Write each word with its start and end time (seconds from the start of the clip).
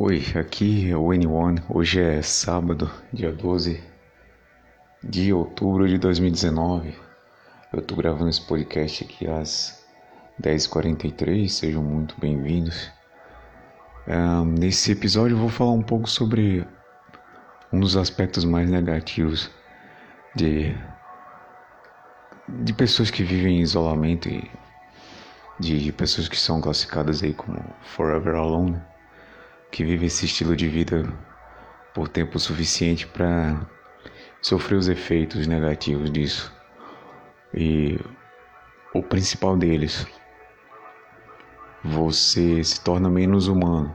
Oi, 0.00 0.22
aqui 0.36 0.88
é 0.88 0.96
o 0.96 1.08
N1. 1.08 1.64
Hoje 1.68 2.00
é 2.00 2.22
sábado, 2.22 2.88
dia 3.12 3.32
12 3.32 3.82
de 5.02 5.32
outubro 5.32 5.88
de 5.88 5.98
2019. 5.98 6.96
Eu 7.72 7.82
tô 7.82 7.96
gravando 7.96 8.30
esse 8.30 8.40
podcast 8.40 9.02
aqui 9.02 9.26
às 9.26 9.84
10h43. 10.40 11.48
Sejam 11.48 11.82
muito 11.82 12.14
bem-vindos. 12.16 12.92
Um, 14.06 14.44
nesse 14.44 14.92
episódio 14.92 15.34
eu 15.34 15.40
vou 15.40 15.48
falar 15.48 15.72
um 15.72 15.82
pouco 15.82 16.08
sobre 16.08 16.64
um 17.72 17.80
dos 17.80 17.96
aspectos 17.96 18.44
mais 18.44 18.70
negativos 18.70 19.50
de, 20.32 20.76
de 22.48 22.72
pessoas 22.72 23.10
que 23.10 23.24
vivem 23.24 23.58
em 23.58 23.62
isolamento 23.62 24.28
e 24.28 24.48
de 25.58 25.90
pessoas 25.90 26.28
que 26.28 26.36
são 26.36 26.60
classificadas 26.60 27.20
aí 27.20 27.34
como 27.34 27.58
forever 27.80 28.36
alone 28.36 28.80
que 29.70 29.84
vive 29.84 30.06
esse 30.06 30.26
estilo 30.26 30.56
de 30.56 30.68
vida 30.68 31.04
por 31.94 32.08
tempo 32.08 32.38
suficiente 32.38 33.06
para 33.06 33.60
sofrer 34.40 34.76
os 34.76 34.88
efeitos 34.88 35.46
negativos 35.46 36.10
disso. 36.10 36.52
E 37.54 37.98
o 38.94 39.02
principal 39.02 39.56
deles, 39.56 40.06
você 41.82 42.62
se 42.62 42.80
torna 42.80 43.08
menos 43.08 43.48
humano. 43.48 43.94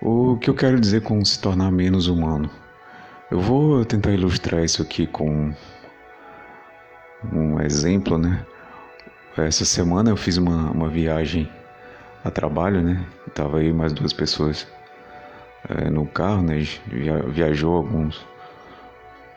O 0.00 0.36
que 0.36 0.50
eu 0.50 0.54
quero 0.54 0.80
dizer 0.80 1.02
com 1.02 1.24
se 1.24 1.40
tornar 1.40 1.70
menos 1.70 2.08
humano? 2.08 2.50
Eu 3.30 3.40
vou 3.40 3.84
tentar 3.84 4.12
ilustrar 4.12 4.64
isso 4.64 4.82
aqui 4.82 5.06
com 5.06 5.54
um 7.32 7.60
exemplo, 7.60 8.18
né? 8.18 8.44
Essa 9.36 9.64
semana 9.64 10.10
eu 10.10 10.16
fiz 10.16 10.36
uma, 10.36 10.70
uma 10.70 10.88
viagem 10.88 11.48
a 12.24 12.30
trabalho, 12.30 12.82
né? 12.82 13.04
Tava 13.34 13.58
aí 13.58 13.72
mais 13.72 13.92
duas 13.92 14.12
pessoas 14.12 14.66
é, 15.68 15.90
no 15.90 16.06
carro, 16.06 16.42
né? 16.42 16.58
Via, 16.86 17.18
viajou 17.22 17.76
alguns 17.76 18.26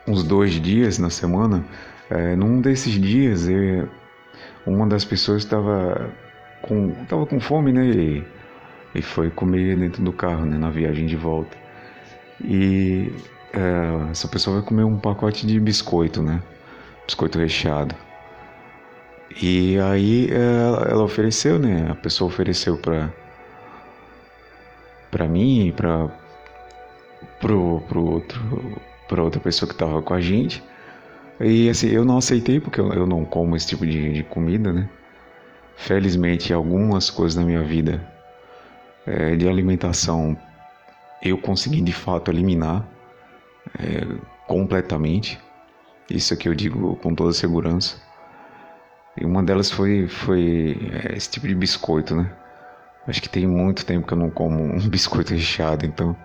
uns 0.06 0.22
dois 0.22 0.52
dias 0.52 0.98
na 0.98 1.10
semana. 1.10 1.64
É, 2.10 2.36
num 2.36 2.60
desses 2.60 2.92
dias, 2.94 3.48
eu, 3.48 3.88
uma 4.66 4.86
das 4.86 5.04
pessoas 5.04 5.42
estava 5.42 6.10
com 6.62 6.92
tava 7.06 7.26
com 7.26 7.40
fome, 7.40 7.72
né? 7.72 7.86
E, 7.86 8.24
e 8.94 9.02
foi 9.02 9.30
comer 9.30 9.76
dentro 9.76 10.02
do 10.02 10.12
carro, 10.12 10.44
né? 10.44 10.56
Na 10.58 10.70
viagem 10.70 11.06
de 11.06 11.16
volta. 11.16 11.56
E 12.44 13.12
é, 13.52 14.10
essa 14.10 14.28
pessoa 14.28 14.60
vai 14.60 14.66
comer 14.66 14.84
um 14.84 14.98
pacote 14.98 15.46
de 15.46 15.58
biscoito, 15.58 16.22
né? 16.22 16.42
Biscoito 17.06 17.38
recheado. 17.38 17.94
E 19.40 19.78
aí 19.78 20.28
ela, 20.30 20.88
ela 20.88 21.04
ofereceu, 21.04 21.58
né? 21.58 21.88
A 21.90 21.94
pessoa 21.94 22.28
ofereceu 22.28 22.76
para 22.76 23.12
para 25.10 25.28
mim 25.28 25.68
e 25.68 25.72
para 25.72 26.08
pro, 27.40 27.80
pro 27.88 28.04
outro 28.04 28.80
para 29.08 29.22
outra 29.22 29.40
pessoa 29.40 29.68
que 29.68 29.74
estava 29.74 30.02
com 30.02 30.14
a 30.14 30.20
gente. 30.20 30.62
E 31.40 31.68
assim, 31.68 31.88
eu 31.88 32.04
não 32.04 32.18
aceitei 32.18 32.60
porque 32.60 32.80
eu, 32.80 32.92
eu 32.92 33.06
não 33.06 33.24
como 33.24 33.56
esse 33.56 33.68
tipo 33.68 33.86
de, 33.86 34.12
de, 34.12 34.22
comida, 34.24 34.72
né? 34.72 34.88
Felizmente, 35.76 36.52
algumas 36.52 37.10
coisas 37.10 37.36
na 37.36 37.44
minha 37.44 37.62
vida 37.62 38.00
é, 39.06 39.36
de 39.36 39.48
alimentação 39.48 40.36
eu 41.22 41.38
consegui 41.38 41.80
de 41.80 41.92
fato 41.92 42.30
eliminar 42.30 42.86
é, 43.78 44.06
completamente. 44.46 45.38
Isso 46.10 46.32
aqui 46.32 46.48
eu 46.48 46.54
digo 46.54 46.96
com 46.96 47.14
toda 47.14 47.32
segurança. 47.32 47.96
E 49.16 49.24
uma 49.24 49.42
delas 49.42 49.70
foi, 49.70 50.06
foi 50.08 50.76
é, 50.92 51.16
esse 51.16 51.30
tipo 51.30 51.48
de 51.48 51.54
biscoito, 51.54 52.14
né? 52.14 52.30
Acho 53.08 53.22
que 53.22 53.28
tem 53.28 53.46
muito 53.46 53.86
tempo 53.86 54.06
que 54.06 54.12
eu 54.12 54.18
não 54.18 54.30
como 54.30 54.62
um 54.62 54.78
biscoito 54.88 55.32
recheado, 55.32 55.86
então 55.86 56.16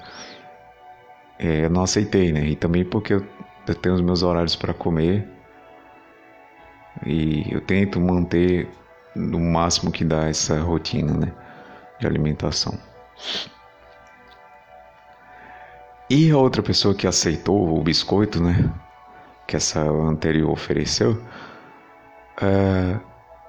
é, 1.40 1.66
eu 1.66 1.70
não 1.70 1.84
aceitei, 1.84 2.32
né? 2.32 2.46
E 2.46 2.56
também 2.56 2.84
porque 2.86 3.14
eu, 3.14 3.26
eu 3.68 3.76
tenho 3.76 3.96
os 3.96 4.02
meus 4.02 4.24
horários 4.24 4.56
para 4.56 4.74
comer 4.74 5.28
e 7.06 7.52
eu 7.52 7.62
tento 7.62 8.00
manter 8.00 8.70
no 9.16 9.40
máximo 9.40 9.92
que 9.92 10.04
dá 10.04 10.28
essa 10.28 10.60
rotina, 10.60 11.14
né? 11.14 11.34
De 12.00 12.06
alimentação. 12.06 12.78
E 16.10 16.30
a 16.30 16.38
outra 16.38 16.62
pessoa 16.62 16.94
que 16.94 17.08
aceitou 17.08 17.80
o 17.80 17.82
biscoito, 17.82 18.44
né? 18.44 18.70
Que 19.52 19.58
essa 19.58 19.82
anterior 19.82 20.50
ofereceu, 20.50 21.22
é, 22.42 22.98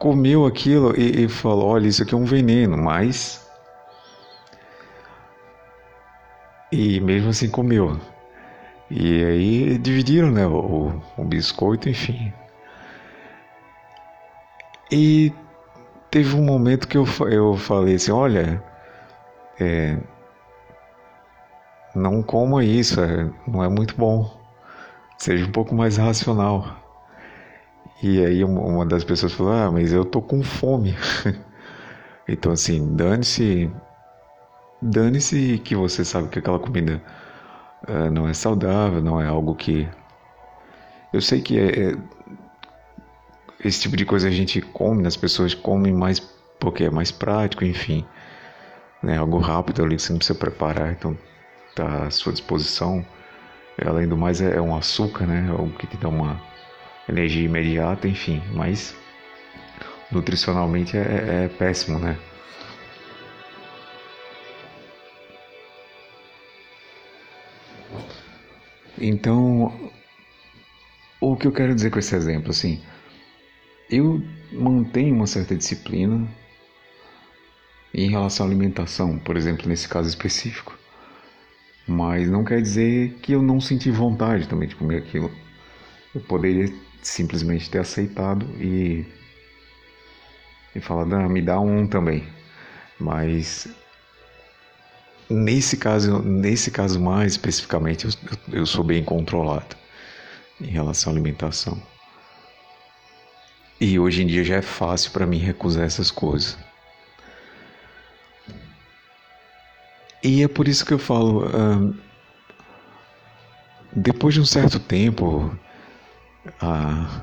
comeu 0.00 0.44
aquilo 0.44 0.98
e, 0.98 1.24
e, 1.24 1.28
falou: 1.28 1.68
olha, 1.68 1.86
isso 1.86 2.02
aqui 2.02 2.12
é 2.12 2.18
um 2.18 2.24
veneno, 2.24 2.76
mas. 2.76 3.48
E 6.72 6.98
mesmo 7.00 7.30
assim 7.30 7.48
comeu. 7.48 8.00
E 8.90 9.24
aí 9.24 9.78
dividiram 9.78 10.32
né, 10.32 10.44
o, 10.44 11.00
o 11.16 11.24
biscoito, 11.24 11.88
enfim. 11.88 12.32
E 14.90 15.32
teve 16.10 16.34
um 16.34 16.44
momento 16.44 16.88
que 16.88 16.98
eu, 16.98 17.06
eu 17.30 17.56
falei 17.56 17.94
assim: 17.94 18.10
olha, 18.10 18.60
é, 19.60 19.96
não 21.94 22.24
coma 22.24 22.64
isso, 22.64 23.00
é, 23.00 23.30
não 23.46 23.62
é 23.62 23.68
muito 23.68 23.94
bom 23.96 24.41
seja 25.22 25.46
um 25.46 25.52
pouco 25.52 25.72
mais 25.72 25.98
racional. 25.98 26.66
E 28.02 28.24
aí 28.24 28.42
uma 28.42 28.84
das 28.84 29.04
pessoas 29.04 29.32
falou: 29.32 29.52
Ah, 29.52 29.70
mas 29.70 29.92
eu 29.92 30.04
tô 30.04 30.20
com 30.20 30.42
fome. 30.42 30.96
então 32.26 32.50
assim, 32.50 32.96
dane-se. 32.96 33.70
Dane-se 34.80 35.58
que 35.64 35.76
você 35.76 36.04
sabe 36.04 36.28
que 36.28 36.40
aquela 36.40 36.58
comida 36.58 37.00
uh, 37.88 38.10
não 38.10 38.28
é 38.28 38.34
saudável, 38.34 39.00
não 39.00 39.20
é 39.20 39.26
algo 39.28 39.54
que. 39.54 39.88
Eu 41.12 41.20
sei 41.20 41.40
que 41.40 41.56
é, 41.56 41.90
é, 41.90 41.96
esse 43.64 43.82
tipo 43.82 43.96
de 43.96 44.04
coisa 44.04 44.26
a 44.26 44.30
gente 44.30 44.60
come, 44.60 45.06
as 45.06 45.16
pessoas 45.16 45.54
comem 45.54 45.92
mais 45.92 46.18
porque 46.58 46.84
é 46.84 46.90
mais 46.90 47.12
prático, 47.12 47.64
enfim. 47.64 48.04
Né, 49.00 49.18
algo 49.18 49.38
rápido 49.38 49.84
ali 49.84 49.96
que 49.96 50.02
você 50.02 50.12
não 50.12 50.18
precisa 50.18 50.38
preparar, 50.38 50.92
então 50.92 51.16
tá 51.76 52.06
à 52.06 52.10
sua 52.10 52.32
disposição. 52.32 53.04
Além 53.80 54.06
do 54.06 54.16
mais, 54.16 54.40
é, 54.40 54.56
é 54.56 54.60
um 54.60 54.76
açúcar, 54.76 55.26
né? 55.26 55.48
Algo 55.50 55.76
que 55.78 55.86
te 55.86 55.96
dá 55.96 56.08
uma 56.08 56.40
energia 57.08 57.44
imediata, 57.44 58.06
enfim. 58.06 58.42
Mas 58.52 58.94
nutricionalmente 60.10 60.96
é, 60.96 61.00
é, 61.00 61.44
é 61.44 61.48
péssimo, 61.48 61.98
né? 61.98 62.18
Então, 68.98 69.90
o 71.20 71.36
que 71.36 71.46
eu 71.46 71.52
quero 71.52 71.74
dizer 71.74 71.90
com 71.90 71.98
esse 71.98 72.14
exemplo, 72.14 72.50
assim, 72.50 72.80
eu 73.90 74.22
mantenho 74.52 75.14
uma 75.14 75.26
certa 75.26 75.56
disciplina 75.56 76.28
em 77.94 78.08
relação 78.08 78.46
à 78.46 78.48
alimentação, 78.48 79.18
por 79.18 79.36
exemplo, 79.36 79.68
nesse 79.68 79.88
caso 79.88 80.08
específico. 80.08 80.78
Mas 81.86 82.28
não 82.28 82.44
quer 82.44 82.62
dizer 82.62 83.14
que 83.22 83.32
eu 83.32 83.42
não 83.42 83.60
senti 83.60 83.90
vontade 83.90 84.48
também 84.48 84.68
de 84.68 84.76
comer 84.76 84.98
aquilo. 84.98 85.30
Eu 86.14 86.20
poderia 86.20 86.72
simplesmente 87.02 87.68
ter 87.68 87.78
aceitado 87.78 88.46
e, 88.60 89.04
e 90.74 90.80
falar, 90.80 91.12
ah, 91.14 91.28
me 91.28 91.42
dá 91.42 91.58
um 91.58 91.86
também. 91.86 92.26
Mas 92.98 93.68
nesse 95.28 95.76
caso, 95.76 96.22
nesse 96.22 96.70
caso 96.70 97.00
mais 97.00 97.32
especificamente, 97.32 98.04
eu, 98.04 98.12
eu 98.52 98.66
sou 98.66 98.84
bem 98.84 99.02
controlado 99.02 99.76
em 100.60 100.66
relação 100.66 101.12
à 101.12 101.14
alimentação. 101.14 101.80
E 103.80 103.98
hoje 103.98 104.22
em 104.22 104.26
dia 104.26 104.44
já 104.44 104.56
é 104.56 104.62
fácil 104.62 105.10
para 105.10 105.26
mim 105.26 105.38
recusar 105.38 105.84
essas 105.84 106.10
coisas. 106.10 106.56
E 110.22 110.42
é 110.42 110.48
por 110.48 110.68
isso 110.68 110.86
que 110.86 110.94
eu 110.94 110.98
falo, 110.98 111.46
uh, 111.46 111.94
depois 113.92 114.34
de 114.34 114.40
um 114.40 114.44
certo 114.44 114.78
tempo, 114.78 115.46
uh, 116.46 117.22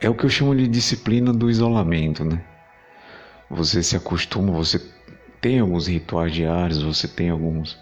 é 0.00 0.08
o 0.08 0.14
que 0.14 0.24
eu 0.24 0.30
chamo 0.30 0.56
de 0.56 0.66
disciplina 0.66 1.30
do 1.30 1.50
isolamento, 1.50 2.24
né? 2.24 2.42
Você 3.50 3.82
se 3.82 3.96
acostuma, 3.96 4.50
você 4.50 4.80
tem 5.42 5.58
alguns 5.60 5.88
rituais 5.88 6.32
diários, 6.32 6.82
você 6.82 7.06
tem 7.06 7.28
alguns, 7.28 7.78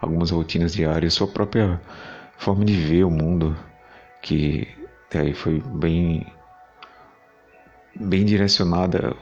algumas 0.00 0.30
rotinas 0.30 0.72
diárias, 0.72 1.14
sua 1.14 1.28
própria 1.28 1.80
forma 2.38 2.64
de 2.64 2.74
ver 2.74 3.04
o 3.04 3.10
mundo, 3.10 3.56
que 4.20 4.66
aí 5.14 5.32
foi 5.32 5.60
bem, 5.60 6.26
bem 7.94 8.24
direcionada 8.24 9.14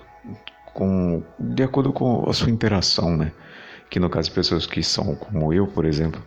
com, 0.72 1.22
de 1.38 1.62
acordo 1.62 1.92
com 1.92 2.28
a 2.30 2.32
sua 2.32 2.50
interação, 2.50 3.14
né? 3.14 3.30
Que 3.90 3.98
no 3.98 4.10
caso 4.10 4.28
de 4.28 4.34
pessoas 4.34 4.66
que 4.66 4.82
são 4.82 5.14
como 5.14 5.52
eu, 5.52 5.66
por 5.66 5.84
exemplo, 5.84 6.22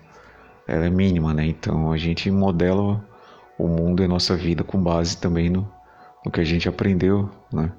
ela 0.68 0.86
é 0.86 0.90
mínima, 0.90 1.34
né? 1.34 1.46
Então 1.46 1.92
a 1.92 1.98
gente 1.98 2.30
modela 2.32 3.04
o 3.58 3.68
mundo 3.68 4.02
e 4.02 4.06
a 4.06 4.08
nossa 4.08 4.36
vida 4.36 4.64
com 4.64 4.82
base 4.82 5.18
também 5.18 5.50
no, 5.50 5.72
o 6.26 6.32
que 6.32 6.42
a 6.42 6.44
gente 6.44 6.68
aprendeu, 6.68 7.30
né? 7.52 7.72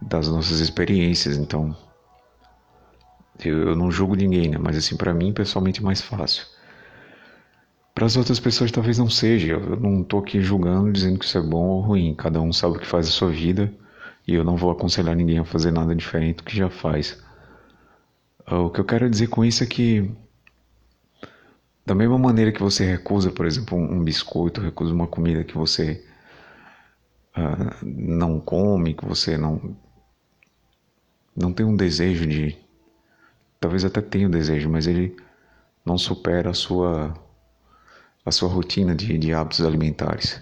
Das 0.00 0.28
nossas 0.28 0.60
experiências. 0.60 1.36
Então, 1.36 1.76
eu, 3.44 3.68
eu 3.70 3.76
não 3.76 3.90
julgo 3.90 4.14
ninguém, 4.14 4.48
né? 4.48 4.58
Mas 4.58 4.76
assim, 4.76 4.96
para 4.96 5.14
mim, 5.14 5.32
pessoalmente, 5.32 5.80
é 5.80 5.82
mais 5.82 6.00
fácil. 6.00 6.46
Para 7.94 8.06
as 8.06 8.16
outras 8.16 8.40
pessoas 8.40 8.72
talvez 8.72 8.98
não 8.98 9.08
seja. 9.08 9.52
Eu 9.52 9.78
não 9.78 10.02
estou 10.02 10.20
aqui 10.20 10.40
julgando, 10.40 10.92
dizendo 10.92 11.18
que 11.18 11.24
isso 11.24 11.38
é 11.38 11.42
bom 11.42 11.66
ou 11.66 11.80
ruim. 11.80 12.14
Cada 12.14 12.40
um 12.40 12.52
sabe 12.52 12.76
o 12.76 12.80
que 12.80 12.86
faz 12.86 13.06
a 13.06 13.10
sua 13.10 13.28
vida 13.28 13.72
e 14.26 14.34
eu 14.34 14.42
não 14.42 14.56
vou 14.56 14.70
aconselhar 14.70 15.14
ninguém 15.14 15.38
a 15.38 15.44
fazer 15.44 15.70
nada 15.70 15.94
diferente 15.94 16.38
do 16.38 16.42
que 16.42 16.56
já 16.56 16.68
faz. 16.68 17.22
O 18.50 18.70
que 18.70 18.80
eu 18.80 18.84
quero 18.84 19.08
dizer 19.08 19.28
com 19.28 19.44
isso 19.44 19.64
é 19.64 19.66
que 19.66 20.10
da 21.86 21.94
mesma 21.94 22.18
maneira 22.18 22.52
que 22.52 22.62
você 22.62 22.84
recusa, 22.84 23.30
por 23.30 23.46
exemplo, 23.46 23.76
um, 23.78 24.02
biscoito, 24.02 24.60
recusa 24.60 24.92
uma 24.92 25.06
comida 25.06 25.44
que 25.44 25.56
você 25.56 26.04
uh, 27.36 27.84
não 27.84 28.40
come, 28.40 28.94
que 28.94 29.04
você 29.04 29.36
não 29.38 29.76
não 31.36 31.52
tem 31.52 31.66
um 31.66 31.74
desejo 31.74 32.26
de, 32.26 32.56
talvez 33.58 33.84
até 33.84 34.00
tenha 34.00 34.26
o 34.26 34.28
um 34.28 34.30
desejo, 34.30 34.70
mas 34.70 34.86
ele 34.86 35.16
não 35.84 35.98
supera 35.98 36.50
a 36.50 36.54
sua 36.54 37.12
a 38.24 38.30
sua 38.30 38.48
rotina 38.48 38.94
de, 38.94 39.18
de 39.18 39.34
hábitos 39.34 39.62
alimentares. 39.62 40.40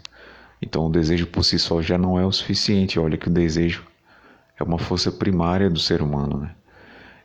Então 0.61 0.87
o 0.87 0.91
desejo 0.91 1.27
por 1.27 1.45
si 1.45 1.59
só 1.59 1.83
já 1.83 1.99
não 1.99 2.19
é 2.19 2.25
o 2.25 2.33
suficiente. 2.33 2.99
Olha 2.99 3.19
que 3.19 3.29
o 3.29 3.33
desejo 3.33 3.85
é 4.59 4.63
uma 4.63 4.79
força 4.79 5.11
primária 5.11 5.69
do 5.69 5.81
ser 5.81 6.03
humano, 6.03 6.39
né? 6.39 6.55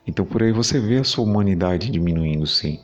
Então 0.07 0.25
por 0.25 0.41
aí 0.41 0.51
você 0.51 0.79
vê 0.79 0.97
a 0.97 1.03
sua 1.03 1.25
humanidade 1.25 1.91
diminuindo, 1.91 2.47
sim. 2.47 2.79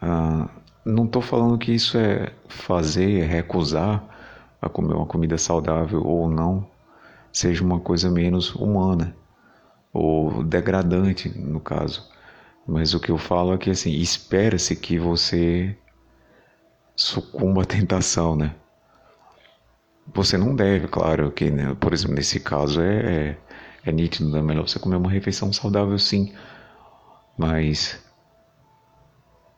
Ah, 0.00 0.48
não 0.84 1.04
estou 1.04 1.20
falando 1.20 1.58
que 1.58 1.72
isso 1.72 1.98
é 1.98 2.32
fazer, 2.48 3.20
é 3.20 3.26
recusar 3.26 4.02
a 4.60 4.68
comer 4.68 4.94
uma 4.94 5.06
comida 5.06 5.36
saudável 5.36 6.02
ou 6.04 6.28
não, 6.28 6.66
seja 7.30 7.62
uma 7.62 7.78
coisa 7.78 8.10
menos 8.10 8.54
humana 8.54 9.14
ou 9.92 10.42
degradante, 10.42 11.28
no 11.38 11.60
caso. 11.60 12.08
Mas 12.66 12.94
o 12.94 13.00
que 13.00 13.10
eu 13.10 13.18
falo 13.18 13.54
é 13.54 13.58
que 13.58 13.70
assim, 13.70 13.92
espera-se 13.92 14.74
que 14.76 14.98
você 14.98 15.76
sucumba 16.96 17.62
à 17.62 17.64
tentação, 17.64 18.34
né? 18.36 18.54
Você 20.14 20.38
não 20.38 20.54
deve, 20.54 20.88
claro, 20.88 21.30
que, 21.30 21.50
né, 21.50 21.76
por 21.78 21.92
exemplo, 21.92 22.16
nesse 22.16 22.40
caso 22.40 22.80
é, 22.80 22.96
é, 22.96 23.38
é 23.88 23.92
nítido, 23.92 24.36
é 24.36 24.42
melhor 24.42 24.68
você 24.68 24.78
comer 24.78 24.96
uma 24.96 25.10
refeição 25.10 25.52
saudável 25.52 25.98
sim, 25.98 26.32
mas 27.36 27.98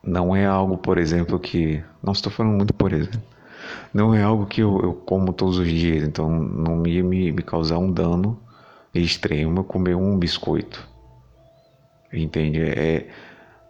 não 0.02 0.34
é 0.34 0.46
algo, 0.46 0.78
por 0.78 0.98
exemplo, 0.98 1.38
que. 1.38 1.82
Não 2.02 2.12
estou 2.12 2.32
falando 2.32 2.56
muito, 2.56 2.72
por 2.72 2.92
exemplo. 2.92 3.22
Não 3.92 4.14
é 4.14 4.22
algo 4.22 4.46
que 4.46 4.62
eu, 4.62 4.80
eu 4.80 4.94
como 4.94 5.32
todos 5.32 5.58
os 5.58 5.68
dias, 5.68 6.02
então 6.02 6.30
não 6.30 6.86
ia 6.86 7.02
me, 7.02 7.32
me 7.32 7.42
causar 7.42 7.78
um 7.78 7.92
dano 7.92 8.40
extremo 8.94 9.64
comer 9.64 9.94
um 9.94 10.18
biscoito. 10.18 10.88
Entende? 12.12 12.60
É, 12.60 13.08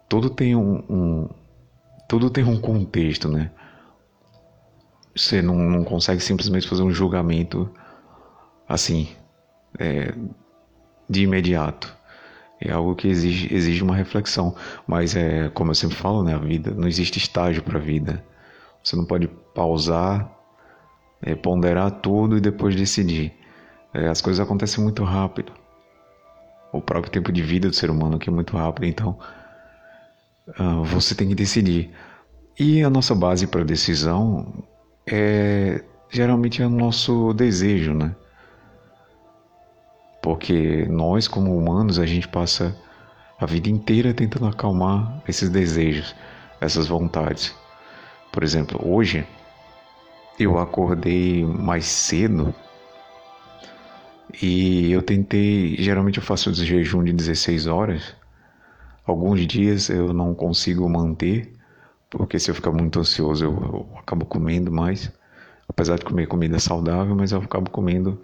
tudo 0.09 0.29
tem 0.29 0.55
um, 0.55 0.83
um, 0.89 1.29
tudo 2.07 2.29
tem 2.29 2.43
um 2.43 2.59
contexto, 2.59 3.27
né? 3.27 3.51
Você 5.15 5.41
não, 5.41 5.55
não 5.55 5.83
consegue 5.83 6.21
simplesmente 6.21 6.67
fazer 6.67 6.83
um 6.83 6.91
julgamento 6.91 7.69
assim, 8.67 9.09
é, 9.77 10.13
de 11.11 11.23
imediato. 11.23 11.93
É 12.59 12.71
algo 12.71 12.95
que 12.95 13.07
exige, 13.07 13.53
exige 13.53 13.83
uma 13.83 13.95
reflexão. 13.95 14.55
Mas 14.87 15.15
é 15.15 15.49
como 15.49 15.71
eu 15.71 15.75
sempre 15.75 15.97
falo, 15.97 16.23
né? 16.23 16.33
A 16.35 16.37
vida 16.37 16.71
não 16.71 16.87
existe 16.87 17.17
estágio 17.17 17.61
para 17.63 17.77
a 17.77 17.81
vida. 17.81 18.23
Você 18.83 18.95
não 18.95 19.05
pode 19.05 19.27
pausar, 19.53 20.31
é, 21.21 21.35
ponderar 21.35 21.91
tudo 21.91 22.37
e 22.37 22.41
depois 22.41 22.75
decidir. 22.75 23.33
É, 23.93 24.07
as 24.07 24.21
coisas 24.21 24.39
acontecem 24.39 24.83
muito 24.83 25.03
rápido. 25.03 25.51
O 26.71 26.81
próprio 26.81 27.11
tempo 27.11 27.31
de 27.31 27.41
vida 27.41 27.67
do 27.67 27.75
ser 27.75 27.89
humano 27.89 28.15
aqui 28.15 28.29
é 28.29 28.31
muito 28.31 28.55
rápido. 28.55 28.85
Então 28.85 29.17
uh, 30.59 30.83
você 30.85 31.13
tem 31.13 31.27
que 31.27 31.35
decidir. 31.35 31.91
E 32.57 32.83
a 32.83 32.89
nossa 32.89 33.13
base 33.13 33.47
para 33.47 33.63
decisão 33.63 34.63
é 35.05 35.83
geralmente 36.09 36.61
é 36.61 36.67
o 36.67 36.69
nosso 36.69 37.33
desejo, 37.33 37.93
né? 37.93 38.15
Porque 40.21 40.85
nós, 40.87 41.27
como 41.27 41.57
humanos, 41.57 41.97
a 41.97 42.05
gente 42.05 42.27
passa 42.27 42.75
a 43.39 43.45
vida 43.45 43.69
inteira 43.69 44.13
tentando 44.13 44.45
acalmar 44.45 45.21
esses 45.27 45.49
desejos, 45.49 46.15
essas 46.59 46.87
vontades. 46.87 47.55
Por 48.31 48.43
exemplo, 48.43 48.79
hoje 48.83 49.25
eu 50.39 50.59
acordei 50.59 51.43
mais 51.43 51.85
cedo 51.85 52.53
e 54.41 54.91
eu 54.91 55.01
tentei. 55.01 55.75
Geralmente 55.77 56.19
eu 56.19 56.23
faço 56.23 56.53
jejum 56.53 57.03
de 57.03 57.11
16 57.13 57.65
horas. 57.67 58.15
Alguns 59.05 59.45
dias 59.47 59.89
eu 59.89 60.13
não 60.13 60.35
consigo 60.35 60.87
manter, 60.87 61.51
porque 62.09 62.37
se 62.39 62.51
eu 62.51 62.55
ficar 62.55 62.71
muito 62.71 62.99
ansioso 62.99 63.43
eu, 63.43 63.51
eu 63.51 63.97
acabo 63.97 64.25
comendo 64.25 64.71
mais. 64.71 65.11
Apesar 65.67 65.97
de 65.97 66.05
comer 66.05 66.27
comida 66.27 66.59
saudável, 66.59 67.15
mas 67.15 67.31
eu 67.31 67.39
acabo 67.39 67.71
comendo 67.71 68.21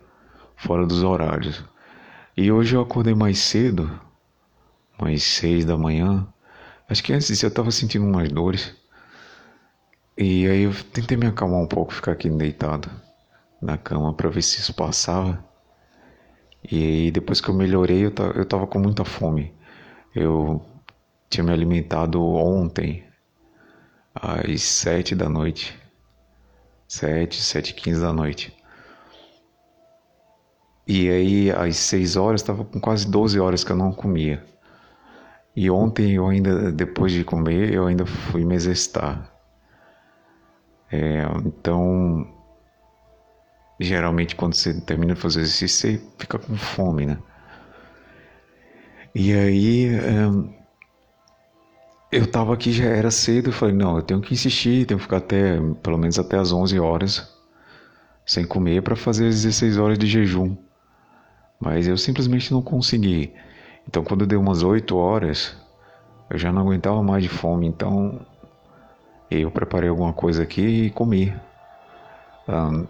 fora 0.56 0.86
dos 0.86 1.02
horários. 1.04 1.64
E 2.38 2.52
hoje 2.52 2.76
eu 2.76 2.82
acordei 2.82 3.16
mais 3.16 3.40
cedo, 3.40 4.00
mais 5.02 5.24
seis 5.24 5.66
da 5.66 5.76
manhã. 5.76 6.32
Acho 6.88 7.04
que 7.04 7.12
antes 7.12 7.28
disso 7.28 7.48
eu 7.48 7.50
estava 7.50 7.72
sentindo 7.72 8.06
umas 8.06 8.32
dores. 8.32 8.76
E 10.16 10.48
aí 10.48 10.62
eu 10.62 10.72
tentei 10.94 11.18
me 11.18 11.26
acalmar 11.26 11.60
um 11.60 11.68
pouco, 11.68 11.92
ficar 11.92 12.12
aqui 12.12 12.30
deitado 12.30 12.92
na 13.60 13.76
cama 13.76 14.14
para 14.14 14.30
ver 14.30 14.44
se 14.44 14.60
isso 14.60 14.72
passava. 14.76 15.44
E 16.72 16.76
aí 16.78 17.12
depois 17.12 17.42
que 17.42 17.50
eu 17.50 17.56
melhorei, 17.56 18.06
eu, 18.06 18.14
eu 18.36 18.46
tava 18.46 18.68
com 18.68 18.78
muita 18.78 19.04
fome. 19.04 19.52
Eu 20.14 20.64
tinha 21.32 21.44
me 21.44 21.52
alimentado 21.52 22.24
ontem 22.24 23.04
às 24.14 24.62
sete 24.62 25.16
da 25.16 25.28
noite. 25.28 25.76
Sete, 26.88 27.42
sete 27.42 27.72
e 27.72 27.74
quinze 27.74 28.00
da 28.00 28.14
noite. 28.14 28.57
E 30.88 31.10
aí, 31.10 31.52
às 31.52 31.76
6 31.76 32.16
horas, 32.16 32.42
estava 32.42 32.64
com 32.64 32.80
quase 32.80 33.10
12 33.12 33.38
horas 33.40 33.62
que 33.62 33.72
eu 33.72 33.76
não 33.76 33.92
comia. 33.92 34.42
E 35.54 35.70
ontem, 35.70 36.14
eu 36.14 36.28
ainda, 36.28 36.72
depois 36.72 37.12
de 37.12 37.26
comer, 37.26 37.74
eu 37.74 37.88
ainda 37.88 38.06
fui 38.06 38.46
me 38.46 38.56
exercitar. 38.56 39.30
É, 40.90 41.24
então, 41.46 42.26
geralmente, 43.78 44.34
quando 44.36 44.54
você 44.54 44.80
termina 44.80 45.14
de 45.14 45.20
fazer 45.20 45.42
exercício, 45.42 46.00
você 46.00 46.02
fica 46.18 46.40
com 46.40 46.56
fome, 46.56 47.06
né? 47.06 47.18
E 49.14 49.34
aí, 49.34 49.90
eu 52.10 52.32
tava 52.32 52.54
aqui, 52.54 52.72
já 52.72 52.86
era 52.86 53.12
cedo, 53.12 53.50
eu 53.50 53.54
falei, 53.54 53.76
não, 53.76 53.98
eu 53.98 54.04
tenho 54.04 54.22
que 54.22 54.34
insistir, 54.34 54.86
tenho 54.86 55.00
que 55.00 55.04
ficar 55.04 55.18
até, 55.18 55.60
pelo 55.84 55.98
menos 55.98 56.18
até 56.18 56.38
as 56.38 56.54
11 56.54 56.80
horas, 56.80 57.36
sem 58.26 58.46
comer, 58.46 58.82
para 58.84 58.96
fazer 58.96 59.28
as 59.28 59.36
16 59.44 59.78
horas 59.78 59.98
de 60.00 60.08
jejum 60.08 60.56
mas 61.60 61.88
eu 61.88 61.98
simplesmente 61.98 62.52
não 62.52 62.62
consegui. 62.62 63.34
Então, 63.88 64.04
quando 64.04 64.26
deu 64.26 64.40
umas 64.40 64.64
8 64.64 64.96
horas, 64.98 65.56
eu 66.30 66.38
já 66.38 66.52
não 66.52 66.62
aguentava 66.62 67.02
mais 67.02 67.24
de 67.24 67.30
fome, 67.30 67.68
então 67.68 68.20
eu 69.30 69.50
preparei 69.52 69.90
alguma 69.90 70.14
coisa 70.14 70.44
aqui 70.44 70.62
e 70.62 70.90
comi. 70.92 71.34
Um, 72.48 72.86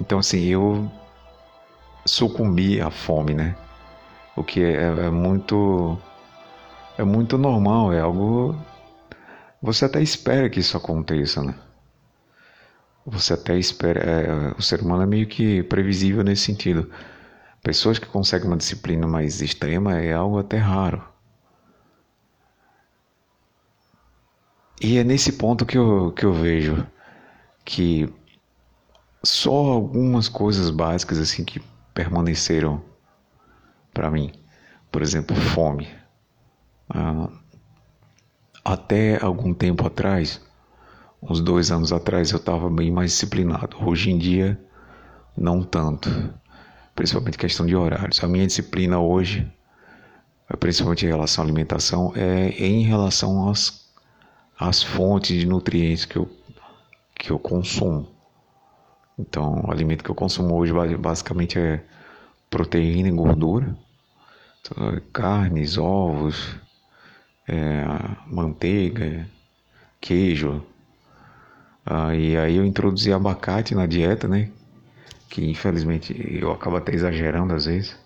então, 0.00 0.18
assim, 0.18 0.44
eu 0.46 0.90
sucumbi 2.04 2.80
à 2.80 2.90
fome, 2.90 3.34
né? 3.34 3.56
O 4.34 4.42
que 4.42 4.62
é, 4.62 4.84
é 4.84 5.10
muito 5.10 5.98
é 6.98 7.04
muito 7.04 7.38
normal, 7.38 7.92
é 7.92 8.00
algo 8.00 8.56
você 9.60 9.84
até 9.84 10.02
espera 10.02 10.50
que 10.50 10.60
isso 10.60 10.76
aconteça, 10.76 11.42
né? 11.42 11.54
Você 13.04 13.34
até 13.34 13.58
espera. 13.58 14.00
É, 14.00 14.54
o 14.58 14.62
ser 14.62 14.80
humano 14.80 15.02
é 15.02 15.06
meio 15.06 15.26
que 15.26 15.62
previsível 15.64 16.22
nesse 16.22 16.42
sentido. 16.42 16.90
Pessoas 17.62 17.98
que 17.98 18.06
conseguem 18.06 18.48
uma 18.48 18.56
disciplina 18.56 19.06
mais 19.06 19.40
extrema 19.40 19.98
é 19.98 20.12
algo 20.12 20.38
até 20.38 20.58
raro. 20.58 21.02
E 24.80 24.98
é 24.98 25.04
nesse 25.04 25.32
ponto 25.32 25.64
que 25.64 25.78
eu, 25.78 26.12
que 26.12 26.24
eu 26.24 26.32
vejo 26.32 26.84
que 27.64 28.12
só 29.24 29.52
algumas 29.52 30.28
coisas 30.28 30.70
básicas 30.70 31.18
assim 31.18 31.44
que 31.44 31.62
permaneceram 31.94 32.82
para 33.94 34.10
mim. 34.10 34.32
Por 34.90 35.02
exemplo, 35.02 35.36
fome. 35.36 35.88
Ah, 36.88 37.28
até 38.64 39.22
algum 39.22 39.54
tempo 39.54 39.86
atrás, 39.86 40.40
uns 41.22 41.40
dois 41.40 41.70
anos 41.70 41.92
atrás 41.92 42.32
eu 42.32 42.38
estava 42.38 42.68
bem 42.68 42.90
mais 42.90 43.12
disciplinado. 43.12 43.76
Hoje 43.86 44.10
em 44.10 44.18
dia, 44.18 44.60
não 45.36 45.62
tanto. 45.62 46.10
Principalmente 46.94 47.38
questão 47.38 47.64
de 47.64 47.76
horários. 47.76 48.22
A 48.22 48.26
minha 48.26 48.46
disciplina 48.46 48.98
hoje, 48.98 49.50
principalmente 50.58 51.06
em 51.06 51.08
relação 51.08 51.42
à 51.42 51.46
alimentação, 51.46 52.12
é 52.16 52.48
em 52.50 52.82
relação 52.82 53.48
às, 53.48 53.88
às 54.58 54.82
fontes 54.82 55.38
de 55.38 55.46
nutrientes 55.46 56.04
que 56.04 56.16
eu, 56.16 56.28
que 57.14 57.30
eu 57.30 57.38
consumo. 57.38 58.08
Então, 59.18 59.64
o 59.66 59.70
alimento 59.70 60.02
que 60.02 60.10
eu 60.10 60.14
consumo 60.14 60.56
hoje 60.56 60.72
basicamente 60.98 61.58
é 61.58 61.84
proteína 62.50 63.08
e 63.08 63.12
gordura, 63.12 63.74
então, 64.60 65.00
carnes, 65.12 65.78
ovos, 65.78 66.54
é, 67.48 67.84
manteiga, 68.26 69.26
queijo. 70.00 70.62
Ah, 71.84 72.14
e 72.14 72.36
aí 72.36 72.56
eu 72.56 72.64
introduzi 72.64 73.12
abacate 73.12 73.74
na 73.74 73.86
dieta, 73.86 74.28
né? 74.28 74.50
Que 75.28 75.44
infelizmente 75.50 76.14
eu 76.40 76.52
acabo 76.52 76.76
até 76.76 76.94
exagerando 76.94 77.54
às 77.54 77.66
vezes. 77.66 77.98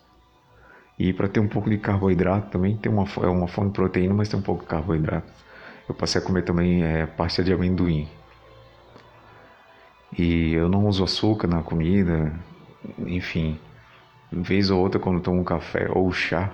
E 0.98 1.12
para 1.12 1.28
ter 1.28 1.40
um 1.40 1.48
pouco 1.48 1.68
de 1.68 1.76
carboidrato 1.78 2.50
também, 2.50 2.76
tem 2.76 2.90
uma, 2.90 3.04
é 3.22 3.26
uma 3.26 3.46
fonte 3.48 3.68
de 3.68 3.74
proteína, 3.74 4.14
mas 4.14 4.28
tem 4.28 4.38
um 4.38 4.42
pouco 4.42 4.62
de 4.62 4.68
carboidrato. 4.68 5.30
Eu 5.88 5.94
passei 5.94 6.20
a 6.20 6.24
comer 6.24 6.42
também 6.42 6.82
é, 6.82 7.06
pasta 7.06 7.44
de 7.44 7.52
amendoim. 7.52 8.08
E 10.18 10.54
eu 10.54 10.68
não 10.68 10.86
uso 10.86 11.04
açúcar 11.04 11.46
na 11.46 11.62
comida, 11.62 12.32
enfim. 13.06 13.58
Vez 14.32 14.70
ou 14.70 14.80
outra, 14.80 14.98
quando 14.98 15.20
tomo 15.20 15.40
um 15.40 15.44
café 15.44 15.88
ou 15.90 16.10
chá, 16.12 16.50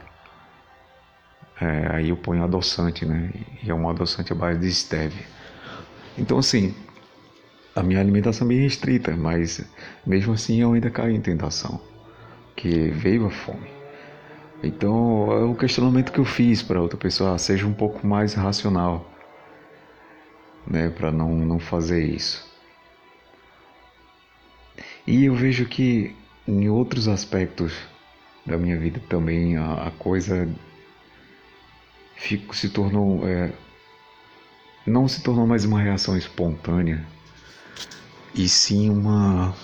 é, 1.60 1.86
aí 1.94 2.08
eu 2.08 2.16
ponho 2.16 2.42
adoçante, 2.42 3.06
né? 3.06 3.30
E 3.62 3.70
é 3.70 3.74
um 3.74 3.88
adoçante 3.88 4.32
à 4.32 4.34
base 4.34 4.58
de 4.58 4.74
stevia. 4.74 5.24
Então, 6.18 6.38
assim, 6.38 6.74
a 7.74 7.82
minha 7.82 8.00
alimentação 8.00 8.46
é 8.46 8.48
bem 8.48 8.60
restrita, 8.60 9.16
mas 9.16 9.64
mesmo 10.06 10.32
assim 10.32 10.60
eu 10.60 10.72
ainda 10.72 10.90
caio 10.90 11.14
em 11.14 11.20
tentação, 11.20 11.80
que 12.56 12.90
veio 12.90 13.26
a 13.26 13.30
fome. 13.30 13.70
Então, 14.62 15.32
é 15.32 15.44
o 15.44 15.54
questionamento 15.54 16.12
que 16.12 16.20
eu 16.20 16.24
fiz 16.24 16.62
para 16.62 16.80
outra 16.80 16.96
pessoa, 16.96 17.34
ah, 17.34 17.38
seja 17.38 17.66
um 17.66 17.72
pouco 17.72 18.06
mais 18.06 18.34
racional, 18.34 19.10
né, 20.66 20.88
para 20.90 21.10
não, 21.10 21.34
não 21.34 21.58
fazer 21.58 22.04
isso. 22.04 22.50
E 25.06 25.24
eu 25.24 25.34
vejo 25.34 25.66
que 25.66 26.14
em 26.46 26.68
outros 26.68 27.08
aspectos 27.08 27.74
da 28.46 28.56
minha 28.56 28.78
vida 28.78 29.00
também 29.08 29.56
a, 29.56 29.88
a 29.88 29.90
coisa 29.90 30.48
fico, 32.16 32.54
se 32.54 32.68
tornou. 32.68 33.26
É, 33.26 33.52
não 34.86 35.06
se 35.06 35.22
tornou 35.22 35.46
mais 35.46 35.64
uma 35.64 35.80
reação 35.80 36.16
espontânea, 36.16 37.04
e 38.34 38.48
sim 38.48 38.90
uma. 38.90 39.54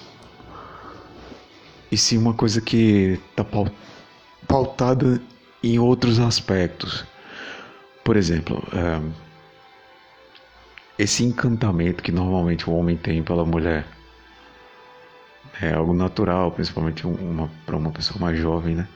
E 1.90 1.96
sim 1.96 2.18
uma 2.18 2.34
coisa 2.34 2.60
que 2.60 3.18
está 3.30 3.44
pautada 4.46 5.20
em 5.62 5.78
outros 5.78 6.18
aspectos. 6.18 7.04
Por 8.04 8.16
exemplo, 8.16 8.62
é, 8.72 9.00
esse 10.98 11.24
encantamento 11.24 12.02
que 12.02 12.12
normalmente 12.12 12.68
o 12.68 12.74
homem 12.74 12.96
tem 12.96 13.22
pela 13.22 13.44
mulher 13.44 13.86
é 15.60 15.72
algo 15.72 15.92
natural, 15.92 16.52
principalmente 16.52 17.02
para 17.66 17.76
uma 17.76 17.90
pessoa 17.90 18.20
mais 18.20 18.38
jovem, 18.38 18.76
né? 18.76 18.88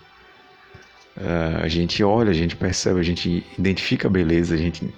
Uh, 1.17 1.63
a 1.63 1.69
gente 1.69 2.03
olha, 2.03 2.31
a 2.31 2.35
gente 2.35 2.57
percebe, 2.57 2.99
a 2.99 3.03
gente 3.03 3.45
identifica 3.59 4.09
a 4.09 4.11
beleza, 4.11 4.55
a 4.55 4.59
gente, 4.59 4.93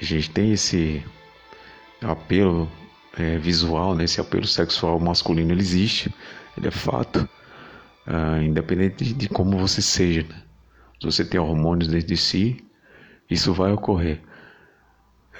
a 0.00 0.04
gente 0.04 0.30
tem 0.30 0.52
esse 0.52 1.04
apelo 2.02 2.68
é, 3.18 3.38
visual, 3.38 3.94
né? 3.94 4.04
esse 4.04 4.20
apelo 4.20 4.46
sexual 4.46 4.98
masculino, 5.00 5.52
ele 5.52 5.60
existe, 5.60 6.14
ele 6.56 6.68
é 6.68 6.70
fato, 6.70 7.28
uh, 8.06 8.42
independente 8.42 9.04
de, 9.04 9.14
de, 9.14 9.28
como 9.28 9.58
você 9.58 9.82
seja. 9.82 10.22
Né? 10.22 10.42
Se 11.00 11.06
você 11.06 11.24
tem 11.24 11.40
hormônios 11.40 11.88
dentro 11.88 12.08
de 12.08 12.16
si, 12.16 12.64
isso 13.30 13.52
vai 13.52 13.72
ocorrer. 13.72 14.20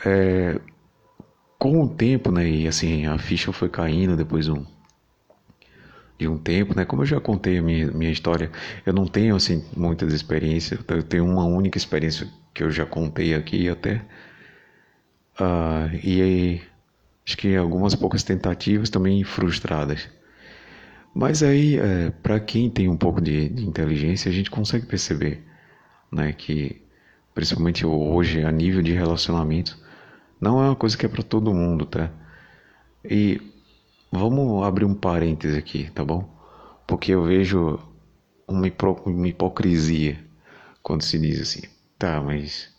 É, 0.05 0.61
com 1.59 1.83
o 1.83 1.89
tempo, 1.89 2.31
né, 2.31 2.49
e 2.49 2.69
assim, 2.69 3.07
a 3.07 3.19
ficha 3.19 3.53
foi 3.53 3.69
caindo 3.69 4.17
depois 4.17 4.45
de 4.47 4.53
um 4.53 4.67
de 6.19 6.27
um 6.27 6.37
tempo, 6.37 6.75
né? 6.77 6.85
Como 6.85 7.03
eu 7.03 7.07
já 7.07 7.21
contei 7.21 7.59
a 7.59 7.63
minha, 7.63 7.87
minha 7.93 8.11
história, 8.11 8.51
eu 8.85 8.93
não 8.93 9.07
tenho 9.07 9.37
assim 9.37 9.65
muitas 9.77 10.13
experiências. 10.13 10.81
Eu 10.89 11.03
tenho 11.03 11.25
uma 11.25 11.45
única 11.45 11.79
experiência 11.79 12.29
que 12.53 12.65
eu 12.65 12.71
já 12.71 12.85
contei 12.85 13.35
aqui 13.35 13.69
até. 13.69 14.05
Uh, 15.41 15.95
e 16.03 16.61
acho 17.29 17.37
que 17.37 17.55
algumas 17.55 17.95
poucas 17.95 18.23
tentativas 18.23 18.91
também 18.91 19.23
frustradas. 19.23 20.09
Mas 21.15 21.43
aí, 21.43 21.79
é, 21.79 22.11
para 22.11 22.41
quem 22.41 22.71
tem 22.71 22.89
um 22.89 22.97
pouco 22.97 23.21
de, 23.21 23.49
de, 23.49 23.67
inteligência, 23.67 24.31
a 24.31 24.33
gente 24.33 24.51
consegue 24.51 24.87
perceber, 24.87 25.45
né, 26.11 26.33
que 26.33 26.83
principalmente 27.35 27.87
hoje 27.87 28.43
a 28.43 28.51
nível 28.51 28.83
de 28.83 28.93
relacionamento 28.93 29.79
não 30.41 30.61
é 30.61 30.67
uma 30.67 30.77
coisa 30.77 30.97
que 30.97 31.07
é 31.07 31.09
para 31.09 31.23
todo 31.23 31.55
mundo, 31.55 31.87
tá? 31.87 32.11
E 33.05 33.41
Vamos 34.11 34.67
abrir 34.67 34.87
um 34.87 34.95
parêntese 34.95 35.59
aqui, 35.59 35.91
tá 35.91 36.03
bom? 36.03 36.27
Porque 36.87 37.13
eu 37.13 37.25
vejo 37.25 37.79
uma, 38.47 38.67
uma 39.05 39.29
hipocrisia 39.29 40.19
quando 40.83 41.03
se 41.03 41.19
diz 41.19 41.43
assim, 41.43 41.61
tá, 41.99 42.19
mas 42.19 42.75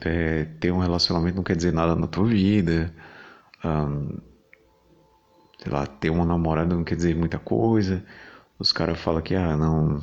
é, 0.00 0.44
ter 0.60 0.72
um 0.72 0.78
relacionamento 0.78 1.36
não 1.36 1.44
quer 1.44 1.56
dizer 1.56 1.72
nada 1.72 1.94
na 1.96 2.06
tua 2.06 2.26
vida. 2.26 2.92
Um, 3.64 4.18
sei 5.62 5.72
lá, 5.72 5.86
ter 5.86 6.10
uma 6.10 6.24
namorada 6.24 6.74
não 6.74 6.84
quer 6.84 6.96
dizer 6.96 7.14
muita 7.14 7.38
coisa. 7.38 8.04
Os 8.58 8.72
caras 8.72 8.98
falam 9.00 9.22
que, 9.22 9.34
ah, 9.34 9.56
não. 9.56 10.02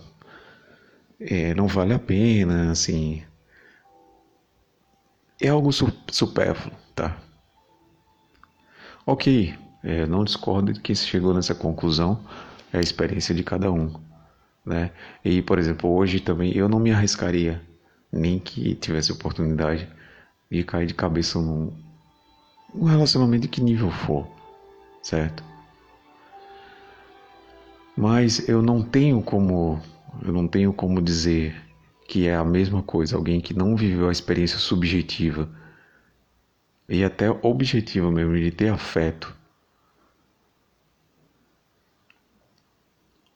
É, 1.20 1.54
não 1.56 1.68
vale 1.68 1.94
a 1.94 2.00
pena, 2.00 2.72
assim. 2.72 3.24
É 5.42 5.50
algo 5.50 5.72
supérfluo, 5.72 6.76
tá? 6.96 7.18
Ok, 9.06 9.56
é, 9.84 10.06
não 10.06 10.24
discordo 10.24 10.74
de 10.74 10.82
que 10.82 10.94
se 10.96 11.06
chegou 11.06 11.34
nessa 11.34 11.56
conclusão, 11.56 12.24
é 12.74 12.78
a 12.78 12.82
experiência 12.82 13.34
de 13.34 13.44
cada 13.44 13.72
um. 13.72 13.94
Né? 14.66 14.92
E, 15.24 15.42
por 15.42 15.60
exemplo, 15.60 15.90
hoje 15.90 16.20
também 16.20 16.52
eu 16.56 16.68
não 16.68 16.80
me 16.80 16.92
arriscaria, 16.92 17.62
nem 18.12 18.40
que 18.40 18.76
tivesse 18.76 19.12
oportunidade, 19.12 19.88
de 20.50 20.64
cair 20.64 20.86
de 20.86 20.94
cabeça 20.94 21.40
num, 21.40 21.74
num 22.74 22.86
relacionamento 22.86 23.44
de 23.44 23.48
que 23.50 23.62
nível 23.62 23.92
for, 23.92 24.28
certo? 25.02 25.44
Mas 27.96 28.48
eu 28.48 28.62
não 28.62 28.82
tenho 28.82 29.22
como 29.22 29.82
eu 30.24 30.32
não 30.32 30.48
tenho 30.48 30.74
como 30.74 31.02
dizer 31.02 31.56
que 32.08 32.28
é 32.28 32.36
a 32.36 32.44
mesma 32.44 32.82
coisa 32.82 33.16
alguém 33.16 33.42
que 33.42 33.54
não 33.54 33.76
viveu 33.76 34.08
a 34.08 34.12
experiência 34.12 34.58
subjetiva 34.58 35.50
e 36.88 37.04
até 37.04 37.30
objetivo 37.30 38.12
mesmo 38.12 38.36
de 38.36 38.52
ter 38.52 38.70
afeto. 38.70 39.36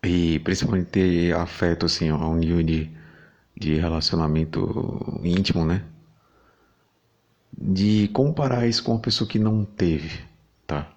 E 0.04 0.40
principalmente 0.40 0.90
ter 0.90 1.36
afeto 1.36 1.86
assim, 1.86 2.10
a 2.10 2.16
um 2.16 2.36
nível 2.36 2.64
de, 2.64 2.90
de 3.62 3.76
relacionamento 3.76 5.20
íntimo, 5.24 5.64
né? 5.64 5.86
De 7.56 8.08
comparar 8.08 8.68
isso 8.68 8.84
com 8.84 8.94
uma 8.94 9.00
pessoa 9.00 9.30
que 9.30 9.38
não 9.38 9.64
teve, 9.64 10.20
tá? 10.66 10.92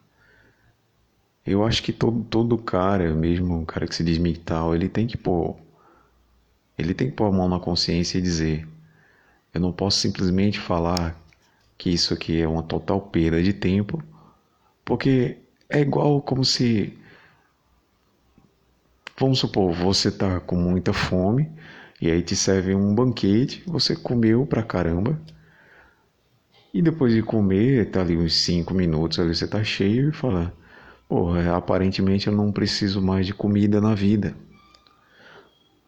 Eu 1.44 1.62
acho 1.62 1.82
que 1.82 1.92
todo, 1.92 2.24
todo 2.24 2.56
cara, 2.56 3.14
mesmo 3.14 3.54
um 3.54 3.66
cara 3.66 3.86
que 3.86 3.94
se 3.94 4.02
diz 4.02 4.18
tal, 4.38 4.74
ele 4.74 4.88
tem 4.88 5.06
que 5.06 5.18
pôr. 5.18 5.56
Ele 6.78 6.94
tem 6.94 7.10
que 7.10 7.16
pôr 7.16 7.26
a 7.26 7.32
mão 7.32 7.48
na 7.48 7.60
consciência 7.60 8.16
e 8.16 8.22
dizer: 8.22 8.66
eu 9.52 9.60
não 9.60 9.70
posso 9.70 9.98
simplesmente 9.98 10.58
falar 10.58 11.20
que 11.76 11.90
isso 11.90 12.14
aqui 12.14 12.40
é 12.40 12.48
uma 12.48 12.62
total 12.62 12.98
perda 12.98 13.42
de 13.42 13.52
tempo, 13.52 14.02
porque 14.86 15.38
é 15.68 15.80
igual 15.80 16.22
como 16.22 16.44
se 16.46 16.98
vamos 19.18 19.38
supor, 19.38 19.70
você 19.74 20.10
tá 20.10 20.40
com 20.40 20.56
muita 20.56 20.94
fome 20.94 21.52
e 22.00 22.10
aí 22.10 22.22
te 22.22 22.34
serve 22.36 22.74
um 22.74 22.94
banquete, 22.94 23.62
você 23.66 23.94
comeu 23.94 24.46
pra 24.46 24.62
caramba. 24.62 25.18
E 26.72 26.82
depois 26.82 27.12
de 27.14 27.22
comer, 27.22 27.90
tá 27.90 28.00
ali 28.00 28.16
uns 28.16 28.34
5 28.42 28.74
minutos 28.74 29.18
ali 29.18 29.34
você 29.34 29.46
tá 29.46 29.62
cheio 29.62 30.10
e 30.10 30.12
fala: 30.12 30.52
"Porra, 31.08 31.56
aparentemente 31.56 32.26
eu 32.26 32.32
não 32.32 32.50
preciso 32.50 33.00
mais 33.00 33.26
de 33.26 33.32
comida 33.34 33.80
na 33.80 33.94
vida". 33.94 34.34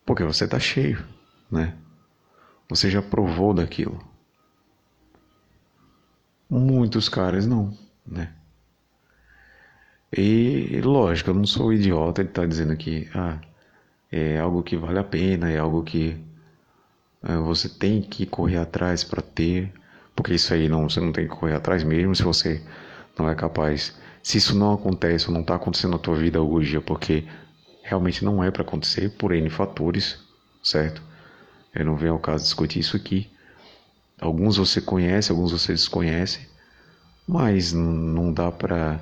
Porque 0.04 0.22
você 0.22 0.46
tá 0.46 0.60
cheio, 0.60 1.04
né? 1.50 1.74
Você 2.68 2.88
já 2.88 3.02
provou 3.02 3.52
daquilo. 3.52 4.00
Muitos 6.48 7.08
caras 7.08 7.46
não, 7.46 7.76
né? 8.06 8.32
E 10.16 10.80
lógico, 10.82 11.30
eu 11.30 11.34
não 11.34 11.44
sou 11.44 11.72
idiota 11.72 12.22
estar 12.22 12.42
tá 12.42 12.46
dizendo 12.46 12.76
que 12.76 13.08
ah, 13.12 13.40
é 14.10 14.38
algo 14.38 14.62
que 14.62 14.76
vale 14.76 14.98
a 14.98 15.04
pena, 15.04 15.50
é 15.50 15.58
algo 15.58 15.82
que 15.82 16.16
é, 17.22 17.36
você 17.38 17.68
tem 17.68 18.02
que 18.02 18.26
correr 18.26 18.58
atrás 18.58 19.04
para 19.04 19.22
ter, 19.22 19.72
porque 20.14 20.34
isso 20.34 20.52
aí 20.54 20.68
não, 20.68 20.88
você 20.88 21.00
não 21.00 21.12
tem 21.12 21.28
que 21.28 21.34
correr 21.34 21.54
atrás 21.54 21.82
mesmo 21.82 22.14
se 22.14 22.22
você 22.22 22.62
não 23.18 23.28
é 23.28 23.34
capaz. 23.34 23.96
Se 24.22 24.38
isso 24.38 24.56
não 24.56 24.72
acontece 24.72 25.28
ou 25.28 25.34
não 25.34 25.42
está 25.42 25.54
acontecendo 25.54 25.92
na 25.92 25.98
tua 25.98 26.16
vida 26.16 26.40
hoje, 26.42 26.76
é 26.76 26.80
porque 26.80 27.24
realmente 27.82 28.24
não 28.24 28.42
é 28.42 28.50
para 28.50 28.62
acontecer 28.62 29.10
por 29.10 29.32
N 29.32 29.48
fatores, 29.48 30.18
certo? 30.62 31.02
Eu 31.74 31.84
não 31.84 31.96
venho 31.96 32.14
ao 32.14 32.18
caso 32.18 32.44
discutir 32.44 32.80
isso 32.80 32.96
aqui. 32.96 33.30
Alguns 34.20 34.56
você 34.56 34.80
conhece, 34.80 35.30
alguns 35.30 35.52
você 35.52 35.72
desconhece, 35.72 36.48
mas 37.26 37.72
não 37.72 38.32
dá 38.32 38.50
para 38.50 39.00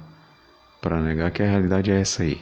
para 0.81 1.01
negar 1.01 1.31
que 1.31 1.43
a 1.43 1.49
realidade 1.49 1.91
é 1.91 1.99
essa 1.99 2.23
aí. 2.23 2.39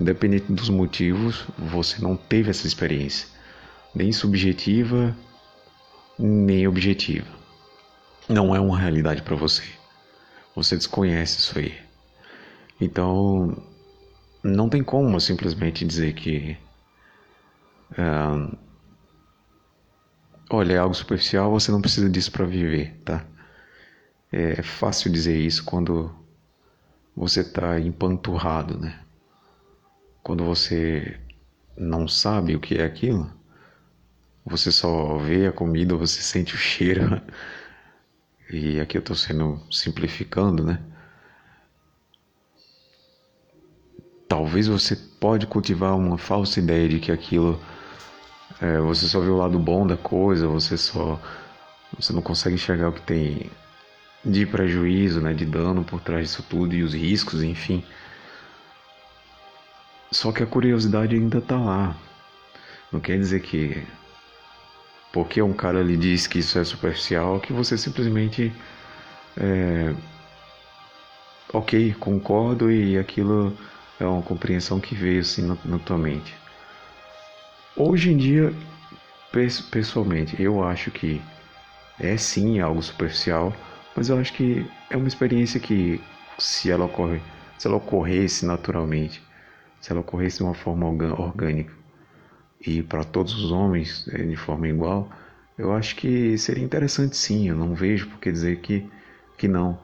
Independente 0.00 0.52
dos 0.52 0.68
motivos, 0.68 1.46
você 1.56 2.02
não 2.02 2.16
teve 2.16 2.50
essa 2.50 2.66
experiência, 2.66 3.28
nem 3.94 4.12
subjetiva, 4.12 5.16
nem 6.18 6.66
objetiva. 6.66 7.28
Não 8.28 8.54
é 8.54 8.60
uma 8.60 8.78
realidade 8.78 9.22
para 9.22 9.36
você. 9.36 9.62
Você 10.56 10.76
desconhece 10.76 11.38
isso 11.38 11.58
aí. 11.58 11.74
Então, 12.80 13.56
não 14.42 14.68
tem 14.68 14.82
como 14.82 15.20
simplesmente 15.20 15.84
dizer 15.84 16.14
que. 16.14 16.56
Uh, 17.92 18.56
olha, 20.50 20.74
é 20.74 20.78
algo 20.78 20.94
superficial, 20.94 21.50
você 21.50 21.70
não 21.70 21.80
precisa 21.80 22.08
disso 22.10 22.32
para 22.32 22.44
viver, 22.44 23.00
tá? 23.04 23.24
É 24.32 24.62
fácil 24.62 25.12
dizer 25.12 25.38
isso 25.38 25.64
quando 25.64 26.12
você 27.16 27.42
está 27.42 27.78
empanturrado, 27.78 28.78
né? 28.78 29.03
Quando 30.24 30.42
você 30.42 31.20
não 31.76 32.08
sabe 32.08 32.56
o 32.56 32.60
que 32.60 32.78
é 32.78 32.84
aquilo, 32.84 33.30
você 34.44 34.72
só 34.72 35.18
vê 35.18 35.46
a 35.46 35.52
comida, 35.52 35.94
você 35.94 36.22
sente 36.22 36.54
o 36.54 36.58
cheiro. 36.58 37.20
E 38.50 38.78
aqui 38.80 38.98
eu 38.98 39.00
estou 39.00 39.16
sendo 39.16 39.58
simplificando, 39.70 40.62
né? 40.64 40.78
Talvez 44.28 44.66
você 44.66 44.94
pode 44.96 45.46
cultivar 45.46 45.96
uma 45.96 46.18
falsa 46.18 46.58
ideia 46.60 46.88
de 46.88 47.00
que 47.00 47.10
aquilo 47.10 47.58
é, 48.60 48.78
você 48.80 49.06
só 49.06 49.20
vê 49.20 49.28
o 49.28 49.36
lado 49.36 49.58
bom 49.58 49.86
da 49.86 49.96
coisa, 49.96 50.46
você 50.46 50.76
só 50.76 51.20
você 51.98 52.12
não 52.12 52.22
consegue 52.22 52.54
enxergar 52.54 52.88
o 52.88 52.92
que 52.92 53.02
tem 53.02 53.50
de 54.24 54.46
prejuízo, 54.46 55.20
né, 55.20 55.32
de 55.32 55.44
dano 55.46 55.84
por 55.84 56.00
trás 56.00 56.28
disso 56.28 56.44
tudo 56.48 56.74
e 56.74 56.82
os 56.82 56.94
riscos, 56.94 57.42
enfim. 57.42 57.84
Só 60.14 60.30
que 60.30 60.44
a 60.44 60.46
curiosidade 60.46 61.16
ainda 61.16 61.38
está 61.38 61.58
lá. 61.58 61.96
Não 62.92 63.00
quer 63.00 63.18
dizer 63.18 63.40
que 63.40 63.84
porque 65.12 65.42
um 65.42 65.52
cara 65.52 65.82
lhe 65.82 65.96
diz 65.96 66.28
que 66.28 66.38
isso 66.38 66.56
é 66.56 66.62
superficial, 66.62 67.40
que 67.40 67.52
você 67.52 67.76
simplesmente 67.76 68.52
é, 69.36 69.92
ok, 71.52 71.94
concordo 71.94 72.70
e 72.70 72.96
aquilo 72.96 73.58
é 73.98 74.06
uma 74.06 74.22
compreensão 74.22 74.78
que 74.78 74.94
veio 74.94 75.20
assim 75.20 75.42
na, 75.64 75.78
tua 75.80 75.98
mente. 75.98 76.32
Hoje 77.76 78.12
em 78.12 78.16
dia, 78.16 78.54
pessoalmente, 79.72 80.40
eu 80.40 80.62
acho 80.62 80.92
que 80.92 81.20
é 81.98 82.16
sim 82.16 82.60
algo 82.60 82.80
superficial, 82.80 83.52
mas 83.96 84.10
eu 84.10 84.18
acho 84.18 84.32
que 84.32 84.64
é 84.90 84.96
uma 84.96 85.08
experiência 85.08 85.58
que, 85.58 86.00
se 86.38 86.70
ela 86.70 86.84
ocorre, 86.84 87.20
se 87.58 87.66
ela 87.66 87.78
ocorresse 87.78 88.46
naturalmente, 88.46 89.23
se 89.84 89.92
ela 89.92 90.00
ocorresse 90.00 90.38
de 90.38 90.44
uma 90.44 90.54
forma 90.54 90.86
orgânica 90.86 91.70
e 92.58 92.82
para 92.82 93.04
todos 93.04 93.34
os 93.34 93.52
homens 93.52 94.08
é, 94.08 94.22
de 94.22 94.34
forma 94.34 94.66
igual, 94.66 95.10
eu 95.58 95.74
acho 95.74 95.94
que 95.96 96.38
seria 96.38 96.64
interessante 96.64 97.14
sim. 97.18 97.50
Eu 97.50 97.54
não 97.54 97.74
vejo 97.74 98.08
por 98.08 98.18
que 98.18 98.32
dizer 98.32 98.60
que, 98.60 98.90
que 99.36 99.46
não. 99.46 99.78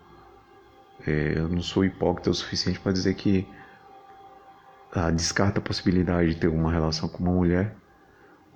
É, 1.06 1.34
eu 1.36 1.50
não 1.50 1.60
sou 1.60 1.84
hipócrita 1.84 2.30
o 2.30 2.34
suficiente 2.34 2.80
para 2.80 2.92
dizer 2.92 3.12
que 3.12 3.46
ah, 4.90 5.10
descarta 5.10 5.58
a 5.58 5.62
possibilidade 5.62 6.30
de 6.30 6.40
ter 6.40 6.48
uma 6.48 6.72
relação 6.72 7.06
com 7.06 7.22
uma 7.22 7.34
mulher. 7.34 7.76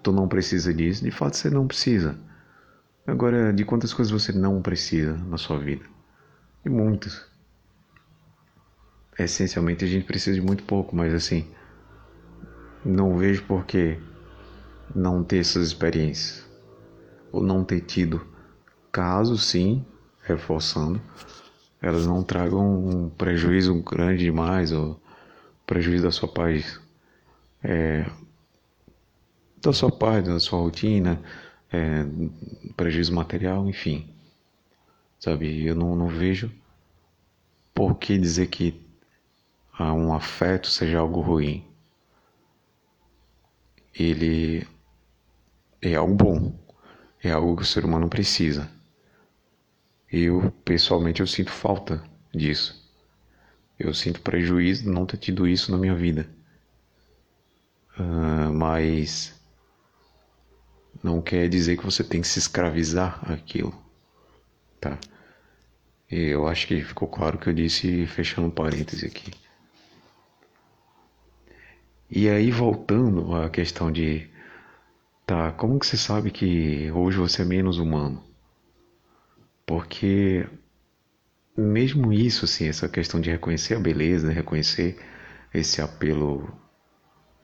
Tu 0.02 0.12
não 0.12 0.26
precisa 0.26 0.72
disso. 0.72 1.04
De 1.04 1.10
fato, 1.10 1.36
você 1.36 1.50
não 1.50 1.66
precisa. 1.66 2.18
Agora, 3.06 3.52
de 3.52 3.66
quantas 3.66 3.92
coisas 3.92 4.10
você 4.10 4.32
não 4.32 4.62
precisa 4.62 5.12
na 5.12 5.36
sua 5.36 5.58
vida? 5.58 5.84
De 6.64 6.70
muitas. 6.70 7.34
Essencialmente, 9.18 9.85
a 9.85 9.88
gente 9.88 10.04
precisa 10.04 10.35
de 10.35 10.44
muito 10.44 10.64
pouco, 10.64 10.94
mas 10.94 11.14
assim, 11.14 11.49
não 12.85 13.16
vejo 13.16 13.44
por 13.44 13.64
que 13.64 13.98
não 14.94 15.22
ter 15.22 15.38
essas 15.38 15.68
experiências. 15.68 16.44
Ou 17.33 17.42
não 17.42 17.64
ter 17.64 17.81
tido. 17.81 18.27
Caso 18.92 19.37
sim, 19.38 19.85
reforçando, 20.22 21.00
elas 21.81 22.07
não 22.07 22.22
tragam 22.22 22.87
um 22.87 23.11
prejuízo 23.11 23.74
grande 23.83 24.24
demais 24.24 24.72
ou 24.72 25.00
prejuízo 25.66 26.05
da 26.05 26.11
sua 26.11 26.29
paz, 26.29 26.81
é, 27.62 28.07
da 29.61 29.72
sua 29.72 29.90
paz, 29.90 30.24
da 30.24 30.38
sua 30.38 30.61
rotina, 30.61 31.20
é, 31.72 32.05
prejuízo 32.77 33.14
material, 33.14 33.68
enfim. 33.68 34.09
Sabe, 35.18 35.66
eu 35.66 35.74
não, 35.74 35.96
não 35.96 36.09
vejo 36.09 36.50
por 37.74 37.96
que 37.96 38.16
dizer 38.16 38.46
que 38.46 38.84
um 39.78 40.14
afeto 40.14 40.68
seja 40.68 40.98
algo 40.98 41.20
ruim. 41.20 41.66
Ele 43.92 44.66
é 45.82 45.94
algo 45.94 46.14
bom, 46.14 46.58
é 47.22 47.30
algo 47.30 47.56
que 47.56 47.62
o 47.62 47.66
ser 47.66 47.84
humano 47.84 48.08
precisa. 48.08 48.70
Eu, 50.10 50.52
pessoalmente, 50.64 51.20
eu 51.20 51.26
sinto 51.26 51.50
falta 51.50 52.02
disso. 52.32 52.84
Eu 53.78 53.92
sinto 53.92 54.20
prejuízo 54.20 54.84
de 54.84 54.90
não 54.90 55.04
ter 55.04 55.16
tido 55.16 55.46
isso 55.46 55.72
na 55.72 55.78
minha 55.78 55.94
vida. 55.94 56.28
Uh, 57.98 58.52
mas 58.52 59.34
não 61.02 61.20
quer 61.20 61.48
dizer 61.48 61.76
que 61.76 61.84
você 61.84 62.02
tem 62.02 62.20
que 62.20 62.28
se 62.28 62.38
escravizar 62.38 63.20
aquilo, 63.30 63.74
tá? 64.80 64.98
Eu 66.10 66.46
acho 66.46 66.66
que 66.66 66.82
ficou 66.82 67.08
claro 67.08 67.38
que 67.38 67.48
eu 67.48 67.52
disse 67.52 68.06
fechando 68.06 68.50
parêntese 68.50 69.06
aqui. 69.06 69.32
E 72.11 72.29
aí 72.29 72.51
voltando 72.51 73.35
à 73.35 73.49
questão 73.51 73.90
de 73.90 74.29
tá, 75.27 75.53
como 75.53 75.79
que 75.79 75.87
você 75.87 75.97
sabe 75.97 76.31
que 76.31 76.90
hoje 76.93 77.19
você 77.19 77.43
é 77.43 77.45
menos 77.45 77.79
humano? 77.79 78.23
Porque 79.67 80.47
mesmo 81.57 82.12
isso, 82.12 82.45
assim, 82.45 82.69
essa 82.69 82.88
questão 82.88 83.21
de 83.21 83.31
reconhecer 83.31 83.75
a 83.75 83.81
beleza, 83.81 84.31
reconhecer 84.31 84.99
esse 85.53 85.81
apelo 85.81 86.53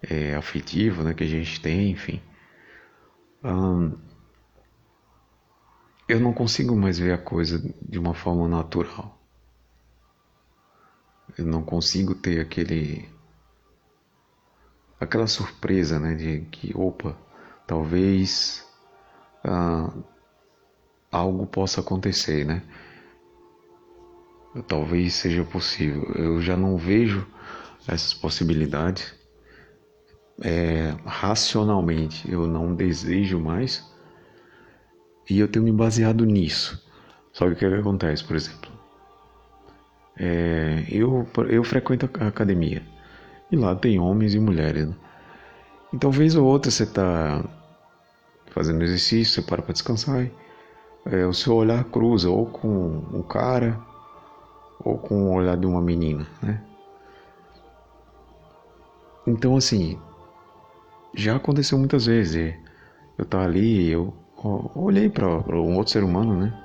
é, 0.02 0.34
afetivo, 0.34 1.02
né, 1.02 1.14
que 1.14 1.24
a 1.24 1.28
gente 1.28 1.60
tem, 1.60 1.90
enfim, 1.90 2.20
eu 6.08 6.20
não 6.20 6.32
consigo 6.32 6.76
mais 6.76 6.98
ver 6.98 7.12
a 7.12 7.18
coisa 7.18 7.58
de 7.80 7.98
uma 7.98 8.14
forma 8.14 8.48
natural. 8.48 9.18
Eu 11.38 11.46
não 11.46 11.62
consigo 11.62 12.14
ter 12.14 12.40
aquele 12.40 13.08
aquela 15.00 15.26
surpresa, 15.26 15.98
né, 15.98 16.14
de 16.14 16.40
que 16.50 16.76
opa, 16.76 17.16
talvez 17.66 18.64
ah, 19.42 19.90
algo 21.10 21.46
possa 21.46 21.80
acontecer, 21.80 22.44
né? 22.44 22.62
Talvez 24.66 25.14
seja 25.14 25.44
possível. 25.44 26.12
Eu 26.14 26.42
já 26.42 26.56
não 26.56 26.76
vejo 26.76 27.26
essas 27.88 28.12
possibilidades 28.12 29.14
é, 30.42 30.94
racionalmente 31.04 32.30
eu 32.30 32.46
não 32.46 32.74
desejo 32.74 33.38
mais 33.38 33.86
e 35.28 35.38
eu 35.38 35.46
tenho 35.46 35.64
me 35.64 35.72
baseado 35.72 36.24
nisso. 36.24 36.82
Só 37.32 37.46
que 37.46 37.52
o 37.52 37.56
que, 37.56 37.64
é 37.64 37.78
acontece, 37.78 38.24
por 38.24 38.34
exemplo? 38.34 38.70
É, 40.16 40.84
eu, 40.88 41.26
eu 41.48 41.62
frequento 41.62 42.10
a 42.18 42.26
academia 42.26 42.82
e 43.50 43.56
lá 43.56 43.74
tem 43.74 43.98
homens 43.98 44.34
e 44.34 44.38
mulheres. 44.38 44.88
Né? 44.88 44.94
Então, 45.92 46.10
vez 46.10 46.36
ou 46.36 46.46
outra 46.46 46.70
você 46.70 46.84
está 46.84 47.44
fazendo 48.50 48.82
exercício, 48.82 49.34
você 49.34 49.42
para 49.42 49.62
para 49.62 49.72
descansar, 49.72 50.30
é, 51.06 51.26
o 51.26 51.32
seu 51.32 51.54
olhar 51.54 51.82
cruza 51.84 52.30
ou 52.30 52.46
com 52.46 52.68
um 53.12 53.22
cara 53.22 53.78
ou 54.84 54.98
com 54.98 55.30
o 55.30 55.34
olhar 55.34 55.56
de 55.56 55.66
uma 55.66 55.80
menina, 55.80 56.26
né? 56.42 56.62
Então, 59.26 59.56
assim, 59.56 59.98
já 61.14 61.36
aconteceu 61.36 61.78
muitas 61.78 62.06
vezes. 62.06 62.54
Eu 63.18 63.24
tava 63.26 63.44
ali, 63.44 63.90
eu 63.90 64.14
olhei 64.74 65.10
para 65.10 65.26
um 65.26 65.76
outro 65.76 65.92
ser 65.92 66.02
humano, 66.02 66.34
né? 66.36 66.64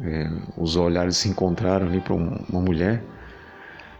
É, 0.00 0.30
os 0.56 0.76
olhares 0.76 1.16
se 1.16 1.28
encontraram 1.28 1.86
ali 1.86 2.00
para 2.00 2.14
uma 2.14 2.60
mulher 2.60 3.02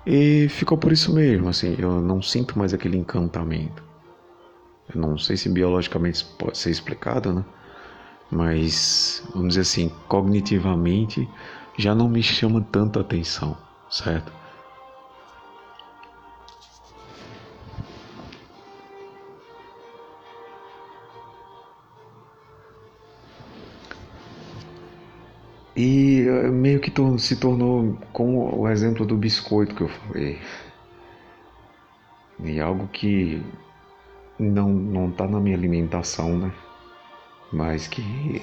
e 0.06 0.48
ficou 0.48 0.76
por 0.76 0.92
isso 0.92 1.14
mesmo, 1.14 1.48
assim, 1.48 1.76
eu 1.78 2.00
não 2.00 2.20
sinto 2.20 2.58
mais 2.58 2.74
aquele 2.74 2.96
encantamento. 2.96 3.82
Eu 4.92 5.00
não 5.00 5.16
sei 5.16 5.36
se 5.36 5.48
biologicamente 5.48 6.24
pode 6.38 6.58
ser 6.58 6.70
explicado, 6.70 7.32
né? 7.32 7.44
Mas, 8.30 9.22
vamos 9.32 9.48
dizer 9.50 9.60
assim, 9.60 9.92
cognitivamente 10.08 11.28
já 11.78 11.94
não 11.94 12.08
me 12.08 12.22
chama 12.22 12.60
tanta 12.72 13.00
atenção, 13.00 13.56
certo? 13.90 14.32
E 25.76 26.26
é, 26.28 26.48
meio 26.50 26.80
que 26.80 26.92
se 27.18 27.36
tornou 27.36 27.96
como 28.12 28.60
o 28.60 28.68
exemplo 28.68 29.06
do 29.06 29.16
biscoito 29.16 29.74
que 29.74 29.82
eu 29.82 29.88
falei. 29.88 30.38
E 32.40 32.60
algo 32.60 32.88
que 32.88 33.42
não 34.38 34.68
não 34.68 35.10
tá 35.10 35.26
na 35.26 35.40
minha 35.40 35.56
alimentação, 35.56 36.36
né? 36.36 36.52
Mas 37.52 37.86
que 37.86 38.42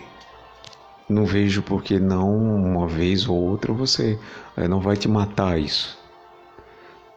não 1.07 1.25
vejo 1.25 1.61
porque 1.63 1.99
não 1.99 2.35
uma 2.37 2.87
vez 2.87 3.27
ou 3.27 3.35
outra 3.35 3.73
você 3.73 4.19
é, 4.55 4.67
não 4.67 4.79
vai 4.79 4.95
te 4.95 5.07
matar 5.07 5.59
isso. 5.59 5.97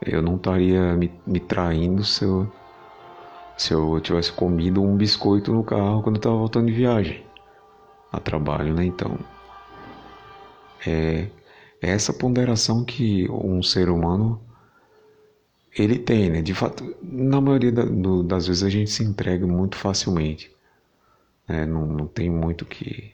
Eu 0.05 0.20
não 0.20 0.37
estaria 0.37 0.94
me, 0.94 1.12
me 1.27 1.38
traindo 1.38 2.03
se 2.05 2.25
eu, 2.25 2.51
se 3.57 3.72
eu 3.72 4.01
tivesse 4.01 4.33
comido 4.33 4.83
um 4.83 4.96
biscoito 4.96 5.53
no 5.53 5.62
carro 5.62 6.03
quando 6.03 6.16
eu 6.16 6.20
estava 6.20 6.37
voltando 6.37 6.66
de 6.66 6.72
viagem 6.72 7.25
a 8.12 8.18
trabalho, 8.18 8.75
né? 8.75 8.85
Então, 8.85 9.16
é, 10.86 11.28
é 11.80 11.90
essa 11.90 12.12
ponderação 12.12 12.84
que 12.84 13.28
um 13.30 13.62
ser 13.62 13.88
humano 13.88 14.40
ele 15.76 15.98
tem, 15.98 16.30
né? 16.30 16.42
De 16.42 16.54
fato, 16.54 16.94
na 17.02 17.40
maioria 17.40 17.72
da, 17.72 17.84
do, 17.84 18.22
das 18.22 18.46
vezes 18.46 18.62
a 18.62 18.68
gente 18.68 18.90
se 18.90 19.02
entrega 19.02 19.46
muito 19.46 19.76
facilmente. 19.76 20.50
Né? 21.48 21.64
Não, 21.66 21.86
não 21.86 22.06
tem 22.06 22.30
muito 22.30 22.64
que 22.64 23.12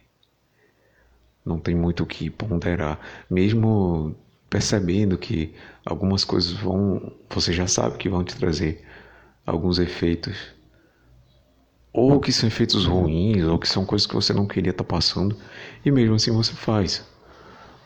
não 1.45 1.59
tem 1.59 1.75
muito 1.75 2.05
que 2.05 2.29
ponderar, 2.29 3.01
mesmo 3.31 4.15
percebendo 4.51 5.17
que 5.17 5.55
algumas 5.85 6.23
coisas 6.23 6.53
vão, 6.53 7.13
você 7.31 7.55
já 7.55 7.67
sabe 7.67 7.97
que 7.97 8.09
vão 8.09 8.23
te 8.23 8.37
trazer 8.37 8.85
alguns 9.47 9.79
efeitos 9.79 10.37
ou 11.91 12.21
que 12.21 12.31
são 12.33 12.47
efeitos 12.47 12.87
ruins, 12.87 13.45
ou 13.45 13.59
que 13.59 13.69
são 13.69 13.85
coisas 13.85 14.07
que 14.07 14.15
você 14.15 14.33
não 14.33 14.47
queria 14.47 14.71
estar 14.71 14.85
tá 14.85 14.89
passando, 14.89 15.37
e 15.85 15.91
mesmo 15.91 16.15
assim 16.15 16.31
você 16.31 16.53
faz. 16.53 17.05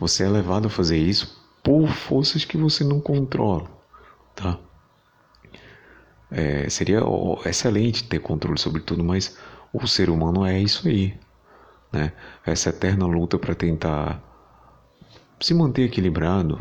Você 0.02 0.24
é 0.24 0.28
levado 0.28 0.66
a 0.66 0.68
fazer 0.68 0.98
isso 0.98 1.40
por 1.62 1.86
forças 1.86 2.44
que 2.44 2.56
você 2.56 2.82
não 2.82 3.00
controla, 3.00 3.70
tá? 4.34 4.58
É, 6.28 6.68
seria 6.68 7.02
excelente 7.46 8.08
ter 8.08 8.18
controle 8.18 8.58
sobre 8.58 8.82
tudo, 8.82 9.04
mas 9.04 9.38
o 9.72 9.86
ser 9.86 10.10
humano 10.10 10.44
é 10.44 10.58
isso 10.58 10.88
aí, 10.88 11.16
né? 11.92 12.12
Essa 12.44 12.70
eterna 12.70 13.06
luta 13.06 13.38
para 13.38 13.54
tentar 13.54 14.20
se 15.40 15.54
manter 15.54 15.82
equilibrado, 15.82 16.60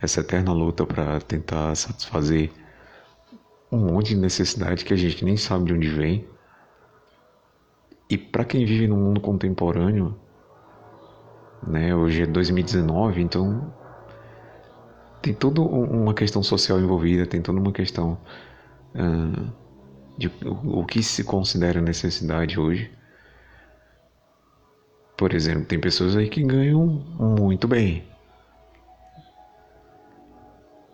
essa 0.00 0.20
eterna 0.20 0.52
luta 0.52 0.86
para 0.86 1.20
tentar 1.20 1.74
satisfazer 1.74 2.52
um 3.72 3.78
monte 3.78 4.10
de 4.10 4.16
necessidade 4.16 4.84
que 4.84 4.94
a 4.94 4.96
gente 4.96 5.24
nem 5.24 5.36
sabe 5.36 5.64
de 5.64 5.72
onde 5.72 5.88
vem 5.88 6.24
e 8.08 8.16
para 8.16 8.44
quem 8.44 8.64
vive 8.64 8.86
no 8.86 8.96
mundo 8.96 9.20
contemporâneo, 9.20 10.16
né, 11.66 11.94
hoje 11.94 12.22
é 12.22 12.26
2019, 12.26 13.22
então 13.22 13.72
tem 15.22 15.34
toda 15.34 15.60
uma 15.60 16.14
questão 16.14 16.42
social 16.42 16.80
envolvida, 16.80 17.26
tem 17.26 17.42
toda 17.42 17.58
uma 17.58 17.72
questão 17.72 18.18
uh, 18.94 19.52
de 20.16 20.30
o, 20.44 20.84
que 20.84 21.02
se 21.02 21.24
considera 21.24 21.80
necessidade 21.80 22.58
hoje. 22.58 22.90
Por 25.16 25.34
exemplo, 25.34 25.64
tem 25.64 25.80
pessoas 25.80 26.14
aí 26.16 26.28
que 26.28 26.42
ganham 26.42 26.86
muito 27.18 27.66
bem 27.66 28.04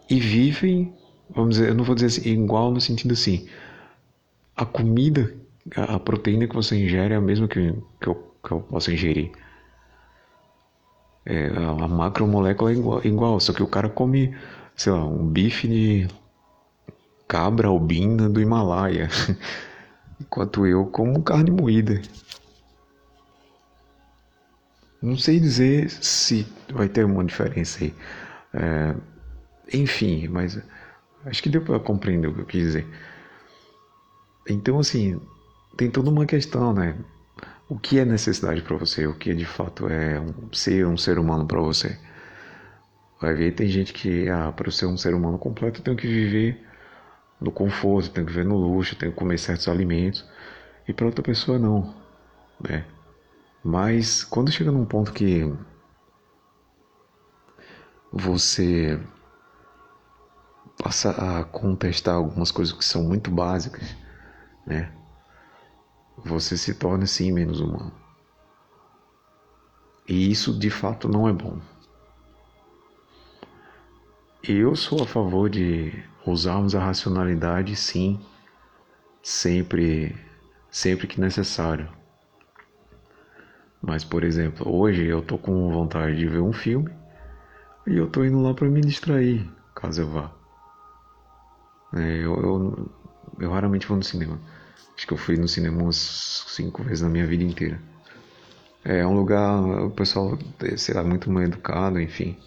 e 0.08 0.20
vivem, 0.20 0.94
vamos 1.30 1.56
dizer, 1.56 1.70
eu 1.70 1.74
não 1.74 1.84
vou 1.84 1.94
dizer 1.94 2.06
assim, 2.06 2.30
igual 2.30 2.70
no 2.70 2.80
sentido 2.80 3.12
assim, 3.12 3.48
a 4.56 4.64
comida 4.64 5.34
a 5.76 5.98
proteína 5.98 6.46
que 6.46 6.54
você 6.54 6.76
ingere 6.76 7.14
é 7.14 7.16
a 7.16 7.20
mesma 7.20 7.46
que, 7.46 7.72
que, 8.00 8.08
eu, 8.08 8.14
que 8.44 8.52
eu 8.52 8.60
posso 8.60 8.90
ingerir. 8.90 9.30
É, 11.24 11.48
a 11.48 11.88
macromolécula 11.88 12.70
é 12.72 12.74
igual, 12.74 13.04
igual, 13.04 13.40
só 13.40 13.52
que 13.52 13.62
o 13.62 13.66
cara 13.66 13.88
come, 13.88 14.36
sei 14.74 14.92
lá, 14.92 15.04
um 15.04 15.26
bife 15.26 15.68
de 15.68 16.08
cabra 17.28 17.68
albina 17.68 18.28
do 18.28 18.40
Himalaia, 18.40 19.08
enquanto 20.20 20.66
eu 20.66 20.86
como 20.86 21.22
carne 21.22 21.50
moída. 21.50 22.00
Não 25.00 25.16
sei 25.16 25.40
dizer 25.40 25.90
se 25.90 26.46
vai 26.72 26.88
ter 26.88 27.04
uma 27.04 27.24
diferença 27.24 27.82
aí. 27.82 27.94
É, 28.54 28.94
enfim, 29.72 30.28
mas 30.28 30.60
acho 31.24 31.42
que 31.42 31.48
deu 31.48 31.62
para 31.62 31.80
compreender 31.80 32.28
o 32.28 32.34
que 32.34 32.40
eu 32.40 32.46
quis 32.46 32.62
dizer. 32.62 32.86
Então, 34.48 34.78
assim, 34.78 35.20
tem 35.76 35.90
toda 35.90 36.10
uma 36.10 36.26
questão, 36.26 36.72
né? 36.72 36.96
O 37.72 37.78
que 37.78 37.98
é 37.98 38.04
necessidade 38.04 38.60
para 38.60 38.76
você? 38.76 39.06
O 39.06 39.14
que 39.14 39.32
de 39.32 39.46
fato 39.46 39.88
é 39.88 40.20
um, 40.20 40.52
ser 40.52 40.86
um 40.86 40.98
ser 40.98 41.18
humano 41.18 41.46
para 41.46 41.58
você? 41.58 41.98
Vai 43.18 43.32
ver, 43.32 43.52
tem 43.52 43.66
gente 43.66 43.94
que, 43.94 44.28
ah, 44.28 44.52
para 44.52 44.70
ser 44.70 44.84
um 44.84 44.98
ser 44.98 45.14
humano 45.14 45.38
completo, 45.38 45.80
eu 45.80 45.84
tenho 45.84 45.96
que 45.96 46.06
viver 46.06 46.62
no 47.40 47.50
conforto, 47.50 48.10
tenho 48.10 48.26
que 48.26 48.32
viver 48.34 48.44
no 48.44 48.58
luxo, 48.58 48.94
tenho 48.94 49.10
que 49.10 49.18
comer 49.18 49.38
certos 49.38 49.68
alimentos. 49.68 50.22
E 50.86 50.92
para 50.92 51.06
outra 51.06 51.22
pessoa, 51.22 51.58
não, 51.58 51.94
né? 52.62 52.84
Mas 53.64 54.22
quando 54.22 54.52
chega 54.52 54.70
num 54.70 54.84
ponto 54.84 55.10
que 55.10 55.50
você 58.12 59.00
passa 60.76 61.12
a 61.12 61.44
contestar 61.44 62.16
algumas 62.16 62.50
coisas 62.50 62.74
que 62.74 62.84
são 62.84 63.02
muito 63.02 63.30
básicas, 63.30 63.96
né? 64.66 64.92
Você 66.16 66.56
se 66.56 66.74
torna 66.74 67.06
sim 67.06 67.32
menos 67.32 67.60
humano. 67.60 67.92
E 70.08 70.30
isso 70.30 70.58
de 70.58 70.70
fato 70.70 71.08
não 71.08 71.28
é 71.28 71.32
bom. 71.32 71.60
Eu 74.42 74.74
sou 74.74 75.02
a 75.02 75.06
favor 75.06 75.48
de 75.48 75.92
usarmos 76.26 76.74
a 76.74 76.84
racionalidade 76.84 77.76
sim, 77.76 78.20
sempre, 79.22 80.16
sempre 80.70 81.06
que 81.06 81.20
necessário. 81.20 81.88
Mas, 83.80 84.04
por 84.04 84.24
exemplo, 84.24 84.68
hoje 84.68 85.04
eu 85.04 85.22
tô 85.22 85.38
com 85.38 85.70
vontade 85.72 86.16
de 86.16 86.26
ver 86.26 86.40
um 86.40 86.52
filme 86.52 86.90
e 87.86 87.96
eu 87.96 88.08
tô 88.08 88.24
indo 88.24 88.40
lá 88.40 88.54
para 88.54 88.68
me 88.68 88.80
distrair, 88.80 89.48
caso 89.74 90.02
eu 90.02 90.10
vá. 90.10 90.32
É, 91.94 92.24
eu, 92.24 92.34
eu, 92.40 92.90
eu 93.38 93.50
raramente 93.50 93.86
vou 93.86 93.96
no 93.96 94.02
cinema. 94.02 94.40
Acho 95.02 95.08
que 95.08 95.14
eu 95.14 95.18
fui 95.18 95.36
no 95.36 95.48
cinema 95.48 95.82
umas 95.82 96.44
cinco 96.46 96.84
vezes 96.84 97.02
na 97.02 97.08
minha 97.08 97.26
vida 97.26 97.42
inteira. 97.42 97.76
É 98.84 99.04
um 99.04 99.14
lugar, 99.14 99.60
o 99.84 99.90
pessoal, 99.90 100.38
sei 100.76 100.94
lá, 100.94 101.02
muito 101.02 101.28
mal 101.28 101.42
educado, 101.42 102.00
enfim. 102.00 102.38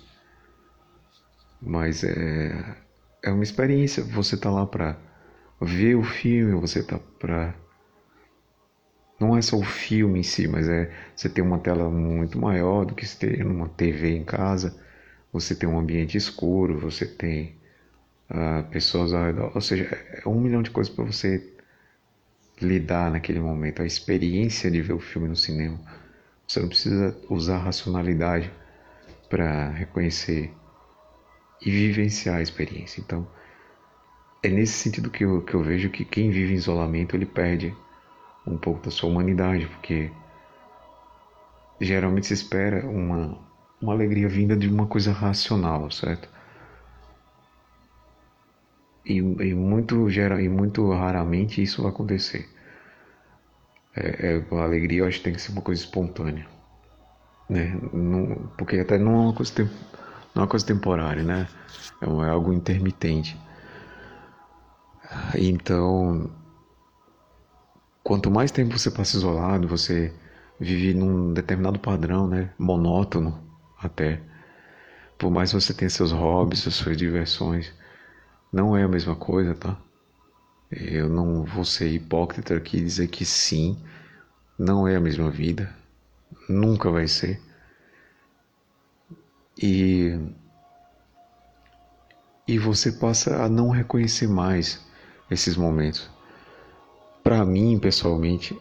Mas 1.61 2.05
é, 2.05 2.77
é 3.21 3.29
uma 3.29 3.43
experiência. 3.43 4.05
Você 4.05 4.37
tá 4.37 4.49
lá 4.49 4.65
pra 4.65 4.97
ver 5.59 5.95
o 5.95 6.03
filme, 6.03 6.57
você 6.57 6.81
tá 6.81 6.97
pra. 7.19 7.53
Não 9.19 9.35
é 9.35 9.41
só 9.41 9.57
o 9.57 9.63
filme 9.63 10.21
em 10.21 10.23
si, 10.23 10.47
mas 10.47 10.69
é 10.69 10.89
você 11.13 11.27
ter 11.27 11.41
uma 11.41 11.59
tela 11.59 11.89
muito 11.89 12.39
maior 12.39 12.85
do 12.85 12.95
que 12.95 13.05
se 13.05 13.19
ter 13.19 13.43
numa 13.43 13.67
TV 13.67 14.15
em 14.15 14.23
casa. 14.23 14.81
Você 15.33 15.53
tem 15.53 15.67
um 15.67 15.77
ambiente 15.77 16.15
escuro, 16.15 16.79
você 16.79 17.05
tem 17.05 17.57
uh, 18.31 18.63
pessoas 18.69 19.13
ao 19.13 19.25
redor. 19.25 19.51
Ou 19.53 19.59
seja, 19.59 19.83
é 19.83 20.29
um 20.29 20.39
milhão 20.39 20.61
de 20.61 20.71
coisas 20.71 20.93
para 20.93 21.03
você 21.03 21.53
lidar 22.61 23.11
naquele 23.11 23.39
momento, 23.39 23.81
a 23.81 23.85
experiência 23.85 24.71
de 24.71 24.81
ver 24.81 24.93
o 24.93 24.99
filme 24.99 25.27
no 25.27 25.35
cinema. 25.35 25.79
Você 26.47 26.59
não 26.59 26.67
precisa 26.67 27.17
usar 27.29 27.57
racionalidade 27.57 28.51
para 29.29 29.69
reconhecer 29.71 30.51
e 31.61 31.71
vivenciar 31.71 32.37
a 32.37 32.41
experiência. 32.41 33.01
Então, 33.01 33.27
é 34.43 34.49
nesse 34.49 34.73
sentido 34.73 35.09
que 35.09 35.25
eu, 35.25 35.41
que 35.41 35.55
eu 35.55 35.63
vejo 35.63 35.89
que 35.89 36.05
quem 36.05 36.29
vive 36.29 36.53
em 36.53 36.57
isolamento 36.57 37.15
ele 37.15 37.25
perde 37.25 37.75
um 38.45 38.57
pouco 38.57 38.83
da 38.83 38.91
sua 38.91 39.09
humanidade, 39.09 39.65
porque 39.67 40.11
geralmente 41.81 42.27
se 42.27 42.33
espera 42.33 42.87
uma, 42.87 43.37
uma 43.81 43.93
alegria 43.93 44.29
vinda 44.29 44.55
de 44.55 44.67
uma 44.67 44.85
coisa 44.85 45.11
racional, 45.11 45.89
certo? 45.89 46.29
E, 49.05 49.17
e, 49.17 49.53
muito, 49.53 50.09
geral, 50.09 50.39
e 50.39 50.49
muito 50.49 50.91
raramente 50.91 51.61
isso 51.61 51.83
vai 51.83 51.91
acontecer. 51.91 52.49
É, 53.95 54.37
é, 54.37 54.55
a 54.55 54.63
alegria 54.63 54.99
eu 54.99 55.07
acho 55.07 55.19
que 55.19 55.25
tem 55.25 55.33
que 55.33 55.41
ser 55.41 55.51
uma 55.51 55.61
coisa 55.61 55.81
espontânea. 55.81 56.47
Né? 57.47 57.79
Não, 57.93 58.51
porque 58.57 58.79
até 58.79 58.97
não 58.97 59.11
é, 59.13 59.19
uma 59.25 59.33
coisa, 59.33 59.53
não 59.59 59.67
é 60.35 60.39
uma 60.39 60.47
coisa 60.47 60.65
temporária, 60.65 61.23
né? 61.23 61.47
É, 62.01 62.05
é 62.05 62.29
algo 62.29 62.51
intermitente. 62.51 63.37
Então, 65.35 66.29
quanto 68.03 68.31
mais 68.31 68.51
tempo 68.51 68.77
você 68.77 68.89
passa 68.89 69.17
isolado, 69.17 69.67
você 69.67 70.11
vive 70.59 70.93
num 70.95 71.31
determinado 71.31 71.79
padrão, 71.79 72.27
né? 72.27 72.51
Monótono 72.57 73.39
até. 73.79 74.19
Por 75.17 75.29
mais 75.31 75.51
que 75.51 75.61
você 75.61 75.73
tenha 75.73 75.89
seus 75.89 76.11
hobbies, 76.11 76.67
as 76.67 76.73
suas 76.73 76.97
diversões 76.97 77.71
não 78.51 78.75
é 78.75 78.83
a 78.83 78.87
mesma 78.87 79.15
coisa, 79.15 79.53
tá? 79.55 79.77
Eu 80.71 81.09
não 81.09 81.43
vou 81.43 81.63
ser 81.65 81.89
hipócrita 81.89 82.55
aqui 82.55 82.77
e 82.77 82.83
dizer 82.83 83.07
que 83.07 83.25
sim, 83.25 83.77
não 84.57 84.87
é 84.87 84.95
a 84.95 84.99
mesma 84.99 85.29
vida, 85.29 85.73
nunca 86.49 86.89
vai 86.89 87.07
ser. 87.07 87.41
E 89.61 90.19
e 92.47 92.59
você 92.59 92.91
passa 92.91 93.43
a 93.43 93.49
não 93.49 93.69
reconhecer 93.69 94.27
mais 94.27 94.79
esses 95.31 95.57
momentos. 95.57 96.07
Para 97.23 97.43
mim, 97.43 97.79
pessoalmente, 97.79 98.55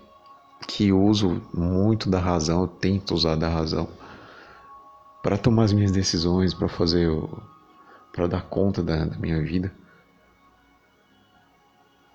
que 0.66 0.90
uso 0.90 1.42
muito 1.52 2.08
da 2.08 2.18
razão, 2.18 2.62
eu 2.62 2.68
tento 2.68 3.14
usar 3.14 3.36
da 3.36 3.48
razão 3.48 3.88
para 5.22 5.36
tomar 5.36 5.64
as 5.64 5.72
minhas 5.72 5.90
decisões, 5.90 6.54
para 6.54 6.68
fazer, 6.68 7.10
para 8.14 8.28
dar 8.28 8.42
conta 8.42 8.80
da, 8.80 9.04
da, 9.04 9.18
minha 9.18 9.42
vida, 9.42 9.72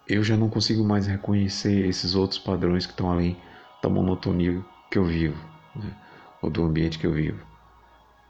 eu 0.07 0.23
já 0.23 0.37
não 0.37 0.49
consigo 0.49 0.81
mais 0.81 1.05
reconhecer 1.05 1.85
esses 1.85 2.15
outros 2.15 2.39
padrões 2.39 2.85
que 2.85 2.93
estão 2.93 3.11
além 3.11 3.37
da 3.83 3.89
monotonia 3.89 4.63
que 4.89 4.97
eu 4.97 5.03
vivo, 5.03 5.37
né? 5.75 5.93
ou 6.41 6.49
do 6.49 6.63
ambiente 6.63 6.97
que 6.97 7.05
eu 7.05 7.11
vivo, 7.11 7.45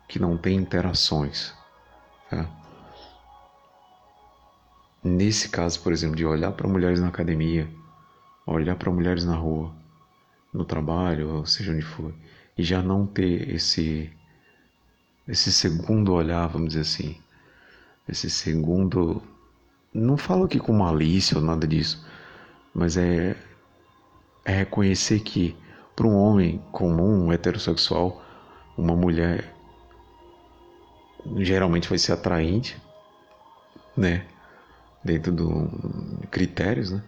que 0.08 0.18
não 0.18 0.36
tem 0.36 0.58
interações. 0.58 1.54
Tá? 2.28 2.50
Nesse 5.04 5.50
caso, 5.50 5.80
por 5.82 5.94
exemplo, 5.94 6.16
de 6.16 6.26
olhar 6.26 6.52
para 6.54 6.68
mulheres 6.68 7.00
na 7.00 7.08
academia, 7.08 7.70
olhar 8.48 8.76
para 8.76 8.92
mulheres 8.92 9.24
na 9.24 9.36
rua, 9.36 9.72
no 10.52 10.66
trabalho, 10.66 11.36
ou 11.36 11.46
seja 11.46 11.72
onde 11.72 11.84
for, 11.84 12.12
e 12.58 12.64
já 12.64 12.82
não 12.82 13.06
ter 13.06 13.54
esse 13.54 14.12
esse 15.28 15.54
segundo 15.54 16.12
olhar, 16.12 16.48
vamos 16.48 16.70
dizer 16.70 16.82
assim, 16.82 17.16
esse 18.10 18.30
segundo, 18.30 19.22
não 19.94 20.18
falo 20.18 20.46
aqui 20.46 20.60
com 20.60 20.74
malícia 20.74 21.38
ou 21.38 21.44
nada 21.44 21.68
disso, 21.68 22.06
mas 22.74 22.98
é 22.98 23.36
é 24.46 24.52
reconhecer 24.52 25.20
que 25.20 25.56
para 25.96 26.08
um 26.08 26.16
homem 26.16 26.64
comum, 26.72 27.28
um 27.28 27.32
heterossexual, 27.32 28.22
uma 28.78 28.96
mulher 28.96 29.54
geralmente 31.38 31.88
vai 31.88 31.98
ser 31.98 32.14
atraente, 32.14 32.82
né? 33.96 34.26
dentro 35.04 35.32
de 35.32 36.28
critérios, 36.28 36.92
né? 36.92 37.04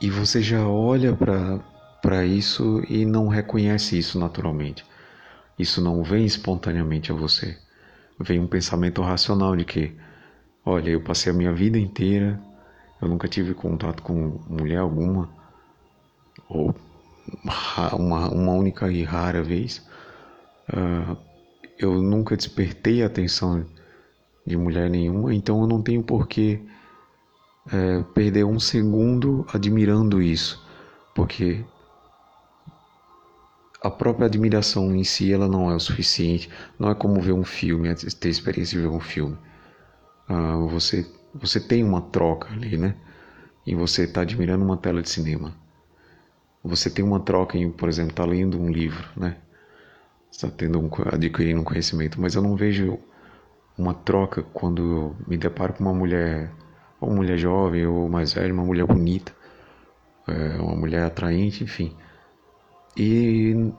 E 0.00 0.10
você 0.10 0.40
já 0.40 0.66
olha 0.66 1.16
para 2.00 2.24
isso 2.24 2.82
e 2.88 3.04
não 3.04 3.26
reconhece 3.26 3.98
isso 3.98 4.18
naturalmente. 4.18 4.84
Isso 5.58 5.82
não 5.82 6.04
vem 6.04 6.24
espontaneamente 6.24 7.10
a 7.10 7.14
você. 7.14 7.58
Vem 8.20 8.40
um 8.40 8.46
pensamento 8.46 9.02
racional 9.02 9.56
de 9.56 9.64
que, 9.64 9.94
olha, 10.64 10.90
eu 10.90 11.00
passei 11.00 11.32
a 11.32 11.34
minha 11.34 11.52
vida 11.52 11.78
inteira, 11.78 12.40
eu 13.00 13.08
nunca 13.08 13.28
tive 13.28 13.54
contato 13.54 14.02
com 14.02 14.40
mulher 14.48 14.78
alguma, 14.78 15.28
ou 16.48 16.74
uma, 17.92 18.28
uma 18.28 18.52
única 18.52 18.90
e 18.90 19.04
rara 19.04 19.42
vez. 19.42 19.86
Uh, 20.68 21.16
eu 21.78 22.02
nunca 22.02 22.36
despertei 22.36 23.02
a 23.02 23.06
atenção 23.06 23.64
de 24.44 24.56
mulher 24.56 24.90
nenhuma, 24.90 25.32
então 25.34 25.60
eu 25.60 25.66
não 25.66 25.80
tenho 25.80 26.02
por 26.02 26.26
que 26.26 26.60
é, 27.72 28.02
perder 28.14 28.44
um 28.44 28.58
segundo 28.58 29.46
admirando 29.52 30.22
isso, 30.22 30.66
porque 31.14 31.64
a 33.82 33.90
própria 33.90 34.26
admiração 34.26 34.94
em 34.94 35.04
si 35.04 35.32
ela 35.32 35.48
não 35.48 35.70
é 35.70 35.74
o 35.74 35.80
suficiente, 35.80 36.50
não 36.78 36.90
é 36.90 36.94
como 36.94 37.20
ver 37.20 37.32
um 37.32 37.44
filme, 37.44 37.88
é 37.88 37.94
ter 37.94 38.28
experiência 38.28 38.76
de 38.76 38.82
ver 38.86 38.92
um 38.92 39.00
filme. 39.00 39.36
Ah, 40.28 40.56
você, 40.68 41.06
você 41.32 41.60
tem 41.60 41.84
uma 41.84 42.02
troca 42.02 42.52
ali, 42.52 42.76
né? 42.76 42.96
E 43.66 43.74
você 43.74 44.04
está 44.04 44.22
admirando 44.22 44.64
uma 44.64 44.76
tela 44.76 45.02
de 45.02 45.08
cinema. 45.08 45.54
Você 46.64 46.90
tem 46.90 47.04
uma 47.04 47.20
troca 47.20 47.56
em, 47.56 47.70
por 47.70 47.88
exemplo, 47.88 48.10
está 48.10 48.24
lendo 48.24 48.60
um 48.60 48.70
livro, 48.70 49.08
né? 49.16 49.36
Está 50.30 50.50
tendo 50.50 50.78
um, 50.80 50.90
adquirindo 51.12 51.60
um 51.60 51.64
conhecimento, 51.64 52.20
mas 52.20 52.34
eu 52.34 52.42
não 52.42 52.56
vejo 52.56 52.98
uma 53.76 53.94
troca 53.94 54.42
quando 54.42 54.82
eu 54.82 55.16
me 55.26 55.36
deparo 55.38 55.72
com 55.72 55.84
uma 55.84 55.94
mulher, 55.94 56.52
ou 57.00 57.08
uma 57.08 57.16
mulher 57.18 57.38
jovem, 57.38 57.86
ou 57.86 58.08
mais 58.08 58.32
velha, 58.32 58.52
uma 58.52 58.64
mulher 58.64 58.86
bonita, 58.86 59.32
é, 60.26 60.60
uma 60.60 60.76
mulher 60.76 61.04
atraente, 61.04 61.62
enfim. 61.62 61.96
E 62.98 63.72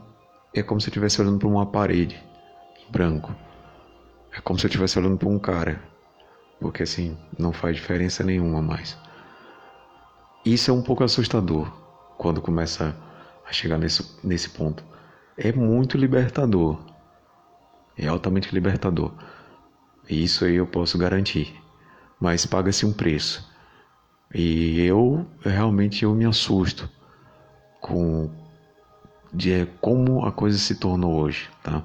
é 0.53 0.63
como 0.63 0.79
se 0.79 0.87
eu 0.87 0.91
estivesse 0.91 1.21
olhando 1.21 1.39
para 1.39 1.47
uma 1.47 1.65
parede 1.65 2.23
branco. 2.89 3.35
É 4.31 4.39
como 4.39 4.57
se 4.57 4.65
eu 4.65 4.69
estivesse 4.69 4.97
olhando 4.97 5.17
para 5.17 5.27
um 5.27 5.37
cara, 5.37 5.83
porque 6.59 6.83
assim, 6.83 7.17
não 7.37 7.51
faz 7.51 7.75
diferença 7.75 8.23
nenhuma 8.23 8.61
mais. 8.61 8.97
Isso 10.45 10.71
é 10.71 10.73
um 10.73 10.81
pouco 10.81 11.03
assustador 11.03 11.69
quando 12.17 12.41
começa 12.41 12.95
a 13.45 13.51
chegar 13.51 13.77
nesse, 13.77 14.17
nesse 14.25 14.51
ponto. 14.51 14.83
É 15.37 15.51
muito 15.51 15.97
libertador. 15.97 16.79
É 17.97 18.07
altamente 18.07 18.53
libertador. 18.53 19.13
Isso 20.09 20.45
aí 20.45 20.55
eu 20.55 20.65
posso 20.65 20.97
garantir. 20.97 21.53
Mas 22.19 22.45
paga-se 22.45 22.85
um 22.85 22.93
preço. 22.93 23.49
E 24.33 24.79
eu 24.81 25.25
realmente 25.41 26.03
eu 26.03 26.15
me 26.15 26.25
assusto 26.25 26.89
com 27.81 28.48
de 29.33 29.65
como 29.81 30.25
a 30.25 30.31
coisa 30.31 30.57
se 30.57 30.75
tornou 30.75 31.15
hoje, 31.15 31.49
tá? 31.63 31.83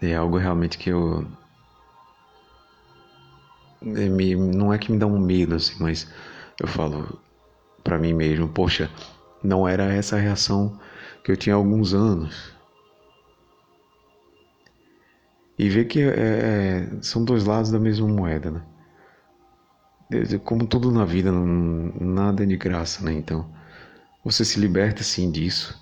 É 0.00 0.14
algo 0.14 0.38
realmente 0.38 0.78
que 0.78 0.90
eu 0.90 1.26
é, 3.82 4.08
me, 4.08 4.34
não 4.34 4.72
é 4.72 4.78
que 4.78 4.92
me 4.92 4.98
dá 4.98 5.06
um 5.06 5.18
medo 5.18 5.54
assim, 5.54 5.76
mas 5.80 6.08
eu 6.60 6.68
falo 6.68 7.20
para 7.82 7.98
mim 7.98 8.12
mesmo, 8.12 8.48
poxa, 8.48 8.90
não 9.42 9.66
era 9.66 9.84
essa 9.92 10.16
a 10.16 10.20
reação 10.20 10.78
que 11.22 11.32
eu 11.32 11.36
tinha 11.36 11.54
há 11.54 11.58
alguns 11.58 11.94
anos 11.94 12.52
e 15.58 15.68
ver 15.68 15.86
que 15.86 16.00
é, 16.00 16.08
é, 16.08 17.02
são 17.02 17.24
dois 17.24 17.44
lados 17.44 17.70
da 17.70 17.80
mesma 17.80 18.06
moeda, 18.06 18.50
né? 18.50 18.62
Como 20.44 20.66
tudo 20.66 20.90
na 20.90 21.04
vida, 21.04 21.30
nada 21.30 22.42
é 22.44 22.46
de 22.46 22.56
graça, 22.56 23.04
né? 23.04 23.12
Então, 23.12 23.50
você 24.24 24.44
se 24.44 24.60
liberta 24.60 25.02
sim 25.02 25.30
disso, 25.30 25.78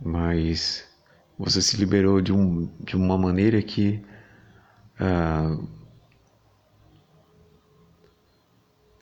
mas 0.00 0.88
você 1.38 1.62
se 1.62 1.76
liberou 1.76 2.20
de, 2.20 2.32
um, 2.32 2.66
de 2.80 2.96
uma 2.96 3.16
maneira 3.16 3.62
que 3.62 4.04
ah, 4.98 5.56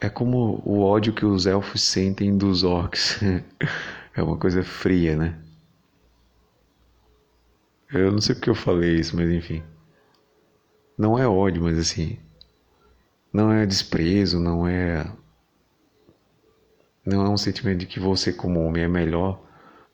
é 0.01 0.09
como 0.09 0.63
o 0.65 0.81
ódio 0.81 1.13
que 1.15 1.25
os 1.25 1.47
elfos 1.47 1.83
sentem 1.83 2.37
dos 2.37 2.63
orcs. 2.63 3.19
é 4.15 4.23
uma 4.23 4.37
coisa 4.39 4.63
fria, 4.63 5.17
né? 5.17 5.39
Eu 7.93 8.13
não 8.13 8.21
sei 8.21 8.35
porque 8.35 8.51
eu 8.51 8.55
falei 8.55 8.97
isso, 8.97 9.17
mas 9.17 9.31
enfim. 9.31 9.63
Não 10.99 11.19
é 11.19 11.27
ódio, 11.27 11.63
mas 11.63 11.79
assim. 11.79 12.19
Não 13.33 13.53
é 13.53 13.67
desprezo, 13.67 14.41
não 14.41 14.67
é. 14.67 15.07
Não 17.07 17.25
é 17.25 17.29
um 17.29 17.37
sentimento 17.37 17.79
de 17.79 17.87
que 17.87 18.01
você, 18.01 18.33
como 18.33 18.61
homem, 18.61 18.83
é 18.83 18.89
melhor 18.89 19.41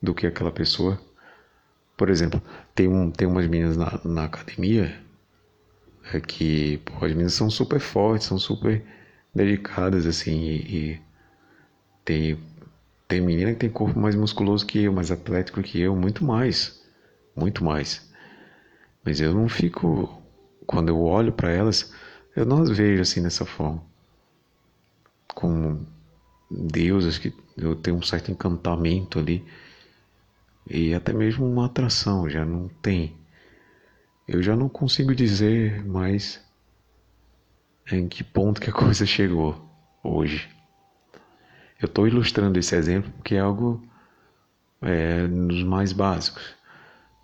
do 0.03 0.14
que 0.14 0.27
aquela 0.27 0.51
pessoa. 0.51 0.98
Por 1.96 2.09
exemplo, 2.09 2.42
tem, 2.75 2.88
um, 2.88 3.11
tem 3.11 3.29
umas 3.29 3.46
meninas 3.46 3.77
na, 3.77 4.01
na 4.05 4.25
academia 4.25 5.01
é 6.12 6.20
que, 6.20 6.79
pô, 6.79 7.05
as 7.05 7.12
meninas 7.12 7.35
são 7.35 7.48
super 7.48 7.79
fortes, 7.79 8.27
são 8.27 8.38
super 8.38 8.85
dedicadas, 9.35 10.07
assim, 10.07 10.40
e, 10.40 10.57
e 10.57 11.01
tem, 12.05 12.38
tem 13.07 13.20
menina 13.20 13.53
que 13.53 13.59
tem 13.59 13.70
corpo 13.70 13.98
mais 14.01 14.16
musculoso 14.16 14.66
que 14.66 14.83
eu, 14.83 14.92
mais 14.92 15.12
atlético 15.12 15.62
que 15.62 15.81
eu, 15.81 15.94
muito 15.94 16.25
mais 16.25 16.83
muito 17.35 17.64
mais. 17.64 18.09
Mas 19.05 19.20
eu 19.20 19.35
não 19.35 19.48
fico, 19.48 20.22
quando 20.66 20.88
eu 20.90 21.01
olho 21.01 21.33
para 21.33 21.51
elas, 21.51 21.92
eu 22.37 22.46
não 22.46 22.62
as 22.62 22.70
vejo 22.70 23.03
assim 23.03 23.22
dessa 23.22 23.44
forma. 23.44 23.83
Como 25.35 25.87
deusas 26.53 27.19
que 27.19 27.35
eu 27.57 27.75
tenho 27.75 27.97
um 27.97 28.03
certo 28.03 28.31
encantamento 28.31 29.19
ali 29.19 29.45
e 30.69 30.95
até 30.95 31.12
mesmo 31.12 31.47
uma 31.47 31.67
atração, 31.67 32.29
já 32.29 32.45
não 32.45 32.69
tem. 32.69 33.17
Eu 34.29 34.43
já 34.43 34.55
não 34.55 34.69
consigo 34.69 35.15
dizer 35.15 35.85
mais 35.85 36.41
em 37.91 38.09
que 38.09 38.23
ponto 38.23 38.61
que 38.61 38.71
a 38.71 38.73
coisa 38.75 39.05
chegou 39.05 39.69
hoje. 40.03 40.49
Eu 41.81 41.87
estou 41.87 42.07
ilustrando 42.07 42.59
esse 42.59 42.77
exemplo 42.77 43.11
porque 43.12 43.35
é 43.35 43.41
algo 43.41 43.83
é, 44.81 45.27
dos 45.27 45.65
mais 45.65 45.93
básicos. 45.93 46.55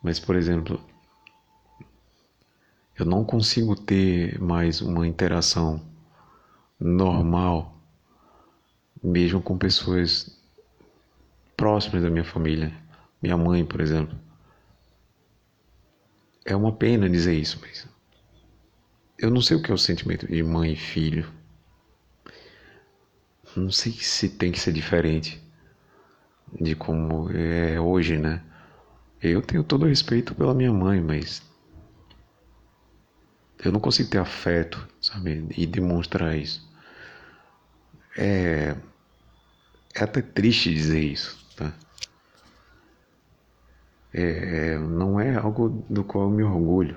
Mas, 0.03 0.19
por 0.19 0.35
exemplo, 0.35 0.81
eu 2.99 3.05
não 3.05 3.25
consigo 3.25 3.77
ter 3.77 4.41
mais 4.41 4.81
uma 4.81 5.07
interação 5.07 5.81
normal, 6.81 7.78
mesmo 9.02 9.40
com 9.40 9.56
pessoas 9.56 10.38
próximas 11.56 12.02
da 12.02 12.11
minha 12.11 12.24
família. 12.24 12.72
Minha 13.20 13.37
mãe, 13.37 13.64
por 13.64 13.80
exemplo. 13.80 14.16
É 16.44 16.54
uma 16.56 16.72
pena 16.72 17.11
dizer 17.11 17.34
isso, 17.34 17.58
mas 17.61 17.87
eu 19.18 19.30
não 19.30 19.42
sei 19.42 19.56
o 19.56 19.62
que 19.62 19.70
é 19.70 19.74
o 19.74 19.78
sentimento 19.78 20.26
de 20.26 20.42
mãe 20.42 20.72
e 20.72 20.76
filho. 20.76 21.30
Não 23.56 23.70
sei 23.70 23.92
se 23.92 24.28
tem 24.28 24.52
que 24.52 24.61
ser 24.61 24.72
diferente 24.72 25.42
de 26.61 26.74
como 26.74 27.30
é 27.32 27.80
hoje, 27.80 28.16
né? 28.16 28.42
Eu 29.20 29.42
tenho 29.42 29.64
todo 29.64 29.82
o 29.82 29.88
respeito 29.88 30.34
pela 30.34 30.54
minha 30.54 30.72
mãe, 30.72 31.00
mas 31.00 31.42
eu 33.64 33.72
não 33.72 33.80
consigo 33.80 34.08
ter 34.08 34.18
afeto, 34.18 34.87
sabe? 35.00 35.46
E 35.56 35.66
demonstrar 35.66 36.37
isso. 36.37 36.67
É, 38.20 38.74
é 39.94 40.02
até 40.02 40.20
triste 40.20 40.74
dizer 40.74 41.00
isso, 41.00 41.38
tá? 41.57 41.72
É, 44.12 44.72
é 44.72 44.78
não 44.78 45.20
é 45.20 45.37
algo 45.37 45.85
do 45.88 46.02
qual 46.02 46.24
eu 46.24 46.31
me 46.31 46.42
orgulho. 46.42 46.96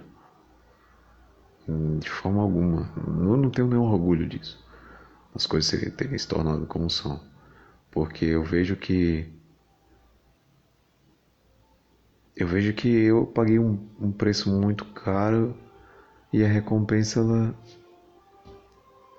De 1.99 2.09
forma 2.09 2.41
alguma. 2.41 2.91
Eu 2.97 3.37
não 3.37 3.51
tenho 3.51 3.67
nenhum 3.67 3.83
orgulho 3.83 4.27
disso. 4.27 4.65
As 5.35 5.45
coisas 5.45 5.93
terem 5.93 6.17
se 6.17 6.27
tornado 6.27 6.65
como 6.65 6.89
são. 6.89 7.21
Porque 7.91 8.25
eu 8.25 8.43
vejo 8.43 8.75
que. 8.75 9.31
Eu 12.35 12.47
vejo 12.47 12.73
que 12.73 12.87
eu 12.89 13.27
paguei 13.27 13.59
um, 13.59 13.77
um 13.99 14.11
preço 14.11 14.49
muito 14.49 14.85
caro 14.85 15.55
e 16.33 16.43
a 16.43 16.47
recompensa 16.47 17.19
ela, 17.19 17.55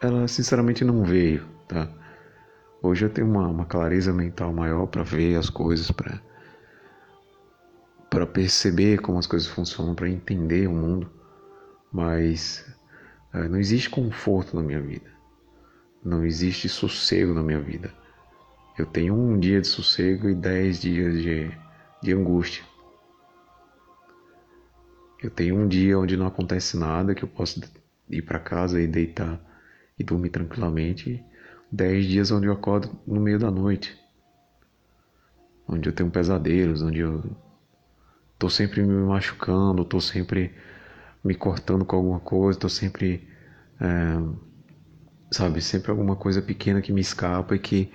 ela 0.03 0.29
sinceramente 0.29 0.85
não 0.85 1.05
veio, 1.05 1.47
tá? 1.73 1.89
Hoje 2.83 3.07
eu 3.07 3.11
tenho 3.11 3.29
uma, 3.29 3.49
uma 3.49 3.65
clareza 3.65 4.13
mental 4.13 4.53
maior 4.53 4.87
para 4.87 5.03
ver 5.03 5.37
as 5.37 5.49
coisas, 5.49 5.91
para 5.91 6.21
para 8.11 8.27
perceber 8.27 9.01
como 9.01 9.19
as 9.19 9.27
coisas 9.27 9.49
funcionam, 9.49 9.95
para 9.95 10.07
entender 10.07 10.69
o 10.69 10.73
mundo, 10.73 11.11
mas 11.91 12.63
é, 13.33 13.49
não 13.49 13.59
existe 13.59 13.89
conforto 13.89 14.55
na 14.55 14.63
minha 14.63 14.83
vida, 14.83 15.11
não 16.05 16.23
existe 16.23 16.69
sossego 16.69 17.33
na 17.33 17.43
minha 17.43 17.61
vida. 17.61 17.91
Eu 18.77 18.85
tenho 18.85 19.15
um 19.15 19.39
dia 19.39 19.63
de 19.63 19.67
sossego 19.67 20.29
e 20.29 20.35
dez 20.35 20.79
dias 20.79 21.23
de, 21.23 21.51
de 22.03 22.13
angústia. 22.13 22.63
Eu 25.23 25.31
tenho 25.31 25.57
um 25.57 25.67
dia 25.67 25.99
onde 25.99 26.15
não 26.15 26.27
acontece 26.27 26.77
nada, 26.77 27.15
que 27.15 27.23
eu 27.23 27.29
posso 27.29 27.63
ir 28.11 28.23
para 28.23 28.39
casa 28.39 28.79
e 28.79 28.87
deitar 28.87 29.41
e 29.99 30.05
dormir 30.05 30.31
tranquilamente. 30.31 31.25
Dez 31.73 32.05
dias 32.05 32.31
onde 32.31 32.47
eu 32.47 32.53
acordo 32.53 32.91
no 33.07 33.19
meio 33.19 33.39
da 33.39 33.51
noite, 33.51 33.99
onde 35.67 35.89
eu 35.89 35.93
tenho 35.95 36.11
pesadelos, 36.11 36.83
onde 36.83 36.99
eu 36.99 37.23
tô 38.39 38.51
sempre 38.51 38.83
me 38.83 38.93
machucando, 39.07 39.83
tô 39.83 39.99
sempre 39.99 40.55
me 41.25 41.35
cortando 41.35 41.83
com 41.83 41.97
alguma 41.97 42.21
coisa, 42.21 42.59
tô 42.59 42.69
sempre, 42.69 43.27
é, 43.81 44.19
sabe, 45.31 45.63
sempre 45.63 45.91
alguma 45.91 46.15
coisa 46.15 46.43
pequena 46.43 46.83
que 46.83 46.93
me 46.93 47.01
escapa 47.01 47.57
e 47.57 47.59
que 47.59 47.91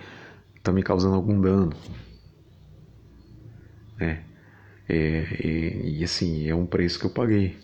tá 0.64 0.72
me 0.72 0.82
causando 0.82 1.14
algum 1.14 1.40
dano. 1.40 1.76
É. 4.00 4.24
É, 4.90 5.46
e, 5.46 6.00
e, 6.00 6.04
assim, 6.04 6.48
é 6.48 6.56
um 6.56 6.66
preço 6.66 6.98
que 6.98 7.06
eu 7.06 7.10
paguei 7.10 7.60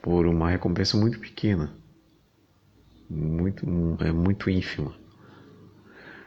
por 0.00 0.26
uma 0.26 0.48
recompensa 0.48 0.96
muito 0.96 1.18
pequena, 1.18 1.76
muito, 3.12 3.66
é 4.00 4.12
muito 4.12 4.50
ínfima. 4.50 4.94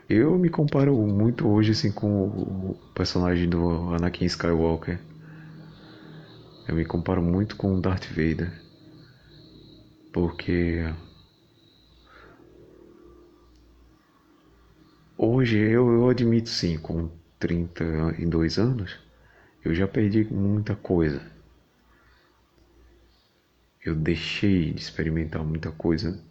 Eu 0.10 0.38
me 0.38 0.50
comparo 0.50 0.96
muito 1.08 1.48
hoje 1.48 1.72
assim 1.72 1.92
com 1.92 2.28
o 2.28 2.76
personagem 2.94 3.50
do 3.50 3.94
Anakin 3.94 4.26
Skywalker. 4.26 5.00
Eu 6.68 6.76
me 6.76 6.86
comparo 6.86 7.22
muito 7.24 7.56
com 7.56 7.76
o 7.76 7.82
Darth 7.82 8.06
Vader. 8.10 8.52
Porque 10.12 10.84
hoje 15.18 15.58
eu, 15.60 15.92
eu 15.92 16.10
admito 16.10 16.48
sim, 16.50 16.78
com 16.80 17.10
32 17.40 18.58
anos, 18.58 18.98
eu 19.64 19.74
já 19.76 19.88
perdi 19.88 20.24
muita 20.26 20.76
coisa. 20.76 21.22
Eu 23.86 23.96
deixei 23.96 24.74
de 24.74 24.82
experimentar 24.82 25.42
muita 25.44 25.72
coisa 25.72 26.22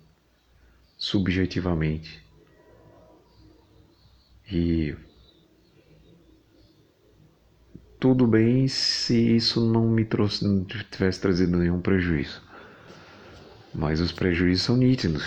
subjetivamente. 1.04 2.24
E 4.50 4.96
tudo 8.00 8.26
bem 8.26 8.66
se 8.68 9.36
isso 9.36 9.60
não 9.70 9.86
me 9.88 10.04
trouxe, 10.04 10.46
não 10.46 10.64
tivesse 10.64 11.20
trazido 11.20 11.58
nenhum 11.58 11.80
prejuízo. 11.80 12.42
Mas 13.74 14.00
os 14.00 14.12
prejuízos 14.12 14.64
são 14.64 14.76
nítidos. 14.76 15.24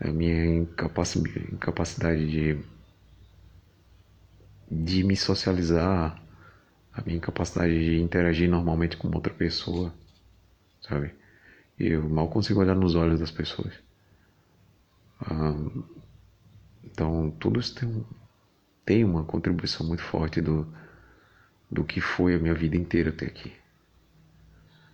A 0.00 0.08
minha 0.08 0.66
incapacidade 1.52 2.26
de 2.28 2.58
de 4.68 5.04
me 5.04 5.16
socializar, 5.16 6.20
a 6.92 7.02
minha 7.02 7.20
capacidade 7.20 7.72
de 7.72 8.00
interagir 8.00 8.50
normalmente 8.50 8.96
com 8.96 9.06
outra 9.14 9.32
pessoa, 9.32 9.94
sabe? 10.80 11.14
Eu 11.78 12.08
mal 12.08 12.28
consigo 12.28 12.58
olhar 12.58 12.74
nos 12.74 12.96
olhos 12.96 13.20
das 13.20 13.30
pessoas. 13.30 13.86
Então, 16.84 17.32
tem, 17.74 18.06
tem 18.84 19.04
uma 19.04 19.24
contribuição 19.24 19.86
muito 19.86 20.02
forte 20.02 20.40
do, 20.40 20.66
do 21.70 21.84
que 21.84 22.00
foi 22.00 22.34
a 22.34 22.38
minha 22.38 22.54
vida 22.54 22.76
inteira 22.76 23.10
até 23.10 23.26
aqui. 23.26 23.52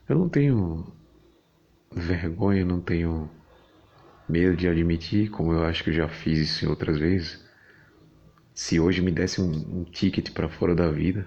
Eu 0.08 0.18
não 0.18 0.28
tenho 0.28 0.86
vergonha, 1.90 2.64
não 2.64 2.80
tenho 2.80 3.30
medo 4.28 4.56
de 4.56 4.68
admitir, 4.68 5.30
como 5.30 5.52
eu 5.52 5.64
acho 5.64 5.84
que 5.84 5.92
já 5.92 6.08
fiz 6.08 6.38
isso 6.38 6.64
em 6.64 6.68
outras 6.68 6.98
vezes, 6.98 7.44
se 8.54 8.78
hoje 8.78 9.02
me 9.02 9.10
desse 9.10 9.40
um, 9.40 9.80
um 9.80 9.84
ticket 9.84 10.30
para 10.32 10.48
fora 10.48 10.74
da 10.74 10.90
vida, 10.90 11.26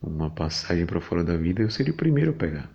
uma 0.00 0.30
passagem 0.30 0.84
para 0.84 1.00
fora 1.00 1.22
da 1.22 1.36
vida, 1.36 1.62
eu 1.62 1.70
seria 1.70 1.92
o 1.92 1.96
primeiro 1.96 2.30
a 2.30 2.34
pegar. 2.34 2.70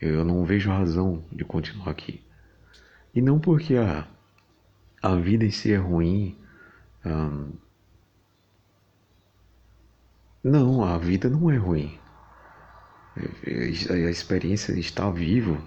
Eu 0.00 0.24
não 0.24 0.44
vejo 0.44 0.70
razão 0.70 1.24
de 1.32 1.44
continuar 1.44 1.90
aqui. 1.90 2.22
E 3.14 3.22
não 3.22 3.38
porque 3.38 3.76
a, 3.76 4.06
a 5.02 5.14
vida 5.16 5.44
em 5.44 5.50
si 5.50 5.72
é 5.72 5.76
ruim. 5.76 6.36
Não, 10.42 10.84
a 10.84 10.98
vida 10.98 11.28
não 11.28 11.50
é 11.50 11.56
ruim. 11.56 11.98
A 13.16 14.10
experiência 14.10 14.74
de 14.74 14.80
estar 14.80 15.10
vivo 15.10 15.62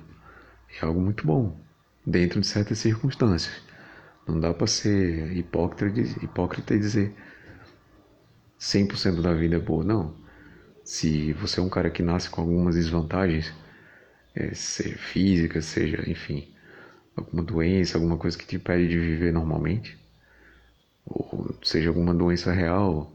é 0.81 0.86
algo 0.86 0.99
muito 0.99 1.25
bom, 1.25 1.57
dentro 2.05 2.41
de 2.41 2.47
certas 2.47 2.79
circunstâncias. 2.79 3.62
Não 4.27 4.39
dá 4.39 4.53
para 4.53 4.67
ser 4.67 5.36
hipócrita, 5.38 6.01
hipócrita 6.21 6.75
e 6.75 6.79
dizer 6.79 7.15
100% 8.60 9.21
da 9.21 9.33
vida 9.33 9.55
é 9.55 9.60
boa. 9.60 9.83
Não. 9.83 10.15
Se 10.83 11.31
você 11.33 11.60
é 11.60 11.63
um 11.63 11.69
cara 11.69 11.89
que 11.89 12.03
nasce 12.03 12.29
com 12.29 12.41
algumas 12.41 12.75
desvantagens, 12.75 13.53
é, 14.36 14.53
seja 14.53 14.97
física, 14.97 15.62
seja, 15.62 16.10
enfim, 16.10 16.53
alguma 17.17 17.43
doença, 17.43 17.97
alguma 17.97 18.17
coisa 18.17 18.38
que 18.38 18.45
te 18.45 18.56
impede 18.56 18.88
de 18.88 18.99
viver 18.99 19.34
normalmente, 19.34 19.97
ou 21.06 21.56
seja 21.63 21.89
alguma 21.89 22.13
doença 22.13 22.51
real, 22.51 23.12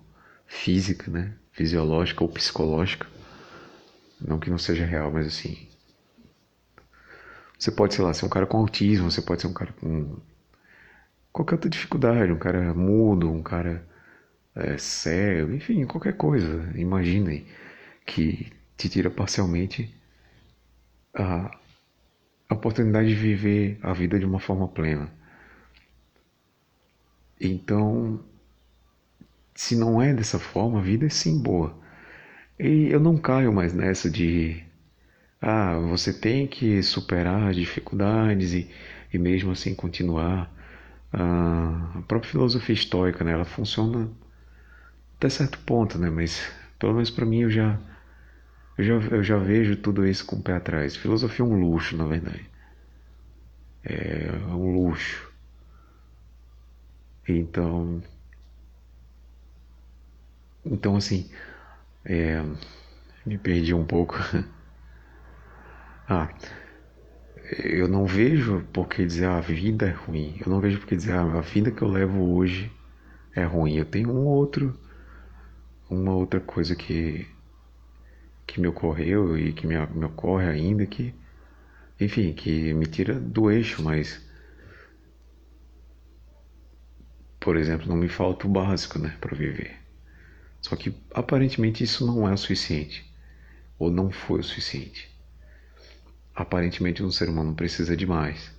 física, 0.46 1.10
né, 1.10 1.34
fisiológica 1.52 2.24
ou 2.24 2.28
psicológica, 2.28 3.06
não 4.20 4.38
que 4.38 4.50
não 4.50 4.58
seja 4.58 4.84
real, 4.84 5.10
mas 5.12 5.26
assim, 5.26 5.68
você 7.58 7.70
pode, 7.70 7.94
sei 7.94 8.04
lá, 8.04 8.12
ser 8.12 8.26
um 8.26 8.28
cara 8.28 8.46
com 8.46 8.58
autismo, 8.58 9.10
você 9.10 9.22
pode 9.22 9.40
ser 9.40 9.46
um 9.46 9.52
cara 9.52 9.72
com 9.72 10.16
qualquer 11.32 11.54
outra 11.54 11.70
dificuldade, 11.70 12.32
um 12.32 12.38
cara 12.38 12.74
mudo, 12.74 13.30
um 13.30 13.42
cara 13.42 13.86
é, 14.54 14.76
cego, 14.78 15.52
enfim, 15.52 15.86
qualquer 15.86 16.16
coisa. 16.16 16.72
Imaginem 16.74 17.46
que 18.04 18.52
te 18.76 18.88
tira 18.88 19.10
parcialmente 19.10 19.94
a, 21.14 21.56
a 22.52 22.56
oportunidade 22.56 23.08
de 23.08 23.14
viver 23.14 23.78
a 23.82 23.92
vida 23.92 24.18
de 24.18 24.26
uma 24.26 24.40
forma 24.40 24.68
plena. 24.68 25.10
Então, 27.40 28.20
se 29.54 29.76
não 29.76 30.00
é 30.00 30.14
dessa 30.14 30.38
forma, 30.38 30.78
a 30.78 30.82
vida 30.82 31.06
é 31.06 31.08
sim 31.08 31.42
boa. 31.42 31.76
E 32.58 32.88
eu 32.90 33.00
não 33.00 33.16
caio 33.16 33.52
mais 33.52 33.72
nessa 33.74 34.10
de 34.10 34.62
ah, 35.40 35.78
você 35.78 36.12
tem 36.12 36.46
que 36.46 36.82
superar 36.82 37.48
as 37.50 37.56
dificuldades 37.56 38.52
e, 38.52 38.70
e 39.12 39.18
mesmo 39.18 39.50
assim 39.52 39.74
continuar 39.74 40.52
a 41.12 42.02
própria 42.08 42.30
filosofia 42.30 42.74
estoica, 42.74 43.24
né, 43.24 43.32
ela 43.32 43.44
funciona 43.44 44.10
até 45.16 45.28
certo 45.28 45.58
ponto, 45.60 45.98
né, 45.98 46.10
mas 46.10 46.50
pelo 46.78 46.94
menos 46.94 47.10
para 47.10 47.26
mim 47.26 47.42
eu 47.42 47.50
já, 47.50 47.78
eu 48.78 48.84
já 48.84 48.94
eu 49.16 49.22
já 49.22 49.36
vejo 49.38 49.76
tudo 49.76 50.06
isso 50.06 50.24
com 50.26 50.36
o 50.36 50.42
pé 50.42 50.54
atrás. 50.54 50.96
Filosofia 50.96 51.44
é 51.44 51.48
um 51.48 51.60
luxo, 51.60 51.96
na 51.96 52.06
verdade. 52.06 52.51
É 53.84 54.30
um 54.48 54.72
luxo. 54.72 55.30
Então, 57.28 58.02
então 60.64 60.96
assim, 60.96 61.30
é, 62.04 62.42
me 63.24 63.38
perdi 63.38 63.74
um 63.74 63.84
pouco. 63.84 64.16
ah, 66.08 66.28
eu 67.64 67.88
não 67.88 68.06
vejo 68.06 68.64
por 68.72 68.88
que 68.88 69.04
dizer 69.04 69.26
ah, 69.26 69.38
a 69.38 69.40
vida 69.40 69.86
é 69.86 69.90
ruim. 69.90 70.36
Eu 70.40 70.50
não 70.50 70.60
vejo 70.60 70.78
por 70.78 70.86
que 70.86 70.96
dizer 70.96 71.12
ah, 71.12 71.38
a 71.38 71.40
vida 71.40 71.70
que 71.70 71.82
eu 71.82 71.88
levo 71.88 72.34
hoje 72.34 72.70
é 73.34 73.44
ruim. 73.44 73.76
Eu 73.76 73.84
tenho 73.84 74.10
um 74.10 74.26
outro 74.26 74.78
uma 75.90 76.14
outra 76.14 76.40
coisa 76.40 76.74
que 76.74 77.26
que 78.46 78.60
me 78.60 78.66
ocorreu 78.66 79.38
e 79.38 79.52
que 79.52 79.66
me, 79.66 79.74
me 79.86 80.04
ocorre 80.04 80.46
ainda 80.46 80.84
que 80.86 81.14
enfim 82.04 82.32
que 82.32 82.72
me 82.74 82.86
tira 82.86 83.18
do 83.18 83.50
eixo 83.50 83.82
mas 83.82 84.20
por 87.38 87.56
exemplo 87.56 87.88
não 87.88 87.96
me 87.96 88.08
falta 88.08 88.46
o 88.46 88.50
básico 88.50 88.98
né 88.98 89.16
para 89.20 89.36
viver. 89.36 89.76
Só 90.60 90.76
que 90.76 90.94
aparentemente 91.12 91.82
isso 91.82 92.06
não 92.06 92.28
é 92.28 92.32
o 92.32 92.36
suficiente 92.36 93.04
ou 93.78 93.90
não 93.90 94.12
foi 94.12 94.40
o 94.40 94.44
suficiente. 94.44 95.10
Aparentemente 96.34 97.02
um 97.02 97.10
ser 97.10 97.28
humano 97.28 97.54
precisa 97.54 97.96
de 97.96 98.06
mais 98.06 98.52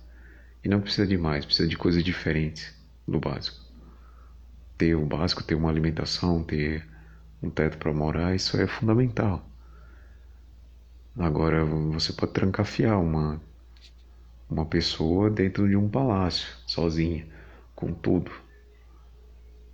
e 0.62 0.68
não 0.68 0.80
precisa 0.80 1.06
de 1.06 1.16
mais 1.16 1.44
precisa 1.44 1.68
de 1.68 1.76
coisas 1.76 2.04
diferentes 2.04 2.74
do 3.08 3.18
básico. 3.18 3.64
Ter 4.76 4.94
o 4.94 5.06
básico 5.06 5.42
ter 5.42 5.54
uma 5.54 5.70
alimentação 5.70 6.42
ter 6.44 6.86
um 7.42 7.50
teto 7.50 7.78
para 7.78 7.92
morar, 7.92 8.34
isso 8.34 8.56
é 8.56 8.66
fundamental. 8.66 9.46
Agora, 11.16 11.64
você 11.64 12.12
pode 12.12 12.32
trancafiar 12.32 13.00
uma, 13.00 13.40
uma 14.50 14.66
pessoa 14.66 15.30
dentro 15.30 15.68
de 15.68 15.76
um 15.76 15.88
palácio, 15.88 16.48
sozinha, 16.66 17.26
com 17.74 17.92
tudo. 17.92 18.32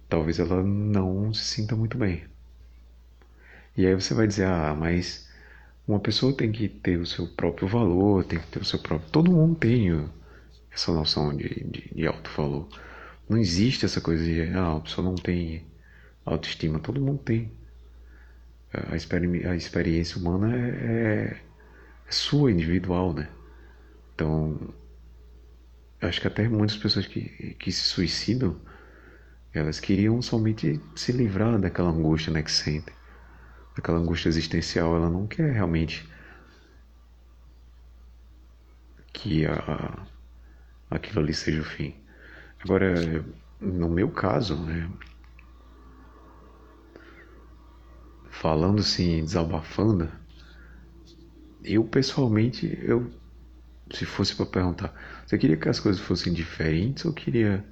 Talvez 0.08 0.38
ela 0.38 0.62
não 0.62 1.32
se 1.32 1.44
sinta 1.44 1.74
muito 1.74 1.96
bem. 1.96 2.24
E 3.76 3.86
aí 3.86 3.94
você 3.94 4.12
vai 4.12 4.26
dizer, 4.26 4.44
ah, 4.46 4.74
mas 4.78 5.30
uma 5.88 5.98
pessoa 5.98 6.36
tem 6.36 6.52
que 6.52 6.68
ter 6.68 6.98
o 6.98 7.06
seu 7.06 7.26
próprio 7.26 7.66
valor, 7.66 8.24
tem 8.24 8.38
que 8.38 8.46
ter 8.48 8.60
o 8.60 8.64
seu 8.64 8.78
próprio. 8.78 9.10
Todo 9.10 9.32
mundo 9.32 9.54
tem 9.58 10.10
essa 10.70 10.92
noção 10.92 11.34
de, 11.34 11.48
de, 11.48 11.94
de 11.94 12.06
alto 12.06 12.30
valor. 12.36 12.68
Não 13.28 13.38
existe 13.38 13.86
essa 13.86 14.00
coisa 14.00 14.22
de, 14.22 14.42
ah, 14.50 14.76
a 14.76 14.80
pessoa 14.80 15.04
não 15.06 15.14
tem 15.14 15.64
autoestima. 16.24 16.78
Todo 16.80 17.00
mundo 17.00 17.18
tem 17.22 17.50
a, 18.72 18.96
experi 18.96 19.46
a 19.46 19.54
experiência 19.54 20.18
humana 20.18 20.54
é, 20.56 20.68
é, 20.68 21.40
é, 22.06 22.12
sua, 22.12 22.52
individual, 22.52 23.12
né? 23.12 23.28
Então, 24.14 24.74
acho 26.00 26.20
que 26.20 26.26
até 26.26 26.48
muitas 26.48 26.76
pessoas 26.76 27.06
que, 27.06 27.54
que 27.58 27.72
se 27.72 27.82
suicidam, 27.82 28.56
elas 29.52 29.80
queriam 29.80 30.20
somente 30.22 30.80
se 30.94 31.12
livrar 31.12 31.58
daquela 31.58 31.90
angústia 31.90 32.32
né, 32.32 32.42
que 32.42 32.52
sentem. 32.52 32.94
Daquela 33.74 33.98
angústia 33.98 34.28
existencial, 34.28 34.94
ela 34.96 35.10
não 35.10 35.26
quer 35.26 35.52
realmente 35.52 36.08
que 39.12 39.44
a, 39.46 40.06
aquilo 40.90 41.20
ali 41.20 41.34
seja 41.34 41.60
o 41.60 41.64
fim. 41.64 41.94
Agora, 42.62 43.24
no 43.60 43.88
meu 43.88 44.10
caso, 44.10 44.56
né, 44.56 44.88
falando 48.40 48.80
assim, 48.80 49.22
desabafando, 49.22 50.10
eu 51.62 51.84
pessoalmente, 51.84 52.66
eu 52.82 53.12
se 53.92 54.06
fosse 54.06 54.34
para 54.34 54.46
perguntar, 54.46 54.94
você 55.26 55.36
queria 55.36 55.58
que 55.58 55.68
as 55.68 55.78
coisas 55.78 56.00
fossem 56.00 56.32
diferentes 56.32 57.04
ou 57.04 57.12
queria 57.12 57.62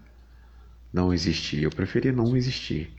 não 0.92 1.10
existir? 1.10 1.62
Eu 1.62 1.70
preferia 1.70 2.12
não 2.12 2.36
existir. 2.36 2.92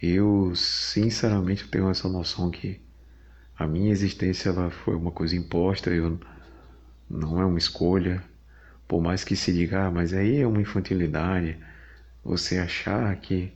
Eu, 0.00 0.52
sinceramente, 0.54 1.66
tenho 1.66 1.90
essa 1.90 2.08
noção 2.08 2.52
que 2.52 2.80
a 3.58 3.66
minha 3.66 3.90
existência 3.90 4.50
ela 4.50 4.70
foi 4.70 4.94
uma 4.94 5.10
coisa 5.10 5.34
imposta, 5.34 5.90
eu 5.90 6.20
não 7.10 7.40
é 7.40 7.44
uma 7.44 7.58
escolha. 7.58 8.22
Por 8.86 9.02
mais 9.02 9.24
que 9.24 9.34
se 9.34 9.52
diga, 9.52 9.86
ah, 9.86 9.90
mas 9.90 10.12
aí 10.12 10.40
é 10.40 10.46
uma 10.46 10.60
infantilidade, 10.60 11.58
você 12.22 12.58
achar 12.58 13.16
que 13.16 13.55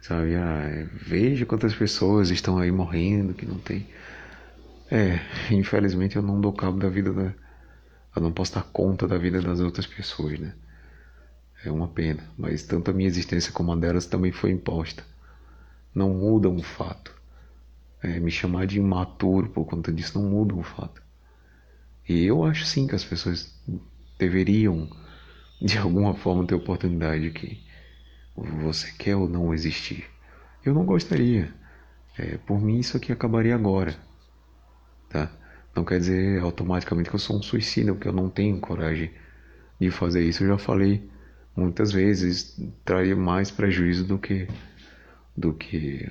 Sabe, 0.00 0.34
ah, 0.34 0.88
veja 0.92 1.44
quantas 1.44 1.74
pessoas 1.74 2.30
estão 2.30 2.58
aí 2.58 2.70
morrendo 2.70 3.34
que 3.34 3.44
não 3.44 3.58
tem. 3.58 3.86
É, 4.90 5.20
infelizmente 5.52 6.16
eu 6.16 6.22
não 6.22 6.40
dou 6.40 6.52
cabo 6.52 6.78
da 6.78 6.88
vida 6.88 7.12
da. 7.12 7.34
Eu 8.16 8.22
não 8.22 8.32
posso 8.32 8.54
dar 8.54 8.64
conta 8.64 9.06
da 9.06 9.16
vida 9.18 9.40
das 9.40 9.60
outras 9.60 9.86
pessoas, 9.86 10.38
né? 10.38 10.54
É 11.64 11.70
uma 11.70 11.86
pena, 11.86 12.24
mas 12.38 12.62
tanto 12.62 12.90
a 12.90 12.94
minha 12.94 13.06
existência 13.06 13.52
como 13.52 13.72
a 13.72 13.76
delas 13.76 14.06
também 14.06 14.32
foi 14.32 14.50
imposta. 14.50 15.04
Não 15.94 16.10
muda 16.10 16.48
um 16.48 16.62
fato. 16.62 17.14
É, 18.02 18.18
me 18.18 18.30
chamar 18.30 18.66
de 18.66 18.78
imaturo 18.78 19.50
por 19.50 19.66
conta 19.66 19.92
disso 19.92 20.18
não 20.18 20.28
muda 20.28 20.54
um 20.54 20.62
fato. 20.62 21.02
E 22.08 22.24
eu 22.24 22.42
acho 22.44 22.64
sim 22.64 22.86
que 22.86 22.94
as 22.94 23.04
pessoas 23.04 23.54
deveriam, 24.18 24.88
de 25.60 25.76
alguma 25.78 26.14
forma, 26.14 26.46
ter 26.46 26.54
oportunidade 26.54 27.30
que 27.30 27.62
você 28.36 28.92
quer 28.92 29.16
ou 29.16 29.28
não 29.28 29.52
existir? 29.52 30.04
Eu 30.64 30.74
não 30.74 30.84
gostaria. 30.84 31.52
É, 32.18 32.36
por 32.38 32.60
mim, 32.60 32.78
isso 32.78 32.96
aqui 32.96 33.12
acabaria 33.12 33.54
agora. 33.54 33.96
Tá? 35.08 35.30
Não 35.74 35.84
quer 35.84 35.98
dizer 35.98 36.40
automaticamente 36.40 37.08
que 37.08 37.14
eu 37.14 37.20
sou 37.20 37.38
um 37.38 37.42
suicida, 37.42 37.92
porque 37.92 38.08
eu 38.08 38.12
não 38.12 38.28
tenho 38.28 38.60
coragem 38.60 39.10
de 39.80 39.90
fazer 39.90 40.22
isso. 40.22 40.44
Eu 40.44 40.48
já 40.48 40.58
falei 40.58 41.08
muitas 41.56 41.92
vezes, 41.92 42.58
traria 42.84 43.16
mais 43.16 43.50
prejuízo 43.50 44.04
do 44.04 44.18
que 44.18 44.48
do 45.36 45.52
que 45.54 46.10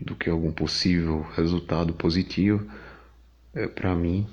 do 0.00 0.14
que 0.14 0.30
algum 0.30 0.52
possível 0.52 1.22
resultado 1.34 1.92
positivo 1.92 2.70
é, 3.52 3.66
para 3.66 3.94
mim 3.94 4.26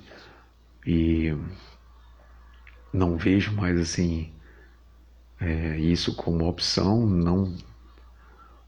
e 0.85 1.35
não 2.93 3.17
vejo 3.17 3.51
mais 3.53 3.79
assim 3.79 4.31
é, 5.39 5.77
isso 5.77 6.15
como 6.15 6.47
opção, 6.47 7.05
não, 7.05 7.55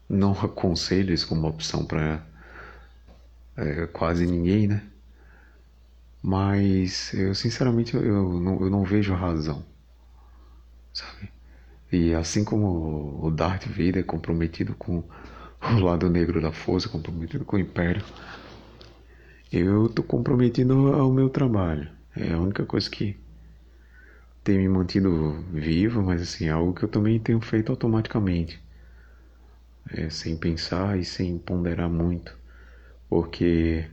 não 0.08 0.32
aconselho 0.32 1.12
isso 1.12 1.26
como 1.28 1.48
opção 1.48 1.84
para 1.84 2.24
é, 3.56 3.86
quase 3.86 4.26
ninguém, 4.26 4.68
né? 4.68 4.82
Mas 6.22 7.12
eu 7.14 7.34
sinceramente 7.34 7.94
eu 7.94 8.40
não, 8.40 8.60
eu 8.60 8.70
não 8.70 8.84
vejo 8.84 9.14
razão, 9.14 9.64
sabe? 10.92 11.30
E 11.90 12.12
assim 12.14 12.44
como 12.44 13.24
o 13.24 13.30
Darth 13.30 13.66
Vader 13.66 13.98
é 13.98 14.02
comprometido 14.02 14.74
com 14.74 15.02
o 15.62 15.80
lado 15.80 16.08
negro 16.10 16.40
da 16.40 16.52
força, 16.52 16.88
comprometido 16.88 17.44
com 17.44 17.56
o 17.56 17.60
Império, 17.60 18.04
eu 19.50 19.88
tô 19.88 20.02
comprometido 20.02 20.92
ao 20.94 21.10
meu 21.10 21.30
trabalho. 21.30 21.88
É 22.14 22.32
a 22.32 22.38
única 22.38 22.66
coisa 22.66 22.90
que 22.90 23.16
tem 24.48 24.56
me 24.56 24.66
mantido 24.66 25.44
vivo, 25.52 26.02
mas 26.02 26.22
assim, 26.22 26.46
é 26.46 26.50
algo 26.50 26.72
que 26.72 26.82
eu 26.82 26.88
também 26.88 27.20
tenho 27.20 27.38
feito 27.38 27.70
automaticamente, 27.70 28.58
é, 29.90 30.08
sem 30.08 30.38
pensar 30.38 30.98
e 30.98 31.04
sem 31.04 31.36
ponderar 31.36 31.90
muito, 31.90 32.34
porque 33.10 33.84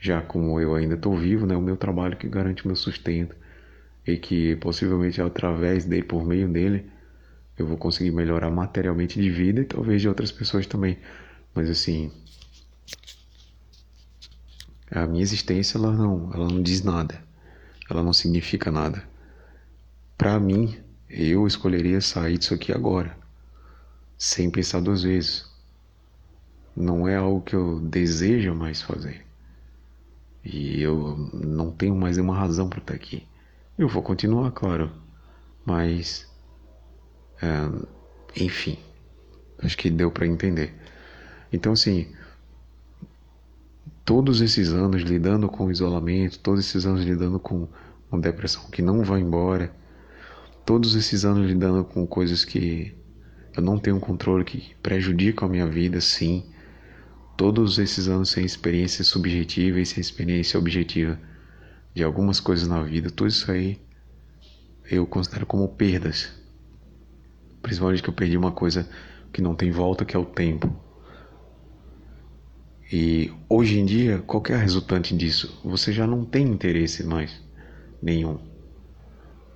já 0.00 0.22
como 0.22 0.60
eu 0.60 0.76
ainda 0.76 0.94
estou 0.94 1.16
vivo, 1.18 1.44
né, 1.44 1.56
o 1.56 1.60
meu 1.60 1.76
trabalho 1.76 2.16
que 2.16 2.28
garante 2.28 2.62
o 2.64 2.68
meu 2.68 2.76
sustento 2.76 3.34
e 4.06 4.16
que 4.16 4.54
possivelmente 4.56 5.20
através 5.20 5.84
dele, 5.84 6.04
por 6.04 6.24
meio 6.24 6.46
dele, 6.46 6.88
eu 7.58 7.66
vou 7.66 7.76
conseguir 7.76 8.12
melhorar 8.12 8.48
materialmente 8.48 9.20
de 9.20 9.28
vida 9.28 9.60
e 9.60 9.64
talvez 9.64 10.00
de 10.00 10.08
outras 10.08 10.30
pessoas 10.30 10.68
também. 10.68 10.98
Mas 11.52 11.68
assim, 11.68 12.12
a 14.88 15.04
minha 15.04 15.22
existência 15.24 15.78
ela 15.78 15.90
não, 15.90 16.32
ela 16.32 16.46
não 16.46 16.62
diz 16.62 16.80
nada, 16.84 17.20
ela 17.90 18.04
não 18.04 18.12
significa 18.12 18.70
nada. 18.70 19.09
Para 20.20 20.38
mim, 20.38 20.76
eu 21.08 21.46
escolheria 21.46 21.98
sair 22.02 22.36
disso 22.36 22.52
aqui 22.52 22.72
agora, 22.72 23.16
sem 24.18 24.50
pensar 24.50 24.82
duas 24.82 25.02
vezes. 25.02 25.50
Não 26.76 27.08
é 27.08 27.16
algo 27.16 27.40
que 27.40 27.56
eu 27.56 27.80
desejo 27.80 28.54
mais 28.54 28.82
fazer. 28.82 29.24
E 30.44 30.82
eu 30.82 31.16
não 31.32 31.70
tenho 31.70 31.94
mais 31.96 32.18
nenhuma 32.18 32.36
razão 32.36 32.68
para 32.68 32.80
estar 32.80 32.92
aqui. 32.92 33.26
Eu 33.78 33.88
vou 33.88 34.02
continuar, 34.02 34.50
claro, 34.50 34.92
mas. 35.64 36.30
É, 37.40 38.42
enfim, 38.44 38.78
acho 39.62 39.78
que 39.78 39.88
deu 39.88 40.10
para 40.10 40.26
entender. 40.26 40.74
Então, 41.50 41.72
assim, 41.72 42.12
todos 44.04 44.42
esses 44.42 44.68
anos 44.70 45.00
lidando 45.00 45.48
com 45.48 45.64
o 45.64 45.72
isolamento, 45.72 46.40
todos 46.40 46.60
esses 46.60 46.84
anos 46.84 47.06
lidando 47.06 47.40
com 47.40 47.66
uma 48.12 48.20
depressão 48.20 48.68
que 48.70 48.82
não 48.82 49.02
vai 49.02 49.22
embora, 49.22 49.79
todos 50.70 50.94
esses 50.94 51.24
anos 51.24 51.48
lidando 51.48 51.82
com 51.82 52.06
coisas 52.06 52.44
que 52.44 52.94
eu 53.56 53.60
não 53.60 53.76
tenho 53.76 53.98
controle, 53.98 54.44
que 54.44 54.72
prejudicam 54.80 55.48
a 55.48 55.50
minha 55.50 55.66
vida, 55.66 56.00
sim. 56.00 56.44
Todos 57.36 57.80
esses 57.80 58.06
anos 58.06 58.30
sem 58.30 58.44
experiência 58.44 59.02
subjetiva 59.02 59.80
e 59.80 59.84
sem 59.84 60.00
experiência 60.00 60.60
objetiva 60.60 61.18
de 61.92 62.04
algumas 62.04 62.38
coisas 62.38 62.68
na 62.68 62.80
vida, 62.84 63.10
tudo 63.10 63.26
isso 63.26 63.50
aí 63.50 63.80
eu 64.88 65.04
considero 65.08 65.44
como 65.44 65.66
perdas. 65.66 66.30
Principalmente 67.60 68.00
que 68.00 68.08
eu 68.08 68.14
perdi 68.14 68.36
uma 68.36 68.52
coisa 68.52 68.88
que 69.32 69.42
não 69.42 69.56
tem 69.56 69.72
volta, 69.72 70.04
que 70.04 70.14
é 70.14 70.20
o 70.20 70.24
tempo. 70.24 70.72
E 72.92 73.32
hoje 73.48 73.76
em 73.76 73.84
dia, 73.84 74.22
qual 74.24 74.40
é 74.48 74.54
a 74.54 74.58
resultante 74.58 75.16
disso? 75.16 75.60
Você 75.64 75.92
já 75.92 76.06
não 76.06 76.24
tem 76.24 76.46
interesse 76.46 77.02
mais 77.02 77.42
nenhum 78.00 78.49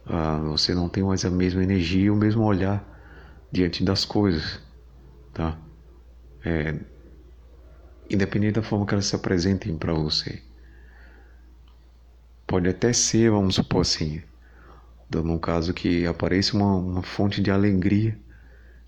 ah, 0.07 0.39
você 0.39 0.75
não 0.75 0.89
tem 0.89 1.03
mais 1.03 1.25
a 1.25 1.31
mesma 1.31 1.63
energia, 1.63 2.13
o 2.13 2.17
mesmo 2.17 2.43
olhar 2.45 2.85
diante 3.51 3.85
das 3.85 4.05
coisas, 4.05 4.61
tá? 5.33 5.59
É, 6.45 6.75
independente 8.11 8.55
da 8.55 8.63
forma 8.63 8.87
que 8.87 8.95
elas 8.95 9.07
se 9.07 9.17
apresentem 9.17 9.77
para 9.77 9.95
você. 9.95 10.43
Pode 12.47 12.69
até 12.69 12.93
ser, 12.93 13.31
vamos 13.31 13.55
supor 13.55 13.81
assim, 13.81 14.23
dando 15.09 15.33
um 15.33 15.39
caso 15.39 15.73
que 15.73 16.07
apareça 16.07 16.57
uma, 16.57 16.75
uma 16.77 17.03
fonte 17.03 17.41
de 17.41 17.51
alegria 17.51 18.19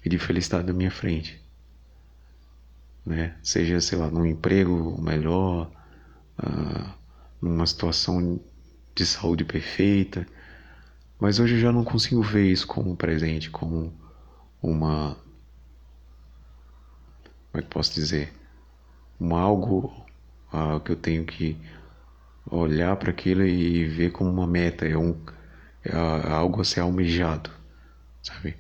e 0.05 0.09
de 0.09 0.19
felicidade 0.19 0.67
na 0.67 0.73
minha 0.73 0.91
frente. 0.91 1.43
Né? 3.05 3.37
Seja, 3.43 3.81
sei 3.81 3.99
lá, 3.99 4.11
num 4.11 4.27
emprego 4.27 5.01
melhor, 5.01 5.71
uh, 6.39 6.91
numa 7.41 7.67
situação 7.67 8.41
de 8.95 9.07
saúde 9.07 9.45
perfeita. 9.45 10.27
Mas 11.19 11.41
hoje 11.41 11.55
eu 11.55 11.61
já 11.61 11.73
não 11.73 11.85
consigo 11.85 12.23
ver 12.23 12.51
isso 12.51 12.67
como 12.67 12.97
presente, 12.97 13.51
como 13.51 13.93
uma. 14.63 15.17
Como 17.51 17.61
é 17.61 17.63
que 17.63 17.69
posso 17.69 17.95
dizer? 17.95 18.33
Um 19.21 19.35
algo 19.35 20.07
uh, 20.53 20.79
que 20.81 20.93
eu 20.93 20.97
tenho 20.97 21.25
que 21.25 21.57
olhar 22.51 22.97
para 22.97 23.11
aquilo 23.11 23.45
e 23.47 23.87
ver 23.87 24.13
como 24.13 24.31
uma 24.31 24.47
meta, 24.47 24.87
é, 24.87 24.97
um, 24.97 25.17
é 25.83 25.97
algo 26.31 26.61
a 26.61 26.65
ser 26.65 26.81
almejado, 26.81 27.51
sabe? 28.23 28.57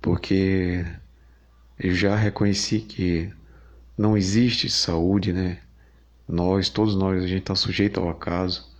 Porque 0.00 0.84
eu 1.78 1.94
já 1.94 2.14
reconheci 2.14 2.80
que 2.80 3.32
não 3.96 4.16
existe 4.16 4.68
saúde, 4.68 5.32
né? 5.32 5.58
Nós, 6.28 6.68
todos 6.68 6.94
nós, 6.96 7.22
a 7.22 7.26
gente 7.26 7.40
está 7.40 7.54
sujeito 7.54 8.00
ao 8.00 8.08
acaso. 8.08 8.73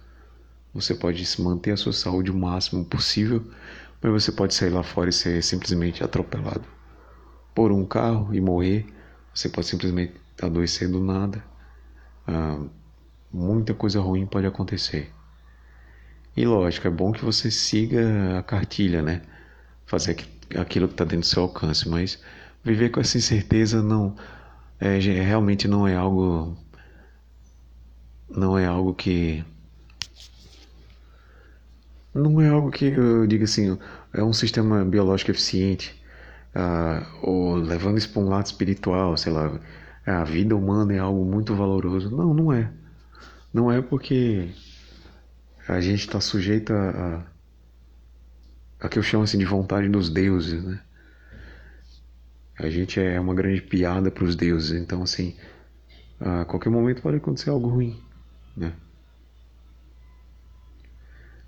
Você 0.74 0.94
pode 0.94 1.24
manter 1.40 1.70
a 1.70 1.76
sua 1.76 1.92
saúde 1.92 2.32
o 2.32 2.34
máximo 2.34 2.84
possível, 2.84 3.46
mas 4.02 4.12
você 4.24 4.32
pode 4.32 4.54
sair 4.54 4.70
lá 4.70 4.82
fora 4.82 5.08
e 5.08 5.12
ser 5.12 5.42
simplesmente 5.42 6.02
atropelado 6.02 6.64
por 7.54 7.70
um 7.70 7.86
carro 7.86 8.34
e 8.34 8.40
morrer. 8.40 8.86
Você 9.32 9.48
pode 9.48 9.68
simplesmente 9.68 10.14
adoecer 10.42 10.88
do 10.90 11.00
nada. 11.00 11.44
Ah, 12.26 12.60
muita 13.32 13.72
coisa 13.72 14.00
ruim 14.00 14.26
pode 14.26 14.46
acontecer. 14.46 15.12
E 16.36 16.44
lógico, 16.44 16.88
é 16.88 16.90
bom 16.90 17.12
que 17.12 17.24
você 17.24 17.50
siga 17.50 18.38
a 18.38 18.42
cartilha, 18.42 19.00
né? 19.00 19.22
Fazer 19.86 20.16
aquilo 20.58 20.88
que 20.88 20.94
está 20.94 21.04
dentro 21.04 21.20
do 21.20 21.26
seu 21.26 21.44
alcance, 21.44 21.88
mas 21.88 22.20
viver 22.64 22.90
com 22.90 23.00
essa 23.00 23.16
incerteza 23.16 23.80
não 23.80 24.16
é, 24.80 24.98
realmente 24.98 25.68
não 25.68 25.86
é 25.86 25.94
algo 25.94 26.56
não 28.28 28.58
é 28.58 28.66
algo 28.66 28.92
que 28.94 29.44
não 32.14 32.40
é 32.40 32.48
algo 32.48 32.70
que 32.70 32.86
eu 32.86 33.26
diga 33.26 33.44
assim 33.44 33.78
é 34.12 34.22
um 34.22 34.32
sistema 34.32 34.84
biológico 34.84 35.30
eficiente 35.30 36.00
ah, 36.54 37.06
ou 37.22 37.56
levando 37.56 37.98
isso 37.98 38.10
para 38.12 38.22
um 38.22 38.28
lado 38.28 38.46
espiritual 38.46 39.16
sei 39.16 39.32
lá 39.32 39.60
a 40.06 40.24
vida 40.24 40.54
humana 40.54 40.94
é 40.94 40.98
algo 40.98 41.24
muito 41.24 41.54
valoroso 41.54 42.10
não 42.14 42.32
não 42.32 42.52
é 42.52 42.70
não 43.52 43.70
é 43.70 43.80
porque 43.80 44.50
a 45.66 45.80
gente 45.80 46.00
está 46.00 46.20
sujeito 46.20 46.72
a, 46.72 46.90
a, 48.80 48.86
a, 48.86 48.88
que 48.88 48.98
eu 48.98 49.02
chamo 49.02 49.24
assim 49.24 49.38
de 49.38 49.44
vontade 49.44 49.88
dos 49.88 50.10
deuses, 50.10 50.62
né? 50.62 50.80
A 52.58 52.68
gente 52.68 53.00
é 53.00 53.18
uma 53.18 53.34
grande 53.34 53.62
piada 53.62 54.10
para 54.10 54.24
os 54.24 54.36
deuses, 54.36 54.80
então 54.80 55.02
assim, 55.02 55.36
a 56.20 56.44
qualquer 56.44 56.70
momento 56.70 57.02
pode 57.02 57.16
acontecer 57.16 57.50
algo 57.50 57.68
ruim, 57.68 58.00
né? 58.56 58.72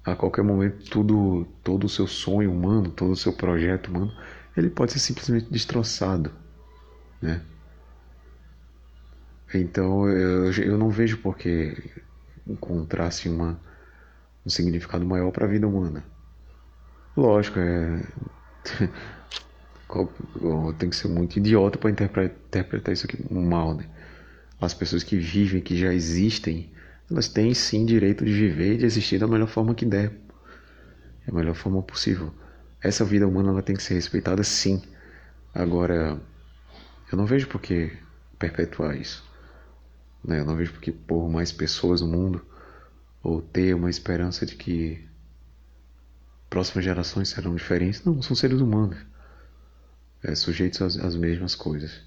A 0.07 0.14
qualquer 0.14 0.44
momento 0.44 0.88
tudo, 0.88 1.44
todo 1.64 1.84
o 1.84 1.88
seu 1.88 2.07
sonho 2.07 2.52
humano, 2.52 2.90
todo 2.90 3.11
o 3.11 3.16
seu 3.16 3.32
projeto 3.32 3.88
humano, 3.88 4.12
ele 4.57 4.70
pode 4.70 4.92
ser 4.92 5.00
simplesmente 5.00 5.50
destroçado, 5.50 6.30
né? 7.20 7.42
Então 9.52 10.09
eu, 10.09 10.52
eu 10.52 10.78
não 10.78 10.90
vejo 10.90 11.18
por 11.18 11.36
que 11.36 11.76
encontrasse 12.46 13.28
uma, 13.28 13.61
um 14.44 14.48
significado 14.48 15.04
maior 15.04 15.32
para 15.32 15.44
a 15.44 15.48
vida 15.48 15.66
humana. 15.66 16.04
Lógico, 17.16 17.59
é. 17.59 18.02
tem 20.78 20.88
que 20.88 20.96
ser 20.96 21.09
muito 21.09 21.36
idiota 21.38 21.78
para 21.78 21.90
interpretar 21.90 22.92
isso 22.92 23.07
aqui 23.07 23.18
mal, 23.32 23.74
né? 23.74 23.88
As 24.61 24.72
pessoas 24.72 25.02
que 25.02 25.16
vivem, 25.16 25.61
que 25.61 25.76
já 25.76 25.92
existem, 25.92 26.70
elas 27.11 27.28
têm 27.28 27.54
sim 27.54 27.86
direito 27.86 28.24
de 28.24 28.32
viver 28.32 28.74
e 28.74 28.78
de 28.78 28.84
existir 28.84 29.18
da 29.18 29.28
melhor 29.28 29.48
forma 29.48 29.74
que 29.74 29.84
der. 29.84 30.12
Da 31.26 31.32
melhor 31.32 31.54
forma 31.54 31.82
possível. 31.82 32.34
Essa 32.80 33.04
vida 33.04 33.26
humana 33.26 33.50
ela 33.50 33.62
tem 33.62 33.76
que 33.76 33.82
ser 33.82 33.94
respeitada 33.94 34.42
sim. 34.42 34.82
Agora, 35.54 36.20
eu 37.11 37.16
não 37.16 37.26
vejo 37.26 37.48
por 37.48 37.61
que 37.61 37.92
perpetuar 38.38 38.96
isso. 38.96 39.24
Né? 40.24 40.40
Eu 40.40 40.44
não 40.44 40.57
vejo 40.57 40.72
por 41.07 41.28
mais 41.28 41.52
pessoas 41.52 42.00
no 42.00 42.09
mundo 42.09 42.44
ou 43.22 43.40
ter 43.40 43.74
uma 43.74 43.90
esperança 43.90 44.44
de 44.44 44.57
que 44.57 45.04
próximas 46.50 46.84
gerações 46.84 47.28
serão 47.28 47.54
diferentes. 47.54 48.04
Não, 48.04 48.20
são 48.22 48.36
seres 48.36 48.61
humanos, 48.61 48.98
é, 50.22 50.34
sujeitos 50.34 50.82
às, 50.82 50.96
às 50.96 51.14
mesmas 51.14 51.54
coisas. 51.54 52.02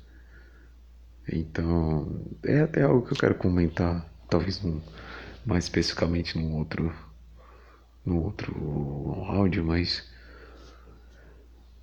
Então, 1.32 2.26
é 2.43 2.62
até 2.62 2.84
algo 2.84 3.06
que 3.06 3.14
eu 3.14 3.18
quero 3.18 3.36
comentar, 3.36 4.10
talvez 4.30 4.62
num, 4.62 4.82
mais 5.46 5.66
especificamente 5.66 6.38
num 6.38 6.56
outro, 6.56 6.94
no 8.06 8.24
outro 8.24 8.54
áudio, 9.28 9.64
mas 9.64 10.04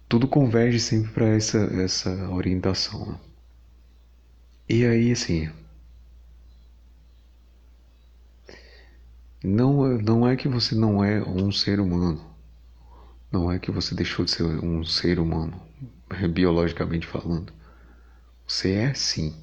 tudo 0.09 0.29
converge 0.29 0.81
sempre 0.81 1.13
para 1.13 1.27
essa, 1.27 1.59
essa 1.59 2.31
orientação. 2.31 3.07
Né? 3.07 3.21
E 4.69 4.85
aí, 4.85 5.13
assim, 5.13 5.51
Não, 9.49 9.97
não 9.99 10.27
é 10.27 10.35
que 10.35 10.49
você 10.49 10.75
não 10.75 11.05
é 11.05 11.23
um 11.23 11.53
ser 11.53 11.79
humano. 11.79 12.21
Não 13.31 13.51
é 13.53 13.61
que 13.61 13.71
você 13.71 13.95
deixou 13.95 14.25
de 14.25 14.33
ser 14.33 14.43
um 14.43 14.85
ser 14.85 15.21
humano, 15.21 15.61
biologicamente 16.35 17.07
falando. 17.07 17.53
Você 18.47 18.73
é 18.73 18.93
sim. 18.95 19.37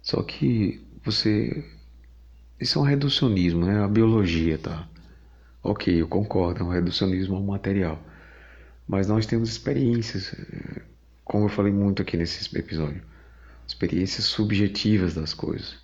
Só 0.00 0.22
que 0.22 0.80
você. 1.04 1.64
Isso 2.60 2.78
é 2.78 2.82
um 2.82 2.84
reducionismo, 2.84 3.64
né? 3.64 3.82
A 3.82 3.88
biologia, 3.88 4.58
tá? 4.58 4.86
Ok, 5.62 6.02
eu 6.02 6.06
concordo, 6.06 6.60
é 6.60 6.62
um 6.62 6.68
reducionismo 6.68 7.36
ao 7.36 7.42
material. 7.42 7.98
Mas 8.86 9.06
nós 9.06 9.24
temos 9.24 9.50
experiências, 9.50 10.34
como 11.24 11.46
eu 11.46 11.48
falei 11.48 11.72
muito 11.72 12.02
aqui 12.02 12.16
nesse 12.16 12.56
episódio, 12.58 13.02
experiências 13.66 14.26
subjetivas 14.26 15.14
das 15.14 15.32
coisas. 15.32 15.78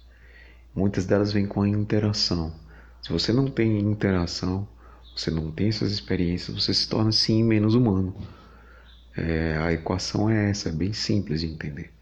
Muitas 0.74 1.06
delas 1.06 1.32
vêm 1.32 1.46
com 1.46 1.62
a 1.62 1.68
interação. 1.68 2.52
Se 3.00 3.10
você 3.10 3.32
não 3.32 3.48
tem 3.48 3.78
interação, 3.78 4.68
você 5.16 5.30
não 5.30 5.50
tem 5.50 5.68
essas 5.68 5.90
experiências, 5.90 6.62
você 6.62 6.74
se 6.74 6.86
torna 6.88 7.10
sim 7.10 7.42
menos 7.42 7.74
humano. 7.74 8.14
É, 9.16 9.56
a 9.62 9.72
equação 9.72 10.28
é 10.28 10.50
essa, 10.50 10.68
é 10.68 10.72
bem 10.72 10.92
simples 10.92 11.40
de 11.40 11.46
entender. 11.46 11.95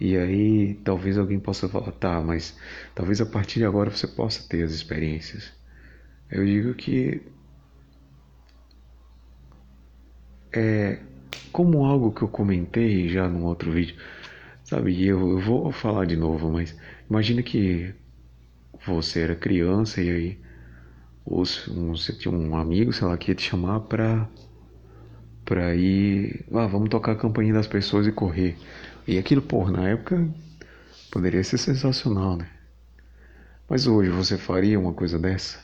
E 0.00 0.16
aí 0.16 0.74
talvez 0.84 1.18
alguém 1.18 1.40
possa 1.40 1.68
falar, 1.68 1.92
tá, 1.92 2.20
mas 2.20 2.56
talvez 2.94 3.20
a 3.20 3.26
partir 3.26 3.60
de 3.60 3.64
agora 3.66 3.90
você 3.90 4.06
possa 4.06 4.46
ter 4.48 4.62
as 4.64 4.72
experiências. 4.72 5.52
Eu 6.30 6.44
digo 6.46 6.74
que 6.74 7.22
é 10.54 11.00
como 11.52 11.84
algo 11.84 12.12
que 12.12 12.22
eu 12.22 12.28
comentei 12.28 13.08
já 13.08 13.28
num 13.28 13.44
outro 13.44 13.72
vídeo, 13.72 13.96
sabe? 14.64 15.04
Eu, 15.04 15.30
eu 15.30 15.40
vou 15.40 15.72
falar 15.72 16.06
de 16.06 16.16
novo, 16.16 16.50
mas 16.50 16.76
imagina 17.08 17.42
que 17.42 17.94
você 18.86 19.20
era 19.22 19.36
criança 19.36 20.02
e 20.02 20.10
aí 20.10 20.42
você 21.24 22.12
tinha 22.16 22.32
um 22.32 22.56
amigo, 22.56 22.92
sei 22.92 23.06
lá, 23.06 23.16
que 23.18 23.30
ia 23.30 23.34
te 23.34 23.42
chamar 23.42 23.80
pra, 23.80 24.28
pra 25.48 25.74
ir. 25.74 26.44
Ah, 26.52 26.66
vamos 26.66 26.90
tocar 26.90 27.12
a 27.12 27.16
campainha 27.16 27.54
das 27.54 27.66
pessoas 27.66 28.06
e 28.06 28.12
correr. 28.12 28.58
E 29.06 29.16
aquilo, 29.16 29.40
pô, 29.40 29.70
na 29.70 29.88
época 29.88 30.28
poderia 31.10 31.42
ser 31.42 31.56
sensacional, 31.56 32.36
né? 32.36 32.46
Mas 33.66 33.86
hoje 33.86 34.10
você 34.10 34.36
faria 34.36 34.78
uma 34.78 34.92
coisa 34.92 35.18
dessa? 35.18 35.58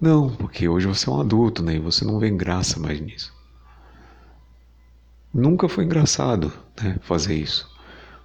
Não, 0.00 0.34
porque 0.34 0.66
hoje 0.66 0.86
você 0.86 1.08
é 1.08 1.12
um 1.12 1.20
adulto, 1.20 1.62
né? 1.62 1.76
E 1.76 1.78
você 1.78 2.02
não 2.02 2.18
vê 2.18 2.30
graça 2.30 2.80
mais 2.80 2.98
nisso. 2.98 3.34
Nunca 5.32 5.68
foi 5.68 5.84
engraçado, 5.84 6.50
né? 6.82 6.96
Fazer 7.02 7.34
isso. 7.34 7.70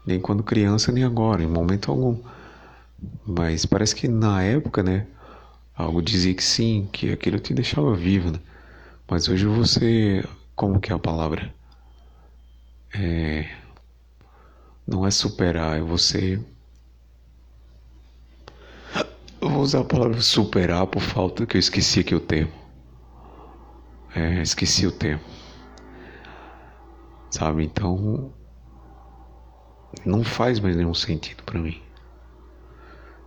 Nem 0.06 0.20
quando 0.20 0.44
criança, 0.44 0.94
nem 0.94 1.04
agora, 1.04 1.44
em 1.44 1.48
momento 1.48 1.92
algum. 1.92 2.18
Mas 3.26 3.66
parece 3.66 3.96
que 3.96 4.08
na 4.08 4.42
época, 4.44 4.82
né? 4.82 5.08
Algo 5.76 6.02
dizia 6.02 6.34
que 6.34 6.44
sim, 6.44 6.88
que 6.92 7.12
aquilo 7.12 7.38
te 7.38 7.54
deixava 7.54 7.94
vivo, 7.94 8.32
né? 8.32 8.40
Mas 9.12 9.28
hoje 9.28 9.46
você. 9.46 10.24
Como 10.56 10.80
que 10.80 10.90
é 10.90 10.96
a 10.96 10.98
palavra? 10.98 11.54
É. 12.96 13.46
Não 14.88 15.06
é 15.06 15.12
superar, 15.12 15.78
é 15.78 15.82
você. 15.82 16.42
Eu 19.42 19.50
vou 19.50 19.64
usar 19.64 19.82
a 19.82 19.84
palavra 19.84 20.22
superar 20.22 20.88
por 20.88 21.02
falta 21.02 21.46
que 21.46 21.58
eu 21.58 21.60
esqueci 21.60 22.00
aqui 22.00 22.16
o 22.16 22.22
termo. 22.22 22.54
É, 24.16 24.42
esqueci 24.42 24.88
o 24.88 24.92
termo. 24.94 25.22
Sabe? 27.32 27.66
Então, 27.66 28.32
não 30.06 30.24
faz 30.24 30.58
mais 30.58 30.78
nenhum 30.78 30.94
sentido 30.94 31.44
para 31.44 31.60
mim. 31.60 31.82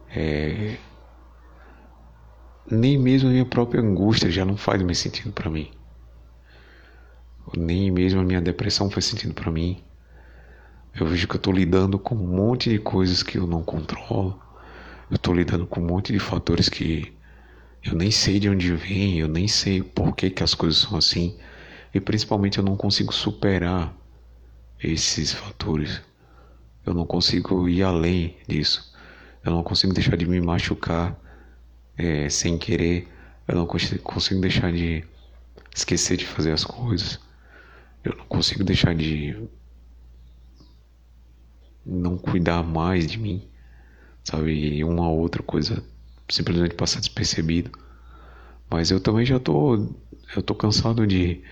É, 0.08 0.78
nem 2.70 2.96
mesmo 2.98 3.28
a 3.28 3.32
minha 3.32 3.44
própria 3.44 3.82
angústia 3.82 4.30
já 4.30 4.46
não 4.46 4.56
faz 4.56 4.80
mais 4.82 4.96
sentido 4.96 5.30
para 5.30 5.50
mim. 5.50 5.73
Nem 7.56 7.90
mesmo 7.90 8.20
a 8.20 8.24
minha 8.24 8.40
depressão 8.40 8.90
faz 8.90 9.06
sentido 9.06 9.34
para 9.34 9.50
mim. 9.50 9.82
Eu 10.94 11.06
vejo 11.06 11.26
que 11.26 11.34
eu 11.34 11.38
estou 11.38 11.52
lidando 11.52 11.98
com 11.98 12.14
um 12.14 12.26
monte 12.26 12.70
de 12.70 12.78
coisas 12.78 13.22
que 13.22 13.38
eu 13.38 13.46
não 13.46 13.62
controlo. 13.62 14.40
Eu 15.10 15.16
estou 15.16 15.34
lidando 15.34 15.66
com 15.66 15.80
um 15.80 15.86
monte 15.86 16.12
de 16.12 16.18
fatores 16.18 16.68
que 16.68 17.12
eu 17.84 17.94
nem 17.94 18.10
sei 18.10 18.40
de 18.40 18.48
onde 18.48 18.72
vem, 18.74 19.18
eu 19.18 19.28
nem 19.28 19.46
sei 19.46 19.82
por 19.82 20.16
que, 20.16 20.30
que 20.30 20.42
as 20.42 20.54
coisas 20.54 20.80
são 20.80 20.96
assim. 20.96 21.36
E 21.92 22.00
principalmente 22.00 22.58
eu 22.58 22.64
não 22.64 22.76
consigo 22.76 23.12
superar 23.12 23.94
esses 24.82 25.32
fatores. 25.32 26.00
Eu 26.86 26.94
não 26.94 27.06
consigo 27.06 27.68
ir 27.68 27.82
além 27.82 28.36
disso. 28.48 28.92
Eu 29.44 29.52
não 29.52 29.62
consigo 29.62 29.92
deixar 29.92 30.16
de 30.16 30.26
me 30.26 30.40
machucar 30.40 31.18
é, 31.96 32.28
sem 32.28 32.56
querer. 32.56 33.08
Eu 33.46 33.56
não 33.56 33.66
consigo 33.66 34.40
deixar 34.40 34.72
de 34.72 35.04
esquecer 35.74 36.16
de 36.16 36.26
fazer 36.26 36.52
as 36.52 36.64
coisas. 36.64 37.20
Eu 38.04 38.14
não 38.16 38.26
consigo 38.26 38.62
deixar 38.62 38.94
de 38.94 39.36
não 41.84 42.16
cuidar 42.16 42.62
mais 42.62 43.06
de 43.06 43.18
mim, 43.18 43.48
sabe? 44.22 44.52
E 44.52 44.84
uma 44.84 45.08
outra 45.10 45.42
coisa 45.42 45.82
simplesmente 46.28 46.74
passar 46.74 47.00
despercebido. 47.00 47.70
Mas 48.70 48.90
eu 48.90 49.00
também 49.00 49.24
já 49.24 49.38
tô, 49.38 49.88
eu 50.36 50.42
tô 50.42 50.54
cansado 50.54 51.06
de, 51.06 51.42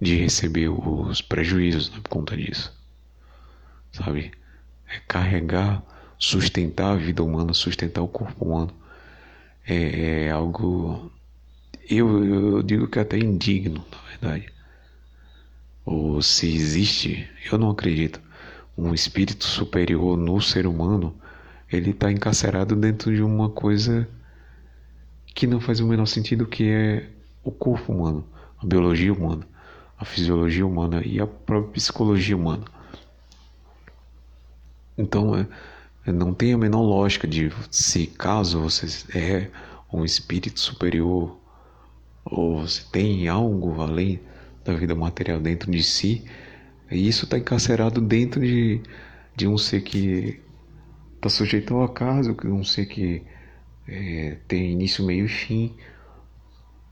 de 0.00 0.16
receber 0.16 0.68
os 0.68 1.22
prejuízos 1.22 1.90
né, 1.90 2.00
por 2.02 2.10
conta 2.10 2.36
disso, 2.36 2.72
sabe? 3.92 4.32
É 4.88 5.00
carregar, 5.08 5.82
sustentar 6.18 6.92
a 6.92 6.96
vida 6.96 7.22
humana, 7.22 7.52
sustentar 7.54 8.02
o 8.02 8.08
corpo 8.08 8.44
humano 8.44 8.72
é, 9.66 10.26
é 10.26 10.30
algo, 10.30 11.10
eu, 11.90 12.24
eu 12.24 12.62
digo 12.62 12.88
que 12.88 12.98
é 12.98 13.02
até 13.02 13.18
indigno, 13.18 13.84
na 13.90 13.98
verdade. 14.10 14.52
Ou 15.86 16.20
se 16.20 16.52
existe, 16.52 17.30
eu 17.50 17.56
não 17.56 17.70
acredito, 17.70 18.20
um 18.76 18.92
espírito 18.92 19.44
superior 19.44 20.16
no 20.16 20.40
ser 20.42 20.66
humano, 20.66 21.14
ele 21.70 21.90
está 21.90 22.10
encarcerado 22.10 22.74
dentro 22.74 23.14
de 23.14 23.22
uma 23.22 23.48
coisa 23.48 24.08
que 25.32 25.46
não 25.46 25.60
faz 25.60 25.78
o 25.78 25.86
menor 25.86 26.06
sentido, 26.06 26.44
que 26.44 26.68
é 26.68 27.08
o 27.44 27.52
corpo 27.52 27.92
humano, 27.92 28.26
a 28.58 28.66
biologia 28.66 29.12
humana, 29.12 29.46
a 29.96 30.04
fisiologia 30.04 30.66
humana 30.66 31.02
e 31.04 31.20
a 31.20 31.26
própria 31.26 31.74
psicologia 31.74 32.36
humana. 32.36 32.64
Então, 34.98 35.36
é, 36.04 36.10
não 36.10 36.34
tem 36.34 36.52
a 36.52 36.58
menor 36.58 36.82
lógica 36.82 37.28
de 37.28 37.52
se 37.70 38.08
caso 38.08 38.60
você 38.60 38.86
é 39.16 39.50
um 39.92 40.04
espírito 40.04 40.58
superior 40.58 41.38
ou 42.24 42.62
você 42.62 42.82
tem 42.90 43.28
algo 43.28 43.80
além 43.80 44.20
da 44.66 44.74
vida 44.74 44.94
material 44.94 45.40
dentro 45.40 45.70
de 45.70 45.82
si, 45.82 46.24
isso 46.90 47.24
está 47.24 47.38
encarcerado 47.38 48.00
dentro 48.00 48.40
de, 48.40 48.80
de 49.34 49.48
um 49.48 49.58
ser 49.58 49.82
que 49.82 50.40
está 51.16 51.28
sujeito 51.28 51.74
ao 51.74 51.84
acaso, 51.84 52.36
um 52.44 52.64
ser 52.64 52.86
que 52.86 53.22
é, 53.88 54.38
tem 54.48 54.72
início, 54.72 55.04
meio 55.04 55.26
e 55.26 55.28
fim, 55.28 55.76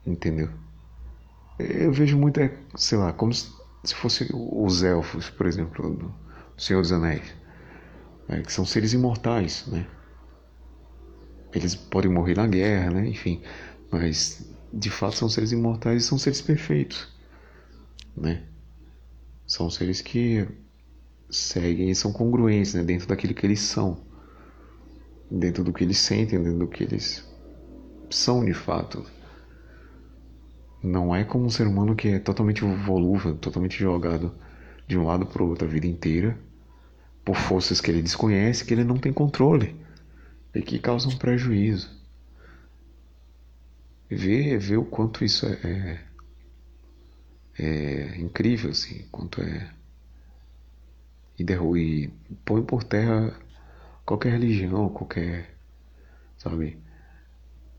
entendeu? 0.06 0.50
Eu 1.58 1.92
vejo 1.92 2.18
muito, 2.18 2.40
é, 2.40 2.52
sei 2.74 2.98
lá, 2.98 3.12
como 3.12 3.32
se 3.32 3.94
fosse 3.94 4.28
os 4.32 4.82
elfos, 4.82 5.30
por 5.30 5.46
exemplo, 5.46 5.94
do 5.94 6.14
Senhor 6.56 6.80
dos 6.80 6.92
Anéis 6.92 7.44
é, 8.28 8.40
que 8.40 8.52
são 8.52 8.64
seres 8.64 8.92
imortais, 8.92 9.64
né? 9.66 9.86
Eles 11.52 11.74
podem 11.74 12.10
morrer 12.10 12.36
na 12.36 12.46
guerra, 12.46 12.90
né? 12.90 13.08
Enfim, 13.08 13.42
mas 13.90 14.44
de 14.72 14.90
fato 14.90 15.16
são 15.16 15.28
seres 15.28 15.52
imortais 15.52 16.02
e 16.02 16.06
são 16.06 16.18
seres 16.18 16.40
perfeitos, 16.40 17.08
né? 18.16 18.44
São 19.46 19.68
seres 19.70 20.00
que 20.00 20.46
seguem 21.30 21.90
e 21.90 21.94
são 21.94 22.12
congruentes, 22.12 22.74
né? 22.74 22.82
Dentro 22.82 23.06
daquilo 23.06 23.34
que 23.34 23.46
eles 23.46 23.60
são, 23.60 23.98
dentro 25.30 25.64
do 25.64 25.72
que 25.72 25.84
eles 25.84 25.98
sentem, 25.98 26.42
dentro 26.42 26.60
do 26.60 26.68
que 26.68 26.84
eles 26.84 27.24
são 28.10 28.44
de 28.44 28.54
fato. 28.54 29.04
Não 30.82 31.14
é 31.14 31.24
como 31.24 31.46
um 31.46 31.50
ser 31.50 31.66
humano 31.66 31.96
que 31.96 32.08
é 32.08 32.18
totalmente 32.18 32.62
volúvel, 32.62 33.34
totalmente 33.36 33.78
jogado 33.78 34.34
de 34.86 34.98
um 34.98 35.06
lado 35.06 35.26
para 35.26 35.42
o 35.42 35.48
outro 35.48 35.66
a 35.66 35.70
vida 35.70 35.86
inteira 35.86 36.38
por 37.24 37.36
forças 37.36 37.80
que 37.80 37.90
ele 37.90 38.02
desconhece, 38.02 38.64
que 38.64 38.74
ele 38.74 38.84
não 38.84 38.98
tem 38.98 39.12
controle 39.12 39.74
e 40.54 40.60
que 40.60 40.78
causam 40.78 41.16
prejuízo. 41.16 41.90
Ver, 44.10 44.58
ver 44.58 44.76
o 44.76 44.84
quanto 44.84 45.24
isso 45.24 45.46
é, 45.46 46.04
é, 47.58 48.16
incrível, 48.18 48.70
assim, 48.70 49.06
quanto 49.10 49.40
é. 49.42 49.70
E, 51.38 51.44
derruba, 51.44 51.78
põe 52.44 52.62
por 52.62 52.84
terra 52.84 53.36
qualquer 54.04 54.32
religião, 54.32 54.88
qualquer. 54.88 55.54
Sabe? 56.38 56.78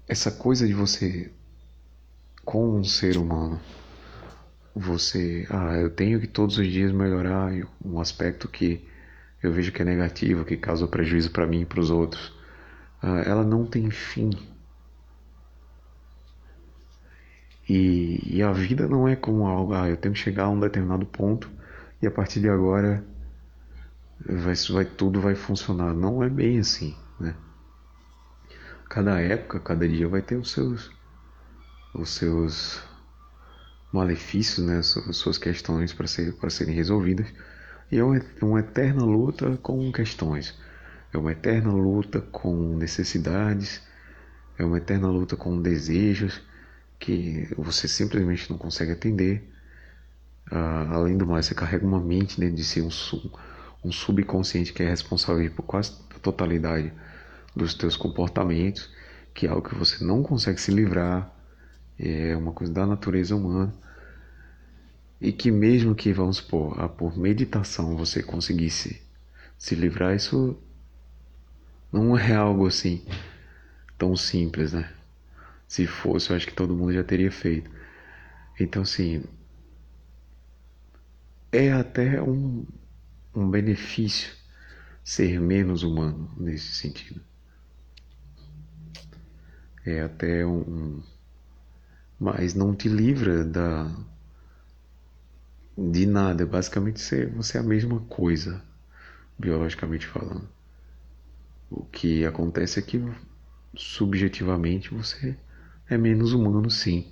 Essa 0.08 0.32
coisa 0.32 0.68
de 0.68 0.74
você, 0.74 1.32
com 2.44 2.78
um 2.80 2.84
ser 2.84 3.18
humano, 3.18 3.60
você. 4.76 5.48
Ah, 5.50 5.76
eu 5.76 5.90
tenho 5.90 6.20
que 6.20 6.28
todos 6.28 6.58
os 6.58 6.68
dias 6.68 6.92
melhorar 6.92 7.52
um 7.84 8.00
aspecto 8.00 8.48
que 8.48 8.86
eu 9.42 9.52
vejo 9.52 9.72
que 9.72 9.82
é 9.82 9.86
negativo, 9.86 10.44
que 10.44 10.58
causa 10.58 10.88
prejuízo 10.88 11.32
para 11.32 11.48
mim 11.48 11.62
e 11.62 11.66
para 11.66 11.80
os 11.80 11.92
outros, 11.92 12.30
uh, 13.04 13.22
ela 13.26 13.44
não 13.44 13.66
tem 13.66 13.90
fim. 13.92 14.32
E, 17.68 18.38
e, 18.38 18.44
a 18.44 18.52
vida 18.52 18.88
não 18.88 19.08
é 19.08 19.16
como 19.16 19.48
algo, 19.48 19.74
ah, 19.74 19.90
eu 19.90 19.98
tenho 19.98 20.14
que 20.14 20.20
chegar 20.20 20.44
a 20.44 20.50
um 20.50 20.60
determinado 20.60 21.06
ponto 21.06 21.50
e 22.00 22.06
a 22.06 22.12
partir 22.12 22.40
de 22.40 22.48
agora 22.48 23.04
vai, 24.24 24.54
vai 24.72 24.86
tudo 24.86 25.20
vai 25.20 25.34
funcionar. 25.34 25.94
Não 25.94 26.24
é 26.24 26.30
bem 26.30 26.60
assim, 26.60 26.96
né? 27.20 27.36
Cada 28.88 29.20
época, 29.20 29.60
cada 29.60 29.88
dia 29.88 30.08
vai 30.08 30.22
ter 30.22 30.36
os 30.36 30.52
seus 30.52 30.92
os 31.94 32.10
seus 32.10 32.84
malefícios, 33.92 34.66
né, 34.68 34.80
as 34.80 35.16
suas 35.16 35.38
questões 35.38 35.94
para 35.94 36.06
ser, 36.06 36.36
serem 36.50 36.76
resolvidas. 36.76 37.28
E 37.92 37.98
é 37.98 38.04
uma 38.04 38.60
eterna 38.60 39.06
luta 39.06 39.58
com 39.58 39.92
questões, 39.92 40.54
é 41.14 41.18
uma 41.18 41.32
eterna 41.32 41.72
luta 41.72 42.20
com 42.20 42.76
necessidades, 42.76 43.82
é 44.58 44.66
uma 44.66 44.78
eterna 44.78 45.08
luta 45.08 45.38
com 45.38 45.62
desejos 45.62 46.42
que 47.06 47.48
você 47.56 47.88
simplesmente 47.88 48.50
não 48.50 48.58
consegue 48.58 48.92
atender. 48.92 49.48
Uh, 50.52 50.92
além 50.92 51.16
do 51.16 51.28
mais, 51.28 51.46
você 51.46 51.54
carrega 51.54 51.86
uma 51.86 52.00
mente 52.00 52.40
dentro 52.40 52.56
de 52.56 52.64
si, 52.64 52.82
um, 52.82 52.90
um 53.84 53.92
subconsciente 53.92 54.74
que 54.74 54.82
é 54.82 54.90
responsável 54.90 55.50
por 55.52 55.64
quase 55.64 55.92
a 56.16 56.20
totalidade 56.20 56.92
dos 57.56 57.76
teus 57.76 57.96
comportamentos, 57.96 58.90
que 59.36 59.46
é 59.46 59.50
algo 59.50 59.68
que 59.68 59.76
você 59.76 60.04
não 60.04 60.24
consegue 60.24 60.60
se 60.60 60.72
livrar, 60.72 61.32
é 61.98 62.36
uma 62.36 62.52
coisa 62.52 62.74
da 62.74 62.86
natureza 62.86 63.36
humana 63.36 63.74
e 65.22 65.32
que 65.32 65.52
mesmo 65.52 65.94
que, 65.96 66.12
vamos 66.12 66.38
supor, 66.38 66.80
a, 66.80 66.90
por 66.90 67.18
meditação 67.18 67.96
você 67.96 68.22
conseguisse 68.22 69.02
se 69.58 69.76
livrar, 69.76 70.16
isso 70.16 70.58
não 71.94 72.18
é 72.18 72.34
algo 72.34 72.68
assim 72.68 73.06
tão 73.98 74.16
simples, 74.16 74.74
né? 74.74 74.95
Se 75.68 75.88
fosse, 75.88 76.30
eu 76.30 76.36
acho 76.36 76.48
que 76.48 76.54
todo 76.54 76.76
mundo 76.76 76.94
já 76.94 77.04
teria 77.04 77.32
feito. 77.32 77.70
Então, 78.60 78.82
assim, 78.84 79.24
é 81.52 81.72
até 81.72 82.22
um, 82.22 82.66
um 83.34 83.50
benefício 83.50 84.34
ser 85.04 85.40
menos 85.40 85.84
humano 85.84 86.32
nesse 86.38 86.74
sentido. 86.74 87.22
É 89.86 90.02
até 90.02 90.46
um, 90.46 91.02
mas 92.20 92.54
não 92.56 92.76
te 92.76 92.90
livra 92.90 93.46
da 93.46 93.90
de 95.78 96.06
nada. 96.06 96.46
Basicamente 96.46 97.00
você, 97.00 97.26
você 97.28 97.58
é 97.58 97.62
a 97.62 97.64
mesma 97.64 98.00
coisa, 98.02 98.64
biologicamente 99.38 100.08
falando. 100.08 100.50
O 101.70 101.84
que 101.86 102.26
acontece 102.26 102.80
é 102.80 102.82
que 102.82 103.00
subjetivamente 103.76 104.94
você 104.94 105.38
é 105.90 105.98
menos 105.98 106.34
humano, 106.34 106.70
sim. 106.70 107.12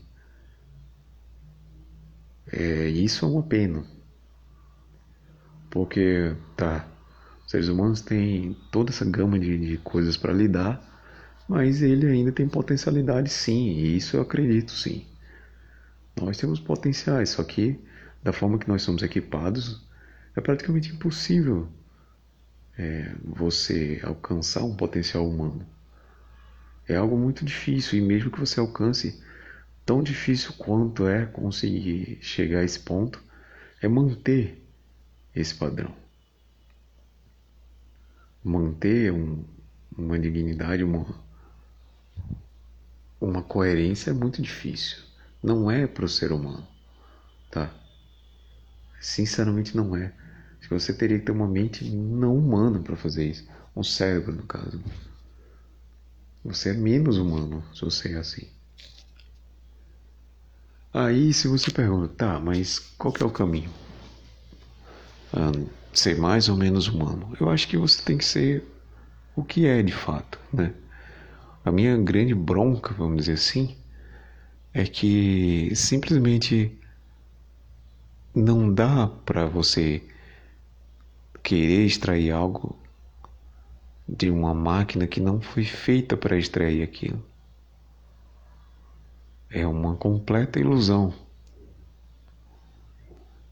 É, 2.51 2.87
isso 2.89 3.25
é 3.25 3.27
uma 3.27 3.43
pena. 3.43 3.83
Porque, 5.69 6.35
tá, 6.55 6.87
os 7.45 7.51
seres 7.51 7.67
humanos 7.67 8.01
têm 8.01 8.55
toda 8.71 8.91
essa 8.91 9.05
gama 9.05 9.39
de, 9.39 9.57
de 9.57 9.77
coisas 9.77 10.15
para 10.17 10.33
lidar, 10.33 10.81
mas 11.47 11.81
ele 11.81 12.05
ainda 12.07 12.31
tem 12.31 12.47
potencialidade, 12.47 13.29
sim, 13.29 13.69
e 13.69 13.97
isso 13.97 14.17
eu 14.17 14.21
acredito, 14.21 14.71
sim. 14.71 15.05
Nós 16.19 16.37
temos 16.37 16.59
potenciais, 16.59 17.29
só 17.29 17.43
que 17.43 17.79
da 18.23 18.31
forma 18.31 18.57
que 18.57 18.67
nós 18.67 18.81
somos 18.83 19.03
equipados, 19.03 19.85
é 20.35 20.41
praticamente 20.41 20.91
impossível 20.93 21.67
é, 22.77 23.15
você 23.23 23.99
alcançar 24.03 24.63
um 24.63 24.75
potencial 24.75 25.27
humano. 25.27 25.65
É 26.87 26.95
algo 26.95 27.17
muito 27.17 27.45
difícil 27.45 27.99
e 27.99 28.01
mesmo 28.01 28.31
que 28.31 28.39
você 28.39 28.59
alcance, 28.59 29.21
tão 29.85 30.03
difícil 30.03 30.53
quanto 30.57 31.07
é 31.07 31.25
conseguir 31.25 32.19
chegar 32.21 32.59
a 32.59 32.63
esse 32.63 32.79
ponto, 32.79 33.21
é 33.81 33.87
manter 33.87 34.61
esse 35.35 35.55
padrão. 35.55 35.93
Manter 38.43 39.11
um, 39.11 39.43
uma 39.97 40.19
dignidade, 40.19 40.83
uma, 40.83 41.05
uma 43.19 43.41
coerência 43.41 44.11
é 44.11 44.13
muito 44.13 44.41
difícil. 44.41 45.03
Não 45.41 45.71
é 45.71 45.87
para 45.87 46.05
o 46.05 46.09
ser 46.09 46.31
humano, 46.31 46.67
tá? 47.49 47.73
Sinceramente 48.99 49.75
não 49.75 49.95
é. 49.95 50.13
Você 50.69 50.93
teria 50.93 51.19
que 51.19 51.25
ter 51.25 51.31
uma 51.31 51.47
mente 51.47 51.83
não 51.89 52.37
humana 52.37 52.79
para 52.79 52.95
fazer 52.95 53.29
isso. 53.29 53.47
Um 53.75 53.83
cérebro, 53.83 54.33
no 54.33 54.43
caso. 54.43 54.81
Você 56.43 56.69
é 56.69 56.73
menos 56.73 57.17
humano 57.17 57.63
se 57.73 57.81
você 57.81 58.13
é 58.13 58.17
assim. 58.17 58.47
Aí, 60.93 61.33
se 61.33 61.47
você 61.47 61.71
pergunta, 61.71 62.13
tá, 62.13 62.39
mas 62.39 62.79
qual 62.97 63.13
é 63.19 63.23
o 63.23 63.31
caminho? 63.31 63.71
Ah, 65.31 65.51
ser 65.93 66.17
mais 66.17 66.49
ou 66.49 66.55
menos 66.55 66.87
humano? 66.87 67.35
Eu 67.39 67.49
acho 67.49 67.67
que 67.67 67.77
você 67.77 68.01
tem 68.03 68.17
que 68.17 68.25
ser 68.25 68.63
o 69.35 69.43
que 69.43 69.65
é 69.65 69.81
de 69.81 69.93
fato, 69.93 70.37
né? 70.51 70.73
A 71.65 71.71
minha 71.71 71.97
grande 71.97 72.35
bronca, 72.35 72.93
vamos 72.93 73.17
dizer 73.17 73.33
assim, 73.33 73.75
é 74.73 74.85
que 74.85 75.73
simplesmente 75.75 76.77
não 78.35 78.71
dá 78.71 79.07
para 79.07 79.45
você 79.45 80.03
querer 81.41 81.85
extrair 81.85 82.31
algo 82.31 82.82
de 84.07 84.29
uma 84.29 84.53
máquina 84.53 85.07
que 85.07 85.19
não 85.19 85.41
foi 85.41 85.63
feita 85.63 86.17
para 86.17 86.37
extrair 86.37 86.83
aquilo. 86.83 87.23
É 89.49 89.65
uma 89.65 89.95
completa 89.95 90.59
ilusão. 90.59 91.13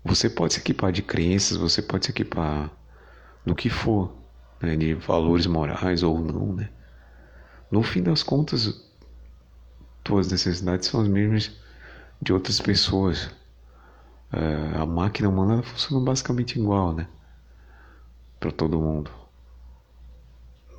Você 0.04 0.30
pode 0.30 0.56
se 0.56 0.60
equipar 0.60 0.92
de 0.92 1.02
crenças, 1.02 1.58
você 1.58 1.82
pode 1.82 2.06
se 2.06 2.12
equipar 2.12 2.72
do 3.46 3.54
que 3.56 3.70
for, 3.70 4.12
né, 4.62 4.76
de 4.76 4.94
valores 4.96 5.46
morais 5.46 6.04
ou 6.04 6.20
não, 6.20 6.54
né? 6.54 6.70
No 7.70 7.84
fim 7.84 8.02
das 8.02 8.24
contas, 8.24 8.84
tuas 10.04 10.32
necessidades 10.32 10.88
são 10.88 11.02
as 11.02 11.08
mesmas 11.08 11.52
de 12.22 12.34
outras 12.34 12.60
pessoas. 12.60 13.30
É, 14.34 14.78
a 14.78 14.86
máquina 14.86 15.30
humana 15.30 15.62
funciona 15.62 16.04
basicamente 16.04 16.60
igual, 16.60 16.94
né? 16.94 17.08
Para 18.40 18.52
todo 18.52 18.80
mundo. 18.80 19.21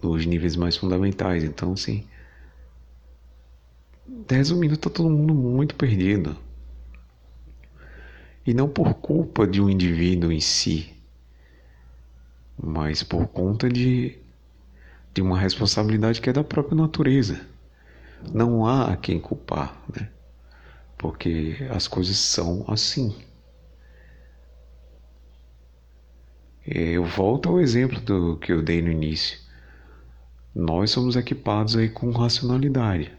Nos 0.02 0.26
níveis 0.26 0.56
mais 0.56 0.76
fundamentais. 0.76 1.44
Então, 1.44 1.72
assim. 1.72 2.06
Resumindo, 4.28 4.76
tá 4.76 4.90
todo 4.90 5.08
mundo 5.08 5.34
muito 5.34 5.74
perdido. 5.74 6.36
E 8.44 8.52
não 8.52 8.68
por 8.68 8.94
culpa 8.94 9.46
de 9.46 9.60
um 9.60 9.70
indivíduo 9.70 10.32
em 10.32 10.40
si, 10.40 10.92
mas 12.60 13.02
por 13.02 13.28
conta 13.28 13.68
de 13.68 14.18
de 15.14 15.20
uma 15.20 15.38
responsabilidade 15.38 16.20
que 16.20 16.30
é 16.30 16.32
da 16.32 16.42
própria 16.44 16.76
natureza. 16.76 17.46
Não 18.32 18.66
há 18.66 18.92
a 18.92 18.96
quem 18.96 19.20
culpar, 19.20 19.80
né? 19.94 20.08
Porque 20.96 21.56
as 21.70 21.88
coisas 21.88 22.16
são 22.16 22.64
assim. 22.68 23.14
Eu 26.66 27.04
volto 27.04 27.48
ao 27.48 27.60
exemplo 27.60 28.00
do 28.00 28.36
que 28.38 28.52
eu 28.52 28.62
dei 28.62 28.80
no 28.80 28.90
início. 28.90 29.41
Nós 30.54 30.90
somos 30.90 31.16
equipados 31.16 31.76
aí 31.76 31.88
com 31.88 32.10
racionalidade, 32.10 33.10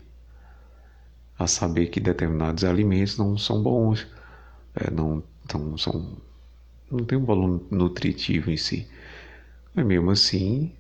a 1.38 1.48
saber 1.48 1.88
que 1.88 2.00
determinados 2.00 2.64
alimentos 2.64 3.18
não 3.18 3.38
são 3.38 3.62
bons, 3.62 4.08
é, 4.76 4.92
não, 4.92 5.24
não 5.54 5.78
são, 5.78 6.18
não 6.92 7.04
tem 7.04 7.18
um 7.18 7.26
valor 7.26 7.62
nutritivo 7.72 8.52
em 8.52 8.58
si. 8.58 8.88
Mas 9.74 9.86
mesmo 9.86 10.12
assim, 10.12 10.72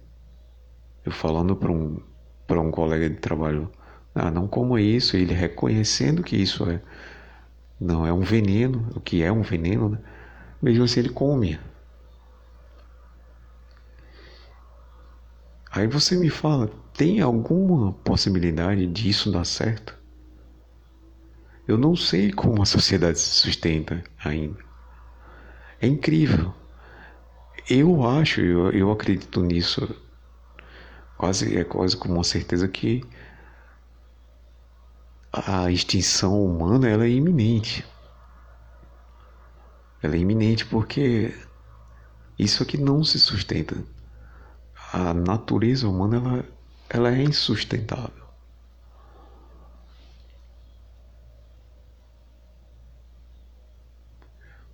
eu 1.03 1.11
falando 1.11 1.55
para 1.55 1.71
um, 1.71 1.99
para 2.45 2.61
um 2.61 2.69
colega 2.69 3.09
de 3.09 3.17
trabalho, 3.17 3.69
ah, 4.13 4.29
não 4.29 4.47
coma 4.47 4.79
isso, 4.79 5.17
ele 5.17 5.33
reconhecendo 5.33 6.21
que 6.21 6.35
isso 6.35 6.69
é 6.69 6.79
não 7.79 8.05
é 8.07 8.13
um 8.13 8.21
veneno, 8.21 8.87
o 8.95 8.99
que 9.01 9.23
é 9.23 9.31
um 9.31 9.41
veneno, 9.41 9.89
né? 9.89 9.99
mesmo 10.61 10.83
assim 10.85 11.01
ele 11.01 11.09
come. 11.09 11.59
Aí 15.75 15.87
você 15.87 16.15
me 16.15 16.29
fala, 16.29 16.67
tem 16.93 17.19
alguma 17.19 17.91
possibilidade 17.91 18.85
disso 18.85 19.31
dar 19.31 19.43
certo? 19.43 19.97
Eu 21.67 21.79
não 21.79 21.95
sei 21.95 22.31
como 22.31 22.61
a 22.61 22.65
sociedade 22.65 23.17
se 23.17 23.31
sustenta 23.31 24.03
ainda. 24.23 24.63
É 25.81 25.87
incrível. 25.87 26.53
Eu 27.67 28.07
acho, 28.07 28.39
eu, 28.39 28.69
eu 28.69 28.91
acredito 28.91 29.41
nisso 29.41 29.81
quase 31.17 31.57
é 31.57 31.63
quase 31.63 31.97
com 31.97 32.09
uma 32.09 32.23
certeza 32.23 32.67
que 32.67 33.03
a 35.31 35.71
extinção 35.71 36.45
humana 36.45 36.87
ela 36.87 37.05
é 37.05 37.09
iminente. 37.09 37.83
Ela 40.03 40.17
é 40.17 40.19
iminente 40.19 40.67
porque 40.67 41.33
isso 42.37 42.61
aqui 42.61 42.77
não 42.77 43.03
se 43.03 43.19
sustenta. 43.19 43.75
A 44.93 45.13
natureza 45.13 45.89
humana 45.89 46.17
ela, 46.17 46.45
ela 46.89 47.11
é 47.11 47.23
insustentável. 47.23 48.23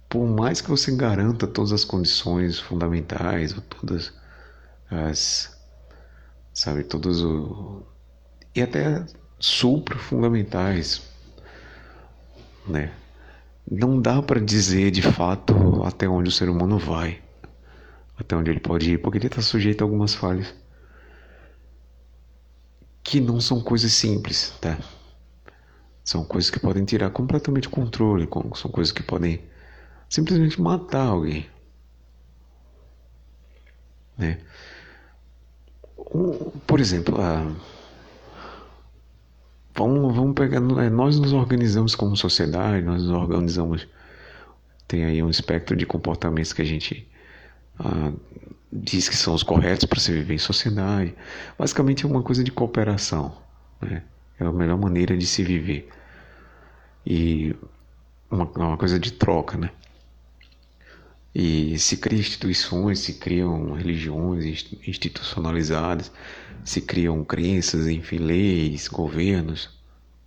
Por 0.09 0.27
mais 0.27 0.59
que 0.59 0.69
você 0.69 0.95
garanta 0.95 1.47
todas 1.47 1.71
as 1.71 1.85
condições 1.85 2.59
fundamentais 2.59 3.55
ou 3.55 3.61
todas 3.61 4.11
as 4.91 5.57
sabe? 6.53 6.83
Todos 6.83 7.21
o 7.23 7.83
e 8.53 8.61
até 8.61 9.05
supra 9.39 9.97
fundamentais, 9.97 11.01
né? 12.67 12.91
Não 13.71 14.01
dá 14.01 14.21
para 14.21 14.41
dizer 14.41 14.91
de 14.91 15.01
fato 15.01 15.83
até 15.83 16.09
onde 16.09 16.29
o 16.29 16.31
ser 16.31 16.49
humano 16.49 16.77
vai, 16.77 17.21
até 18.19 18.35
onde 18.35 18.51
ele 18.51 18.59
pode 18.59 18.91
ir, 18.93 18.97
porque 18.99 19.17
ele 19.17 19.27
está 19.27 19.41
sujeito 19.41 19.81
a 19.81 19.85
algumas 19.85 20.13
falhas 20.13 20.53
que 23.03 23.19
não 23.19 23.39
são 23.41 23.61
coisas 23.61 23.91
simples, 23.93 24.53
tá? 24.61 24.77
São 26.03 26.23
coisas 26.25 26.49
que 26.49 26.59
podem 26.59 26.85
tirar 26.85 27.09
completamente 27.11 27.67
o 27.67 27.71
controle, 27.71 28.27
são 28.55 28.69
coisas 28.71 28.91
que 28.91 29.03
podem 29.03 29.41
simplesmente 30.09 30.61
matar 30.61 31.07
alguém, 31.07 31.49
né? 34.17 34.39
por 36.65 36.79
exemplo, 36.79 37.15
vamos, 39.75 40.15
vamos 40.15 40.33
pegar. 40.33 40.57
É, 40.83 40.89
nós 40.89 41.19
nos 41.19 41.33
organizamos 41.33 41.95
como 41.95 42.15
sociedade, 42.15 42.85
nós 42.85 43.03
nos 43.03 43.11
organizamos. 43.11 43.87
Tem 44.87 45.05
aí 45.05 45.21
um 45.21 45.29
espectro 45.29 45.75
de 45.75 45.85
comportamentos 45.85 46.51
que 46.51 46.61
a 46.61 46.65
gente 46.65 47.08
ah, 47.79 48.11
diz 48.71 49.09
que 49.09 49.15
são 49.15 49.33
os 49.33 49.43
corretos 49.43 49.85
para 49.85 49.99
se 49.99 50.11
viver 50.11 50.35
em 50.35 50.39
sociedade. 50.39 51.15
Basicamente 51.57 52.05
é 52.05 52.07
uma 52.07 52.21
coisa 52.21 52.43
de 52.43 52.51
cooperação. 52.51 53.35
Né? 53.81 54.03
É 54.39 54.45
a 54.45 54.51
melhor 54.51 54.77
maneira 54.77 55.17
de 55.17 55.25
se 55.25 55.43
viver. 55.43 55.89
E 57.05 57.55
uma, 58.29 58.45
uma 58.45 58.77
coisa 58.77 58.99
de 58.99 59.11
troca, 59.11 59.57
né? 59.57 59.71
E 61.33 61.77
se 61.77 61.97
criam 61.97 62.19
instituições, 62.19 62.99
se 62.99 63.13
criam 63.13 63.73
religiões 63.73 64.65
institucionalizadas, 64.85 66.11
se 66.65 66.81
criam 66.81 67.23
crenças, 67.23 67.87
enfim, 67.87 68.17
leis, 68.17 68.87
governos, 68.87 69.69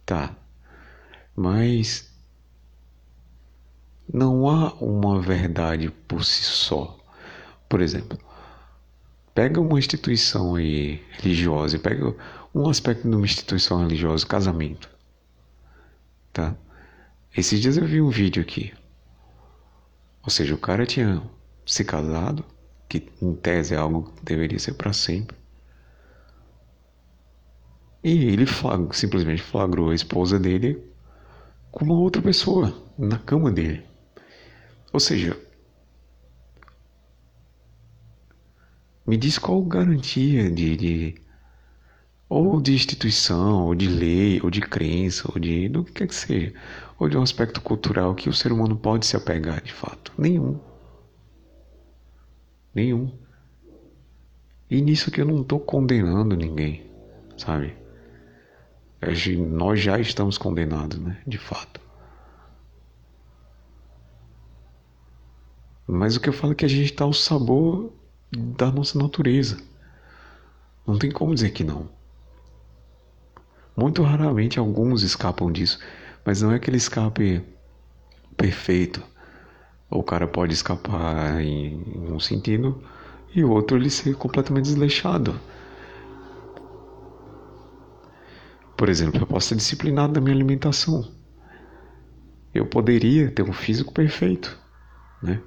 tá. 0.06 0.34
Mas 1.34 2.10
não 4.12 4.48
há 4.48 4.72
uma 4.74 5.20
verdade 5.20 5.90
por 6.06 6.24
si 6.24 6.44
só. 6.44 7.01
Por 7.72 7.80
exemplo, 7.80 8.18
pega 9.34 9.58
uma 9.58 9.78
instituição 9.78 10.52
religiosa, 10.52 11.78
pega 11.78 12.14
um 12.54 12.68
aspecto 12.68 13.08
de 13.08 13.16
uma 13.16 13.24
instituição 13.24 13.78
religiosa, 13.80 14.26
casamento, 14.26 14.90
tá? 16.34 16.54
Esses 17.34 17.58
dias 17.58 17.78
eu 17.78 17.86
vi 17.86 18.02
um 18.02 18.10
vídeo 18.10 18.42
aqui 18.42 18.74
ou 20.22 20.28
seja, 20.28 20.54
o 20.54 20.58
cara 20.58 20.84
tinha 20.84 21.22
se 21.64 21.82
casado, 21.82 22.44
que 22.90 23.10
em 23.22 23.34
tese 23.34 23.74
é 23.74 23.78
algo 23.78 24.12
que 24.12 24.22
deveria 24.22 24.58
ser 24.58 24.74
para 24.74 24.92
sempre. 24.92 25.34
E 28.04 28.26
ele 28.26 28.44
flag, 28.44 28.94
simplesmente 28.94 29.40
flagrou 29.40 29.88
a 29.88 29.94
esposa 29.94 30.38
dele 30.38 30.84
com 31.70 31.86
uma 31.86 31.94
outra 31.94 32.20
pessoa 32.20 32.76
na 32.98 33.18
cama 33.18 33.50
dele. 33.50 33.82
Ou 34.92 35.00
seja, 35.00 35.40
Me 39.06 39.16
diz 39.16 39.38
qual 39.38 39.62
garantia 39.62 40.50
de, 40.50 40.76
de 40.76 41.14
ou 42.28 42.62
de 42.62 42.72
instituição, 42.72 43.66
ou 43.66 43.74
de 43.74 43.88
lei, 43.88 44.40
ou 44.42 44.50
de 44.50 44.60
crença, 44.60 45.28
ou 45.32 45.38
de 45.38 45.68
do 45.68 45.84
que 45.84 45.92
quer 45.92 46.06
que 46.06 46.14
seja, 46.14 46.54
ou 46.98 47.08
de 47.08 47.16
um 47.16 47.22
aspecto 47.22 47.60
cultural 47.60 48.14
que 48.14 48.28
o 48.28 48.32
ser 48.32 48.52
humano 48.52 48.76
pode 48.76 49.04
se 49.06 49.16
apegar 49.16 49.62
de 49.62 49.72
fato. 49.72 50.12
Nenhum. 50.16 50.58
Nenhum. 52.74 53.12
E 54.70 54.80
nisso 54.80 55.10
que 55.10 55.20
eu 55.20 55.26
não 55.26 55.42
estou 55.42 55.60
condenando 55.60 56.34
ninguém, 56.34 56.90
sabe? 57.36 57.76
Nós 59.50 59.80
já 59.80 59.98
estamos 59.98 60.38
condenados, 60.38 60.98
né? 60.98 61.20
De 61.26 61.36
fato. 61.36 61.80
Mas 65.86 66.16
o 66.16 66.20
que 66.20 66.28
eu 66.28 66.32
falo 66.32 66.52
é 66.52 66.56
que 66.56 66.64
a 66.64 66.68
gente 66.68 66.84
está 66.84 67.04
ao 67.04 67.12
sabor 67.12 67.92
da 68.32 68.70
nossa 68.70 68.98
natureza. 68.98 69.58
Não 70.86 70.98
tem 70.98 71.10
como 71.10 71.34
dizer 71.34 71.50
que 71.50 71.62
não. 71.62 71.88
Muito 73.76 74.02
raramente 74.02 74.58
alguns 74.58 75.02
escapam 75.02 75.50
disso, 75.50 75.78
mas 76.24 76.42
não 76.42 76.52
é 76.52 76.56
aquele 76.56 76.76
escape 76.76 77.44
perfeito. 78.36 79.02
O 79.88 80.02
cara 80.02 80.26
pode 80.26 80.52
escapar 80.54 81.40
em 81.42 82.10
um 82.10 82.18
sentido 82.18 82.82
e 83.34 83.44
o 83.44 83.50
outro 83.50 83.76
ele 83.76 83.90
ser 83.90 84.16
completamente 84.16 84.64
desleixado. 84.64 85.38
Por 88.76 88.88
exemplo, 88.88 89.20
eu 89.20 89.26
posso 89.26 89.48
ser 89.48 89.56
disciplinado 89.56 90.14
na 90.14 90.20
minha 90.20 90.34
alimentação. 90.34 91.06
Eu 92.54 92.66
poderia 92.66 93.30
ter 93.30 93.42
um 93.42 93.52
físico 93.52 93.92
perfeito, 93.92 94.58
né? 95.22 95.40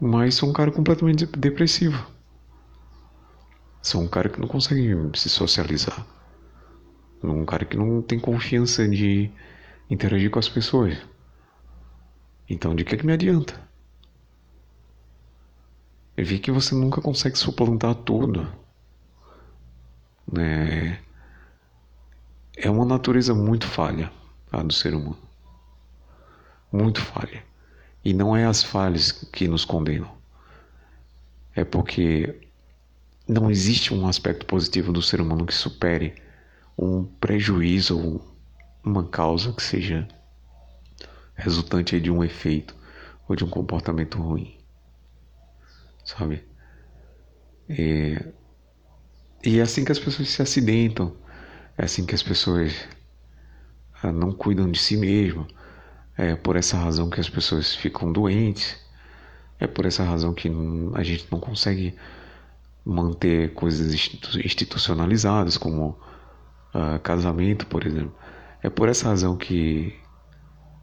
Mas 0.00 0.34
sou 0.34 0.48
um 0.48 0.52
cara 0.52 0.72
completamente 0.72 1.26
depressivo. 1.26 2.06
Sou 3.82 4.00
um 4.00 4.08
cara 4.08 4.28
que 4.28 4.40
não 4.40 4.48
consegue 4.48 4.94
se 5.14 5.28
socializar. 5.28 6.06
Um 7.22 7.44
cara 7.44 7.64
que 7.64 7.76
não 7.76 8.00
tem 8.00 8.18
confiança 8.18 8.88
de 8.88 9.30
interagir 9.90 10.30
com 10.30 10.38
as 10.38 10.48
pessoas. 10.48 10.96
Então, 12.48 12.74
de 12.74 12.84
que, 12.84 12.94
é 12.94 12.98
que 12.98 13.06
me 13.06 13.12
adianta? 13.12 13.60
Eu 16.16 16.24
vi 16.24 16.38
que 16.38 16.50
você 16.50 16.74
nunca 16.74 17.00
consegue 17.00 17.36
suplantar 17.36 17.94
tudo 17.94 18.48
né, 20.30 21.00
é 22.56 22.70
uma 22.70 22.84
natureza 22.84 23.34
muito 23.34 23.66
falha 23.66 24.12
a 24.52 24.62
do 24.62 24.72
ser 24.72 24.94
humano. 24.94 25.18
Muito 26.72 27.00
falha. 27.00 27.42
E 28.04 28.12
não 28.12 28.36
é 28.36 28.46
as 28.46 28.62
falhas 28.62 29.12
que 29.12 29.46
nos 29.46 29.64
condenam. 29.64 30.10
É 31.54 31.64
porque 31.64 32.48
não 33.28 33.50
existe 33.50 33.92
um 33.92 34.06
aspecto 34.06 34.46
positivo 34.46 34.92
do 34.92 35.02
ser 35.02 35.20
humano 35.20 35.46
que 35.46 35.54
supere 35.54 36.14
um 36.76 37.04
prejuízo 37.04 37.98
ou 37.98 38.36
uma 38.82 39.06
causa 39.06 39.52
que 39.52 39.62
seja 39.62 40.08
resultante 41.34 42.00
de 42.00 42.10
um 42.10 42.24
efeito 42.24 42.74
ou 43.28 43.36
de 43.36 43.44
um 43.44 43.48
comportamento 43.48 44.18
ruim. 44.18 44.56
Sabe? 46.04 46.42
É, 47.68 48.32
e 49.44 49.58
é 49.58 49.62
assim 49.62 49.84
que 49.84 49.92
as 49.92 49.98
pessoas 49.98 50.28
se 50.28 50.42
acidentam, 50.42 51.16
é 51.78 51.84
assim 51.84 52.04
que 52.04 52.14
as 52.14 52.22
pessoas 52.22 52.74
ah, 54.02 54.10
não 54.10 54.32
cuidam 54.32 54.70
de 54.70 54.78
si 54.78 54.96
mesmas, 54.96 55.46
é 56.20 56.36
por 56.36 56.54
essa 56.54 56.76
razão 56.76 57.08
que 57.08 57.18
as 57.18 57.30
pessoas 57.30 57.74
ficam 57.74 58.12
doentes, 58.12 58.76
é 59.58 59.66
por 59.66 59.86
essa 59.86 60.04
razão 60.04 60.34
que 60.34 60.52
a 60.94 61.02
gente 61.02 61.26
não 61.30 61.40
consegue 61.40 61.94
manter 62.84 63.54
coisas 63.54 63.94
institucionalizadas, 64.44 65.56
como 65.56 65.98
uh, 66.74 66.98
casamento, 67.02 67.66
por 67.66 67.86
exemplo. 67.86 68.14
É 68.62 68.68
por 68.68 68.90
essa 68.90 69.08
razão 69.08 69.34
que 69.34 69.94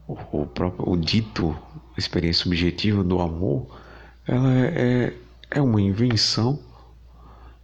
o, 0.08 0.44
próprio 0.44 0.90
o 0.90 0.96
dito 0.96 1.56
experiência 1.96 2.42
subjetiva 2.42 3.04
do 3.04 3.20
amor, 3.20 3.78
ela 4.26 4.52
é, 4.52 4.66
é, 4.66 5.14
é 5.52 5.62
uma 5.62 5.80
invenção, 5.80 6.58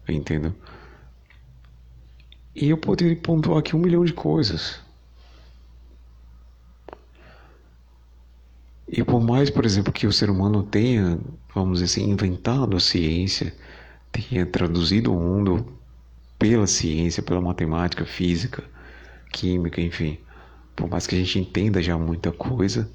entendeu? 0.09 0.55
E 2.55 2.69
eu 2.69 2.77
poderia 2.77 3.17
pontuar 3.17 3.59
aqui 3.59 3.75
um 3.75 3.81
milhão 3.81 4.05
de 4.05 4.13
coisas. 4.13 4.84
E 8.89 9.03
por 9.03 9.21
mais, 9.21 9.51
por 9.51 9.65
exemplo, 9.65 9.93
que 9.93 10.07
o 10.07 10.13
ser 10.13 10.31
humano 10.31 10.63
tenha, 10.63 11.19
vamos 11.55 11.81
dizer 11.81 12.01
assim, 12.01 12.11
inventado 12.11 12.77
a 12.77 12.81
ciência, 12.81 13.55
tenha 14.13 14.45
traduzido 14.47 15.13
o 15.13 15.19
mundo 15.19 15.67
pela 16.39 16.67
ciência, 16.67 17.23
pela 17.23 17.41
matemática, 17.41 18.05
física, 18.05 18.63
química, 19.33 19.81
enfim, 19.81 20.19
por 20.77 20.89
mais 20.89 21.07
que 21.07 21.15
a 21.15 21.19
gente 21.19 21.39
entenda 21.39 21.83
já 21.83 21.97
muita 21.97 22.31
coisa, 22.31 22.91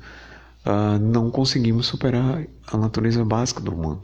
uh, 0.66 1.00
não 1.00 1.32
conseguimos 1.32 1.88
superar 1.88 2.46
a 2.68 2.78
natureza 2.78 3.26
básica 3.26 3.60
do 3.62 3.74
humano. 3.74 4.02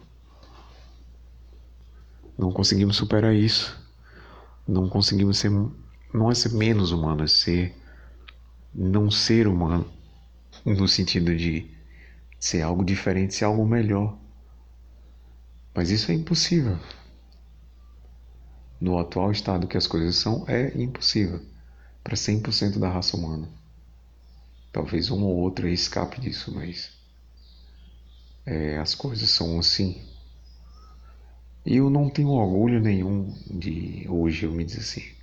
Não 2.37 2.51
conseguimos 2.51 2.97
superar 2.97 3.33
isso 3.33 3.85
não 4.67 4.89
conseguimos 4.89 5.37
ser 5.37 5.51
não 6.13 6.31
é 6.31 6.35
ser 6.35 6.53
menos 6.53 6.91
humano, 6.91 7.23
é 7.23 7.27
ser 7.27 7.75
não 8.73 9.11
ser 9.11 9.47
humano 9.47 9.85
no 10.65 10.87
sentido 10.87 11.35
de 11.35 11.69
ser 12.45 12.61
algo 12.61 12.85
diferente, 12.85 13.33
ser 13.33 13.45
algo 13.45 13.65
melhor. 13.65 14.15
Mas 15.73 15.89
isso 15.89 16.11
é 16.11 16.13
impossível. 16.13 16.77
No 18.79 18.99
atual 18.99 19.31
estado 19.31 19.65
que 19.65 19.75
as 19.75 19.87
coisas 19.87 20.17
são, 20.17 20.45
é 20.47 20.79
impossível 20.79 21.41
para 22.03 22.15
100% 22.15 22.77
da 22.77 22.87
raça 22.87 23.17
humana. 23.17 23.49
Talvez 24.71 25.09
um 25.09 25.23
ou 25.23 25.37
outro 25.37 25.67
escape 25.67 26.21
disso, 26.21 26.53
mas 26.53 26.91
é, 28.45 28.77
as 28.77 28.93
coisas 28.93 29.27
são 29.31 29.57
assim. 29.57 30.03
E 31.65 31.77
eu 31.77 31.89
não 31.89 32.11
tenho 32.11 32.29
orgulho 32.29 32.79
nenhum 32.79 33.33
de 33.49 34.05
hoje 34.07 34.45
eu 34.45 34.51
me 34.51 34.63
dizer 34.63 34.81
assim. 34.81 35.15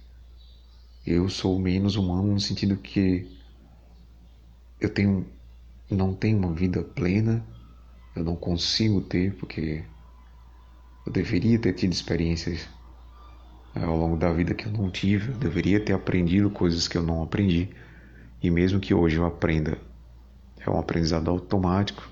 Eu 1.06 1.28
sou 1.28 1.56
menos 1.56 1.94
humano 1.94 2.32
no 2.32 2.40
sentido 2.40 2.76
que 2.76 3.30
eu 4.80 4.92
tenho 4.92 5.24
não 5.92 6.14
tenho 6.14 6.38
uma 6.38 6.52
vida 6.52 6.82
plena, 6.82 7.44
eu 8.14 8.24
não 8.24 8.36
consigo 8.36 9.00
ter 9.00 9.34
porque 9.36 9.84
eu 11.06 11.12
deveria 11.12 11.58
ter 11.58 11.72
tido 11.72 11.92
experiências 11.92 12.68
eh, 13.74 13.82
ao 13.82 13.96
longo 13.96 14.16
da 14.16 14.32
vida 14.32 14.54
que 14.54 14.66
eu 14.66 14.72
não 14.72 14.90
tive, 14.90 15.32
eu 15.32 15.38
deveria 15.38 15.80
ter 15.80 15.92
aprendido 15.92 16.50
coisas 16.50 16.86
que 16.88 16.96
eu 16.96 17.02
não 17.02 17.22
aprendi. 17.22 17.70
E 18.42 18.50
mesmo 18.50 18.80
que 18.80 18.92
hoje 18.92 19.16
eu 19.16 19.24
aprenda, 19.24 19.78
é 20.60 20.68
um 20.68 20.78
aprendizado 20.78 21.30
automático, 21.30 22.08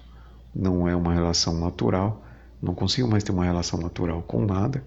não 0.55 0.89
é 0.89 0.95
uma 0.95 1.13
relação 1.13 1.59
natural 1.59 2.25
não 2.61 2.75
consigo 2.75 3.09
mais 3.09 3.25
ter 3.25 3.33
uma 3.33 3.45
relação 3.45 3.81
natural 3.81 4.23
com 4.23 4.45
nada. 4.45 4.85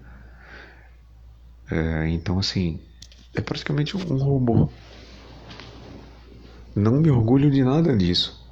É, 1.70 2.08
então, 2.08 2.38
assim, 2.38 2.80
é 3.34 3.40
praticamente 3.40 3.96
um 3.96 4.16
robô. 4.16 4.68
Não 6.74 7.00
me 7.00 7.10
orgulho 7.10 7.50
de 7.50 7.64
nada 7.64 7.96
disso. 7.96 8.43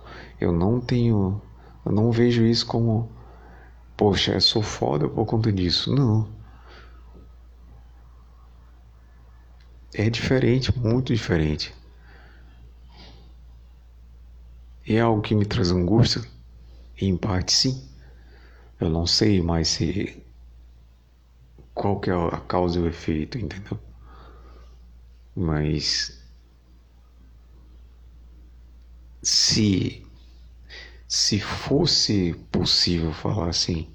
Eu 0.43 0.51
não 0.51 0.81
tenho. 0.81 1.41
Eu 1.87 1.93
não 1.93 2.11
vejo 2.11 2.45
isso 2.45 2.67
como. 2.67 3.09
Poxa, 3.97 4.33
eu 4.33 4.41
sou 4.41 4.61
foda 4.61 5.09
por 5.09 5.25
conta 5.25 5.53
disso. 5.53 5.95
Não. 5.95 6.29
É 9.95 10.11
diferente, 10.11 10.77
muito 10.77 11.15
diferente. 11.15 11.73
É 14.85 14.99
algo 14.99 15.23
que 15.23 15.33
me 15.33 15.47
traz 15.47 15.71
angústia? 15.71 16.23
Em 17.01 17.17
parte, 17.17 17.53
sim. 17.53 17.89
Eu 18.81 18.91
não 18.91 19.07
sei 19.07 19.41
mais 19.41 19.69
se 19.69 20.27
qual 21.73 22.01
que 22.01 22.11
é 22.11 22.15
a 22.15 22.41
causa 22.41 22.81
e 22.81 22.83
o 22.83 22.89
efeito, 22.89 23.39
entendeu? 23.39 23.79
Mas 25.37 26.21
se 29.23 30.05
se 31.15 31.39
fosse 31.39 32.33
possível 32.51 33.13
falar 33.13 33.51
assim, 33.51 33.87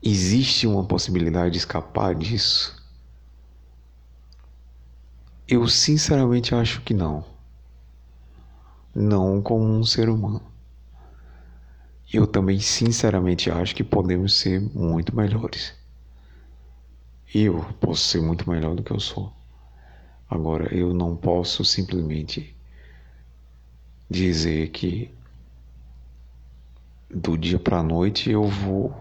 existe 0.00 0.64
uma 0.64 0.84
possibilidade 0.84 1.50
de 1.50 1.58
escapar 1.58 2.14
disso? 2.14 2.80
Eu 5.48 5.66
sinceramente 5.66 6.54
acho 6.54 6.82
que 6.82 6.94
não. 6.94 7.24
Não 8.94 9.42
como 9.42 9.64
um 9.64 9.84
ser 9.84 10.08
humano. 10.08 10.40
Eu 12.14 12.24
também 12.24 12.60
sinceramente 12.60 13.50
acho 13.50 13.74
que 13.74 13.82
podemos 13.82 14.38
ser 14.38 14.60
muito 14.72 15.16
melhores. 15.16 15.74
Eu 17.34 17.64
posso 17.80 18.04
ser 18.04 18.22
muito 18.22 18.48
melhor 18.48 18.76
do 18.76 18.84
que 18.84 18.92
eu 18.92 19.00
sou. 19.00 19.32
Agora, 20.30 20.72
eu 20.72 20.94
não 20.94 21.16
posso 21.16 21.64
simplesmente 21.64 22.55
dizer 24.08 24.68
que 24.70 25.10
do 27.10 27.36
dia 27.36 27.58
para 27.58 27.78
a 27.78 27.82
noite 27.82 28.30
eu 28.30 28.44
vou 28.44 28.94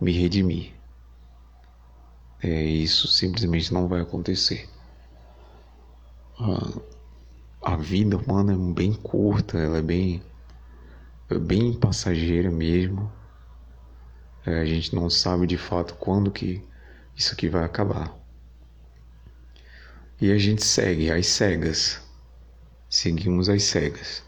me 0.00 0.12
redimir. 0.12 0.72
É, 2.42 2.62
isso 2.64 3.08
simplesmente 3.08 3.72
não 3.72 3.88
vai 3.88 4.00
acontecer. 4.00 4.68
A, 6.38 7.72
a 7.72 7.76
vida 7.76 8.16
humana 8.16 8.52
é 8.52 8.74
bem 8.74 8.92
curta, 8.92 9.58
ela 9.58 9.78
é 9.78 9.82
bem, 9.82 10.22
é 11.30 11.38
bem 11.38 11.72
passageira 11.72 12.50
mesmo. 12.50 13.10
É, 14.44 14.60
a 14.60 14.64
gente 14.64 14.94
não 14.94 15.10
sabe 15.10 15.46
de 15.46 15.56
fato 15.56 15.94
quando 15.94 16.30
que 16.30 16.62
isso 17.16 17.32
aqui 17.32 17.48
vai 17.48 17.64
acabar. 17.64 18.14
E 20.20 20.30
a 20.30 20.38
gente 20.38 20.64
segue 20.64 21.10
às 21.10 21.26
cegas. 21.26 22.00
Seguimos 22.96 23.50
às 23.50 23.62
cegas, 23.64 24.24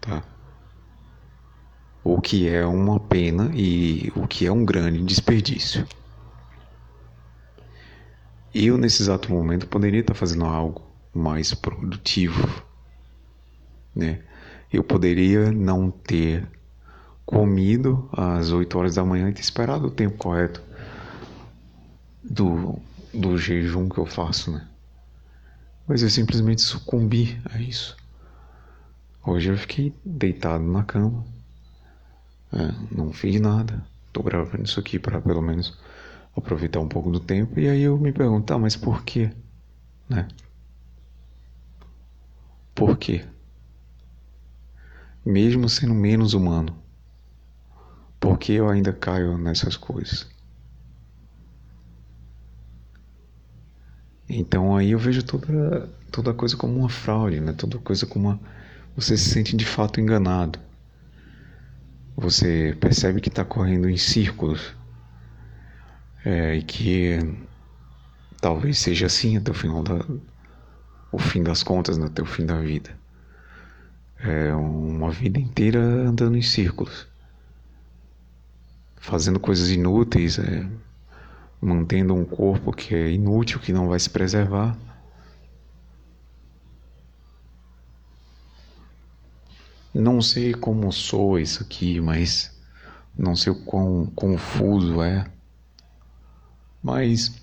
tá? 0.00 0.22
O 2.02 2.18
que 2.18 2.48
é 2.48 2.64
uma 2.64 2.98
pena 2.98 3.50
e 3.54 4.10
o 4.16 4.26
que 4.26 4.46
é 4.46 4.50
um 4.50 4.64
grande 4.64 5.04
desperdício. 5.04 5.86
Eu, 8.54 8.78
nesse 8.78 9.02
exato 9.02 9.30
momento, 9.30 9.68
poderia 9.68 10.00
estar 10.00 10.14
fazendo 10.14 10.46
algo 10.46 10.80
mais 11.12 11.52
produtivo, 11.52 12.64
né? 13.94 14.24
Eu 14.72 14.82
poderia 14.82 15.52
não 15.52 15.90
ter 15.90 16.48
comido 17.26 18.08
às 18.14 18.50
8 18.50 18.78
horas 18.78 18.94
da 18.94 19.04
manhã 19.04 19.28
e 19.28 19.34
ter 19.34 19.42
esperado 19.42 19.88
o 19.88 19.90
tempo 19.90 20.16
correto 20.16 20.62
do, 22.24 22.80
do 23.12 23.36
jejum 23.36 23.90
que 23.90 23.98
eu 23.98 24.06
faço, 24.06 24.52
né? 24.52 24.66
Mas 25.86 26.02
eu 26.02 26.08
simplesmente 26.08 26.62
sucumbi 26.62 27.38
a 27.52 27.60
isso. 27.60 28.05
Hoje 29.26 29.50
eu 29.50 29.58
fiquei 29.58 29.92
deitado 30.04 30.62
na 30.62 30.84
cama, 30.84 31.24
é, 32.52 32.94
não 32.94 33.12
fiz 33.12 33.40
nada. 33.40 33.84
Tô 34.12 34.22
gravando 34.22 34.62
isso 34.62 34.78
aqui 34.78 35.00
para 35.00 35.20
pelo 35.20 35.42
menos 35.42 35.76
aproveitar 36.36 36.78
um 36.78 36.88
pouco 36.88 37.10
do 37.10 37.18
tempo. 37.18 37.58
E 37.58 37.68
aí 37.68 37.82
eu 37.82 37.98
me 37.98 38.12
pergunto, 38.12 38.46
tá, 38.46 38.56
mas 38.56 38.76
por 38.76 39.02
quê? 39.02 39.32
Né? 40.08 40.28
Por 42.72 42.96
quê? 42.96 43.24
Mesmo 45.24 45.68
sendo 45.68 45.94
menos 45.94 46.32
humano, 46.32 46.76
por 48.20 48.38
que 48.38 48.52
eu 48.52 48.68
ainda 48.68 48.92
caio 48.92 49.36
nessas 49.36 49.76
coisas? 49.76 50.28
Então 54.28 54.76
aí 54.76 54.92
eu 54.92 54.98
vejo 55.00 55.24
toda, 55.24 55.88
toda 56.12 56.32
coisa 56.32 56.56
como 56.56 56.78
uma 56.78 56.88
fraude, 56.88 57.40
né? 57.40 57.52
Toda 57.52 57.78
coisa 57.78 58.06
como 58.06 58.28
uma... 58.28 58.40
Você 58.96 59.14
se 59.14 59.28
sente 59.28 59.54
de 59.54 59.66
fato 59.66 60.00
enganado. 60.00 60.58
Você 62.16 62.74
percebe 62.80 63.20
que 63.20 63.28
está 63.28 63.44
correndo 63.44 63.90
em 63.90 63.96
círculos. 63.98 64.74
É, 66.24 66.56
e 66.56 66.62
que 66.62 67.18
talvez 68.40 68.78
seja 68.78 69.06
assim 69.06 69.36
até 69.36 69.50
o 69.50 69.54
final 69.54 69.82
da... 69.82 70.02
O 71.12 71.18
fim 71.18 71.42
das 71.42 71.62
contas, 71.62 71.98
né? 71.98 72.06
até 72.06 72.22
o 72.22 72.26
fim 72.26 72.46
da 72.46 72.58
vida. 72.58 72.90
É 74.18 74.54
uma 74.54 75.10
vida 75.10 75.38
inteira 75.38 75.78
andando 75.78 76.36
em 76.38 76.42
círculos. 76.42 77.06
Fazendo 78.96 79.38
coisas 79.38 79.70
inúteis, 79.70 80.38
é, 80.38 80.66
mantendo 81.60 82.14
um 82.14 82.24
corpo 82.24 82.72
que 82.72 82.94
é 82.94 83.10
inútil, 83.10 83.60
que 83.60 83.72
não 83.72 83.88
vai 83.88 84.00
se 84.00 84.08
preservar. 84.08 84.76
Não 89.98 90.20
sei 90.20 90.52
como 90.52 90.92
sou 90.92 91.40
isso 91.40 91.62
aqui, 91.62 92.02
mas 92.02 92.54
não 93.16 93.34
sei 93.34 93.50
o 93.50 93.64
quão 93.64 94.04
confuso 94.14 95.00
é. 95.00 95.26
Mas 96.82 97.34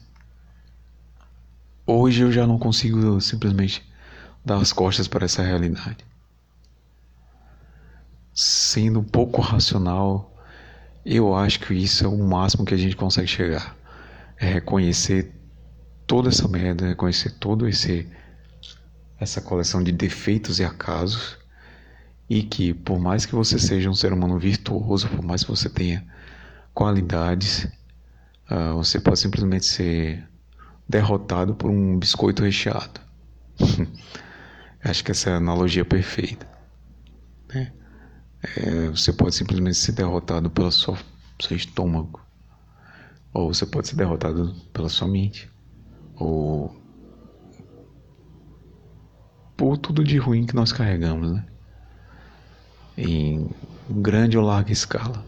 hoje 1.83 2.21
eu 2.21 2.31
já 2.31 2.45
não 2.45 2.59
consigo 2.59 3.19
simplesmente 3.19 3.83
dar 4.45 4.57
as 4.57 4.71
costas 4.71 5.07
para 5.07 5.25
essa 5.25 5.41
realidade. 5.41 6.05
Sendo 8.31 8.99
um 8.99 9.03
pouco 9.03 9.41
racional, 9.41 10.31
eu 11.03 11.35
acho 11.35 11.59
que 11.59 11.73
isso 11.73 12.05
é 12.05 12.07
o 12.07 12.17
máximo 12.19 12.65
que 12.65 12.75
a 12.75 12.77
gente 12.77 12.95
consegue 12.95 13.27
chegar 13.27 13.75
é 14.37 14.45
reconhecer 14.45 15.33
toda 16.05 16.29
essa 16.29 16.47
merda, 16.47 16.87
reconhecer 16.87 17.31
todo 17.31 17.67
esse 17.67 18.07
essa 19.19 19.41
coleção 19.41 19.83
de 19.83 19.91
defeitos 19.91 20.59
e 20.59 20.63
acasos 20.63 21.41
e 22.33 22.41
que 22.41 22.73
por 22.73 22.99
mais 22.99 23.27
que 23.27 23.35
você 23.35 23.59
seja 23.59 23.87
um 23.91 23.93
ser 23.93 24.11
humano 24.11 24.39
virtuoso, 24.39 25.07
por 25.07 25.23
mais 25.23 25.43
que 25.43 25.51
você 25.51 25.69
tenha 25.69 26.03
qualidades, 26.73 27.65
uh, 28.49 28.75
você 28.75 28.99
pode 28.99 29.19
simplesmente 29.19 29.67
ser 29.67 30.27
derrotado 30.89 31.53
por 31.53 31.69
um 31.69 31.99
biscoito 31.99 32.41
recheado. 32.41 32.99
Acho 34.83 35.03
que 35.03 35.11
essa 35.11 35.29
é 35.29 35.33
a 35.33 35.37
analogia 35.37 35.85
perfeita. 35.85 36.47
Né? 37.53 37.71
É, 38.57 38.89
você 38.89 39.13
pode 39.13 39.35
simplesmente 39.35 39.77
ser 39.77 39.91
derrotado 39.91 40.49
pelo 40.49 40.71
seu, 40.71 40.97
seu 41.39 41.55
estômago 41.55 42.19
ou 43.31 43.53
você 43.53 43.63
pode 43.67 43.87
ser 43.87 43.95
derrotado 43.95 44.55
pela 44.73 44.89
sua 44.89 45.07
mente. 45.07 45.51
Ou 46.15 46.75
por 49.55 49.77
tudo 49.77 50.03
de 50.03 50.17
ruim 50.17 50.47
que 50.47 50.55
nós 50.55 50.71
carregamos, 50.71 51.31
né? 51.31 51.52
Em 52.97 53.49
grande 53.89 54.37
ou 54.37 54.45
larga 54.45 54.71
escala. 54.71 55.25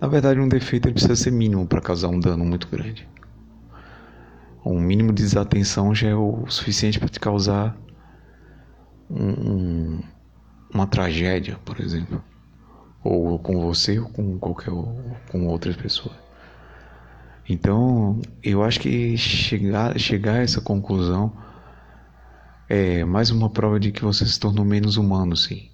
Na 0.00 0.08
verdade, 0.08 0.40
um 0.40 0.48
defeito 0.48 0.90
precisa 0.92 1.16
ser 1.16 1.30
mínimo 1.30 1.66
para 1.66 1.80
causar 1.80 2.08
um 2.08 2.20
dano 2.20 2.44
muito 2.44 2.68
grande. 2.68 3.08
Um 4.64 4.80
mínimo 4.80 5.12
de 5.12 5.22
desatenção 5.22 5.94
já 5.94 6.08
é 6.08 6.14
o 6.14 6.44
suficiente 6.48 6.98
para 6.98 7.08
te 7.08 7.20
causar 7.20 7.76
um, 9.08 10.00
uma 10.72 10.86
tragédia, 10.86 11.56
por 11.64 11.80
exemplo. 11.80 12.22
Ou 13.02 13.38
com 13.38 13.60
você 13.60 13.98
ou 13.98 14.08
com 14.08 14.38
qualquer 14.38 14.72
com 15.30 15.46
outras 15.46 15.76
pessoas. 15.76 16.16
Então, 17.48 18.20
eu 18.42 18.64
acho 18.64 18.80
que 18.80 19.16
chegar, 19.16 19.96
chegar 19.98 20.34
a 20.34 20.42
essa 20.42 20.60
conclusão 20.60 21.32
é 22.68 23.04
mais 23.04 23.30
uma 23.30 23.48
prova 23.48 23.78
de 23.78 23.92
que 23.92 24.04
você 24.04 24.26
se 24.26 24.38
tornou 24.40 24.64
menos 24.64 24.96
humano, 24.96 25.36
sim. 25.36 25.70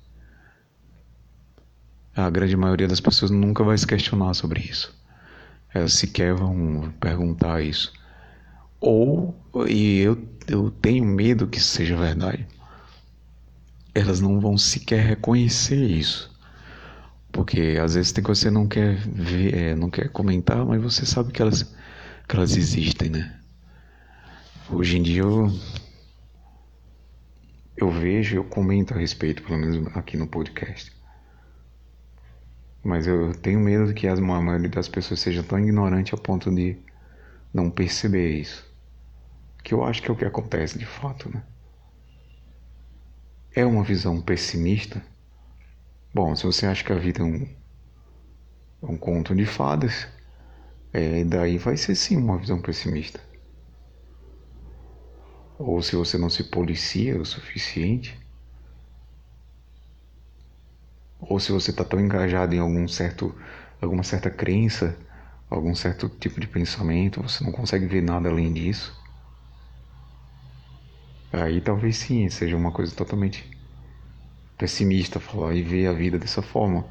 A 2.14 2.28
grande 2.28 2.56
maioria 2.56 2.86
das 2.86 3.00
pessoas 3.00 3.30
nunca 3.30 3.64
vai 3.64 3.76
se 3.78 3.86
questionar 3.86 4.34
sobre 4.34 4.60
isso. 4.60 4.94
Elas 5.72 5.94
sequer 5.94 6.34
vão 6.34 6.92
perguntar 7.00 7.62
isso. 7.62 7.92
Ou, 8.78 9.34
e 9.66 10.00
eu, 10.00 10.18
eu 10.46 10.70
tenho 10.70 11.04
medo 11.04 11.46
que 11.46 11.58
isso 11.58 11.68
seja 11.68 11.96
verdade, 11.96 12.46
elas 13.94 14.20
não 14.20 14.40
vão 14.40 14.58
sequer 14.58 15.04
reconhecer 15.06 15.82
isso. 15.82 16.30
Porque 17.30 17.78
às 17.82 17.94
vezes 17.94 18.12
tem 18.12 18.22
que 18.22 18.28
você 18.28 18.50
não 18.50 18.66
quer 18.66 18.96
ver, 18.96 19.54
é, 19.54 19.74
não 19.74 19.88
quer 19.88 20.08
comentar, 20.10 20.64
mas 20.66 20.82
você 20.82 21.06
sabe 21.06 21.32
que 21.32 21.40
elas, 21.40 21.62
que 22.28 22.36
elas 22.36 22.56
existem, 22.56 23.08
né? 23.08 23.40
Hoje 24.68 24.98
em 24.98 25.02
dia 25.02 25.22
eu, 25.22 25.50
eu 27.76 27.90
vejo, 27.90 28.36
eu 28.36 28.44
comento 28.44 28.92
a 28.92 28.98
respeito, 28.98 29.42
pelo 29.42 29.58
menos 29.58 29.96
aqui 29.96 30.16
no 30.16 30.26
podcast. 30.26 30.92
Mas 32.84 33.06
eu 33.06 33.32
tenho 33.34 33.60
medo 33.60 33.94
que 33.94 34.08
a 34.08 34.16
maioria 34.16 34.68
das 34.68 34.88
pessoas 34.88 35.20
seja 35.20 35.42
tão 35.42 35.58
ignorante 35.58 36.14
a 36.14 36.18
ponto 36.18 36.54
de 36.54 36.76
não 37.52 37.70
perceber 37.70 38.40
isso. 38.40 38.64
Que 39.62 39.74
eu 39.74 39.84
acho 39.84 40.02
que 40.02 40.10
é 40.10 40.12
o 40.12 40.16
que 40.16 40.24
acontece 40.24 40.78
de 40.78 40.86
fato, 40.86 41.30
né? 41.30 41.42
É 43.54 43.64
uma 43.64 43.84
visão 43.84 44.20
pessimista 44.20 45.02
Bom, 46.14 46.36
se 46.36 46.44
você 46.44 46.66
acha 46.66 46.84
que 46.84 46.92
a 46.92 46.98
vida 46.98 47.20
é 47.20 47.24
um, 47.24 47.44
é 48.82 48.86
um 48.86 48.98
conto 48.98 49.34
de 49.34 49.46
fadas, 49.46 50.06
é, 50.92 51.24
daí 51.24 51.56
vai 51.56 51.74
ser 51.74 51.94
sim 51.94 52.18
uma 52.18 52.36
visão 52.36 52.60
pessimista. 52.60 53.18
Ou 55.58 55.80
se 55.80 55.96
você 55.96 56.18
não 56.18 56.28
se 56.28 56.44
policia 56.44 57.18
o 57.18 57.24
suficiente, 57.24 58.21
ou 61.22 61.40
se 61.40 61.52
você 61.52 61.70
está 61.70 61.84
tão 61.84 62.00
engajado 62.00 62.54
em 62.54 62.58
algum 62.58 62.86
certo, 62.88 63.34
alguma 63.80 64.02
certa 64.02 64.30
crença, 64.30 64.98
algum 65.50 65.74
certo 65.74 66.08
tipo 66.08 66.40
de 66.40 66.46
pensamento, 66.48 67.22
você 67.22 67.44
não 67.44 67.52
consegue 67.52 67.86
ver 67.86 68.02
nada 68.02 68.28
além 68.28 68.52
disso. 68.52 69.00
Aí 71.32 71.60
talvez 71.60 71.96
sim 71.98 72.28
seja 72.30 72.56
uma 72.56 72.72
coisa 72.72 72.94
totalmente 72.94 73.50
pessimista 74.56 75.20
falar 75.20 75.54
e 75.54 75.62
ver 75.62 75.86
a 75.88 75.92
vida 75.92 76.18
dessa 76.18 76.40
forma. 76.40 76.88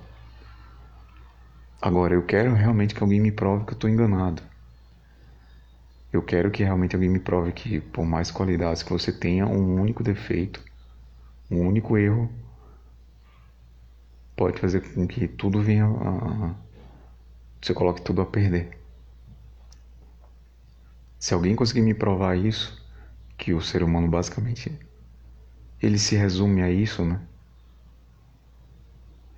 Agora, 1.81 2.13
eu 2.15 2.25
quero 2.25 2.53
realmente 2.55 2.95
que 2.95 3.03
alguém 3.03 3.19
me 3.19 3.31
prove 3.31 3.65
que 3.65 3.71
eu 3.71 3.75
estou 3.75 3.89
enganado. 3.89 4.41
Eu 6.11 6.23
quero 6.23 6.51
que 6.51 6.63
realmente 6.63 6.95
alguém 6.95 7.09
me 7.09 7.19
prove 7.19 7.51
que, 7.51 7.79
por 7.81 8.05
mais 8.05 8.31
qualidades 8.31 8.83
que 8.83 8.91
você 8.91 9.11
tenha, 9.11 9.45
um 9.45 9.81
único 9.81 10.03
defeito, 10.03 10.63
um 11.51 11.67
único 11.67 11.97
erro, 11.97 12.29
pode 14.35 14.59
fazer 14.59 14.81
com 14.81 15.07
que 15.07 15.27
tudo 15.27 15.61
venha 15.61 15.85
a. 15.85 16.55
Você 17.61 17.73
coloque 17.73 18.01
tudo 18.01 18.21
a 18.21 18.25
perder. 18.25 18.77
Se 21.19 21.33
alguém 21.33 21.55
conseguir 21.55 21.81
me 21.81 21.93
provar 21.93 22.35
isso, 22.35 22.83
que 23.37 23.53
o 23.53 23.61
ser 23.61 23.83
humano 23.83 24.07
basicamente 24.07 24.77
ele 25.81 25.97
se 25.97 26.15
resume 26.15 26.61
a 26.61 26.69
isso, 26.69 27.03
né? 27.03 27.19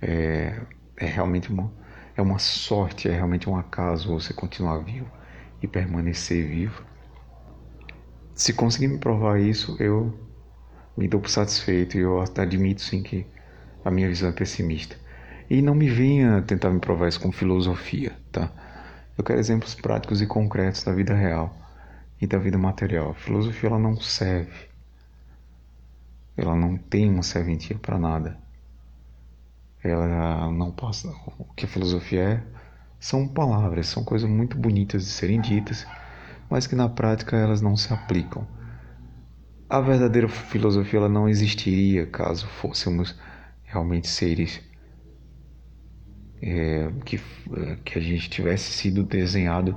É, 0.00 0.60
é 0.96 1.06
realmente 1.06 1.50
uma, 1.50 1.72
é 2.16 2.20
uma 2.20 2.38
sorte, 2.38 3.08
é 3.08 3.12
realmente 3.12 3.48
um 3.48 3.56
acaso 3.56 4.12
você 4.12 4.34
continuar 4.34 4.78
vivo 4.78 5.10
e 5.62 5.66
permanecer 5.66 6.46
vivo. 6.46 6.84
Se 8.34 8.52
conseguir 8.52 8.88
me 8.88 8.98
provar 8.98 9.40
isso, 9.40 9.76
eu 9.80 10.18
me 10.96 11.08
dou 11.08 11.20
por 11.20 11.30
satisfeito 11.30 11.96
e 11.96 12.00
eu 12.00 12.20
admito 12.20 12.82
sim 12.82 13.02
que 13.02 13.26
a 13.84 13.90
minha 13.90 14.08
visão 14.08 14.28
é 14.28 14.32
pessimista. 14.32 14.96
E 15.48 15.60
não 15.60 15.74
me 15.74 15.88
venha 15.88 16.40
tentar 16.42 16.70
me 16.70 16.80
provar 16.80 17.08
isso 17.08 17.20
com 17.20 17.30
filosofia, 17.30 18.16
tá? 18.32 18.50
Eu 19.16 19.22
quero 19.22 19.38
exemplos 19.38 19.74
práticos 19.74 20.22
e 20.22 20.26
concretos 20.26 20.82
da 20.82 20.92
vida 20.92 21.14
real 21.14 21.54
e 22.20 22.26
da 22.26 22.38
vida 22.38 22.56
material. 22.56 23.10
A 23.10 23.14
filosofia 23.14 23.68
ela 23.68 23.78
não 23.78 23.96
serve. 24.00 24.68
Ela 26.36 26.56
não 26.56 26.76
tem 26.76 27.08
uma 27.10 27.22
serventia 27.22 27.78
para 27.78 27.98
nada. 27.98 28.38
Ela 29.82 30.50
não 30.50 30.72
passa. 30.72 31.14
O 31.38 31.44
que 31.54 31.66
a 31.66 31.68
filosofia 31.68 32.20
é 32.20 32.42
são 32.98 33.28
palavras, 33.28 33.86
são 33.86 34.02
coisas 34.02 34.28
muito 34.28 34.56
bonitas 34.56 35.04
de 35.04 35.10
serem 35.10 35.40
ditas, 35.40 35.86
mas 36.48 36.66
que 36.66 36.74
na 36.74 36.88
prática 36.88 37.36
elas 37.36 37.60
não 37.60 37.76
se 37.76 37.92
aplicam. 37.92 38.46
A 39.68 39.80
verdadeira 39.80 40.28
filosofia 40.28 40.98
ela 41.00 41.08
não 41.08 41.28
existiria 41.28 42.06
caso 42.06 42.46
fôssemos 42.46 43.14
realmente 43.74 44.06
seres 44.06 44.62
é, 46.40 46.92
que, 47.04 47.20
que 47.84 47.98
a 47.98 48.00
gente 48.00 48.30
tivesse 48.30 48.70
sido 48.70 49.02
desenhado 49.02 49.76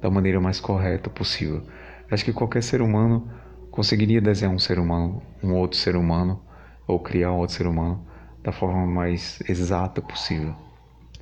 da 0.00 0.10
maneira 0.10 0.40
mais 0.40 0.58
correta 0.58 1.08
possível. 1.08 1.62
Acho 2.10 2.24
que 2.24 2.32
qualquer 2.32 2.62
ser 2.62 2.82
humano 2.82 3.30
conseguiria 3.70 4.20
desenhar 4.20 4.52
um 4.52 4.58
ser 4.58 4.78
humano, 4.78 5.22
um 5.42 5.54
outro 5.54 5.78
ser 5.78 5.94
humano, 5.94 6.42
ou 6.86 6.98
criar 6.98 7.32
um 7.32 7.38
outro 7.38 7.54
ser 7.54 7.66
humano 7.66 8.04
da 8.42 8.50
forma 8.50 8.84
mais 8.86 9.40
exata 9.48 10.02
possível, 10.02 10.54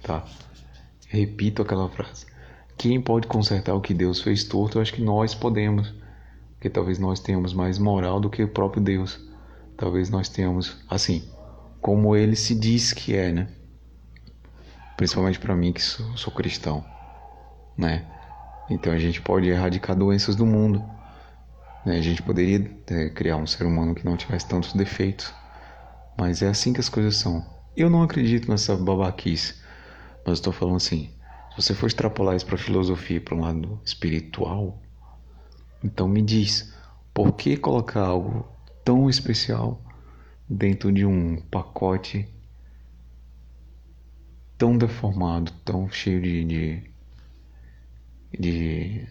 tá? 0.02 0.24
Repito 1.08 1.60
aquela 1.60 1.88
frase. 1.90 2.26
Quem 2.78 3.00
pode 3.00 3.26
consertar 3.26 3.74
o 3.74 3.80
que 3.80 3.92
Deus 3.92 4.22
fez 4.22 4.44
torto? 4.44 4.78
Eu 4.78 4.82
acho 4.82 4.92
que 4.92 5.02
nós 5.02 5.34
podemos, 5.34 5.92
porque 6.54 6.70
talvez 6.70 6.98
nós 6.98 7.20
tenhamos 7.20 7.52
mais 7.52 7.78
moral 7.78 8.20
do 8.20 8.30
que 8.30 8.42
o 8.42 8.48
próprio 8.48 8.82
Deus. 8.82 9.20
Talvez 9.76 10.08
nós 10.08 10.28
tenhamos, 10.28 10.82
assim, 10.88 11.22
como 11.86 12.16
ele 12.16 12.34
se 12.34 12.52
diz 12.52 12.92
que 12.92 13.14
é, 13.14 13.30
né? 13.30 13.46
Principalmente 14.96 15.38
para 15.38 15.54
mim 15.54 15.72
que 15.72 15.80
sou, 15.80 16.16
sou 16.16 16.32
cristão, 16.32 16.84
né? 17.78 18.04
Então 18.68 18.92
a 18.92 18.98
gente 18.98 19.22
pode 19.22 19.48
erradicar 19.48 19.94
doenças 19.94 20.34
do 20.34 20.44
mundo. 20.44 20.84
Né? 21.84 21.96
A 21.96 22.02
gente 22.02 22.20
poderia 22.24 22.68
é, 22.88 23.08
criar 23.10 23.36
um 23.36 23.46
ser 23.46 23.66
humano 23.66 23.94
que 23.94 24.04
não 24.04 24.16
tivesse 24.16 24.48
tantos 24.48 24.72
defeitos. 24.72 25.32
Mas 26.18 26.42
é 26.42 26.48
assim 26.48 26.72
que 26.72 26.80
as 26.80 26.88
coisas 26.88 27.18
são. 27.18 27.46
Eu 27.76 27.88
não 27.88 28.02
acredito 28.02 28.50
nessa 28.50 28.74
babaquice. 28.74 29.54
Mas 30.26 30.38
estou 30.38 30.52
falando 30.52 30.78
assim: 30.78 31.10
se 31.50 31.62
você 31.62 31.72
for 31.72 31.86
extrapolar 31.86 32.34
isso 32.34 32.46
para 32.46 32.58
filosofia, 32.58 33.20
para 33.20 33.36
um 33.36 33.42
lado 33.42 33.80
espiritual, 33.84 34.82
então 35.84 36.08
me 36.08 36.20
diz, 36.20 36.74
por 37.14 37.34
que 37.34 37.56
colocar 37.56 38.00
algo 38.00 38.44
tão 38.84 39.08
especial 39.08 39.85
dentro 40.48 40.92
de 40.92 41.04
um 41.04 41.40
pacote 41.50 42.28
tão 44.56 44.76
deformado, 44.76 45.52
tão 45.64 45.90
cheio 45.90 46.20
de, 46.20 46.44
de 46.44 46.96
de, 48.38 49.06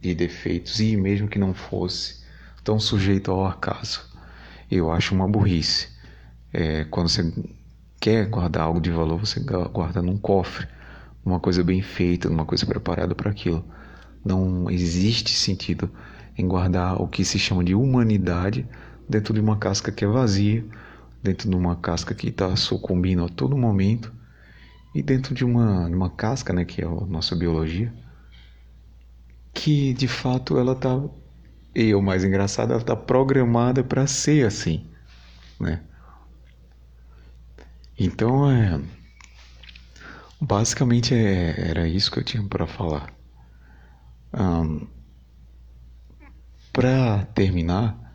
de 0.00 0.14
defeitos, 0.14 0.80
e 0.80 0.96
mesmo 0.96 1.28
que 1.28 1.38
não 1.38 1.54
fosse 1.54 2.24
tão 2.64 2.80
sujeito 2.80 3.30
ao 3.30 3.46
acaso. 3.46 4.00
Eu 4.70 4.90
acho 4.90 5.14
uma 5.14 5.28
burrice. 5.28 5.88
É, 6.52 6.84
quando 6.84 7.08
você 7.08 7.32
quer 8.00 8.26
guardar 8.28 8.64
algo 8.64 8.80
de 8.80 8.90
valor, 8.90 9.18
você 9.18 9.40
guarda 9.40 10.02
num 10.02 10.18
cofre, 10.18 10.66
uma 11.24 11.40
coisa 11.40 11.62
bem 11.62 11.82
feita, 11.82 12.28
uma 12.28 12.44
coisa 12.44 12.64
preparada 12.66 13.14
para 13.14 13.30
aquilo. 13.30 13.64
Não 14.24 14.70
existe 14.70 15.32
sentido 15.32 15.90
em 16.36 16.46
guardar 16.46 17.00
o 17.00 17.08
que 17.08 17.24
se 17.24 17.38
chama 17.38 17.62
de 17.62 17.74
humanidade 17.74 18.66
dentro 19.08 19.34
de 19.34 19.40
uma 19.40 19.56
casca 19.56 19.92
que 19.92 20.04
é 20.04 20.08
vazia, 20.08 20.64
dentro 21.22 21.48
de 21.48 21.56
uma 21.56 21.76
casca 21.76 22.14
que 22.14 22.28
está 22.28 22.54
sucumbindo 22.56 23.24
a 23.24 23.28
todo 23.28 23.56
momento 23.56 24.12
e 24.94 25.02
dentro 25.02 25.34
de 25.34 25.44
uma, 25.44 25.86
uma 25.86 26.10
casca, 26.10 26.52
né, 26.52 26.64
que 26.64 26.82
é 26.82 26.86
a 26.86 26.90
nossa 26.90 27.34
biologia, 27.34 27.92
que 29.52 29.92
de 29.94 30.08
fato 30.08 30.58
ela 30.58 30.74
tá 30.74 31.02
e 31.74 31.94
o 31.94 32.00
mais 32.00 32.24
engraçado 32.24 32.72
ela 32.72 32.82
tá 32.82 32.96
programada 32.96 33.84
para 33.84 34.06
ser 34.06 34.46
assim, 34.46 34.86
né? 35.60 35.82
Então 37.98 38.50
é 38.50 38.80
basicamente 40.40 41.14
é, 41.14 41.68
era 41.70 41.86
isso 41.86 42.10
que 42.10 42.18
eu 42.18 42.24
tinha 42.24 42.42
para 42.42 42.66
falar. 42.66 43.12
Um, 44.32 44.86
para 46.72 47.24
terminar, 47.34 48.05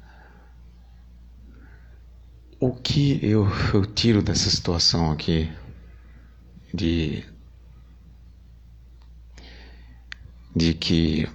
o 2.61 2.71
que 2.71 3.19
eu, 3.25 3.47
eu 3.73 3.83
tiro 3.87 4.21
dessa 4.21 4.47
situação 4.47 5.11
aqui 5.11 5.51
de 6.71 7.25
de 10.55 10.75
que 10.75 11.27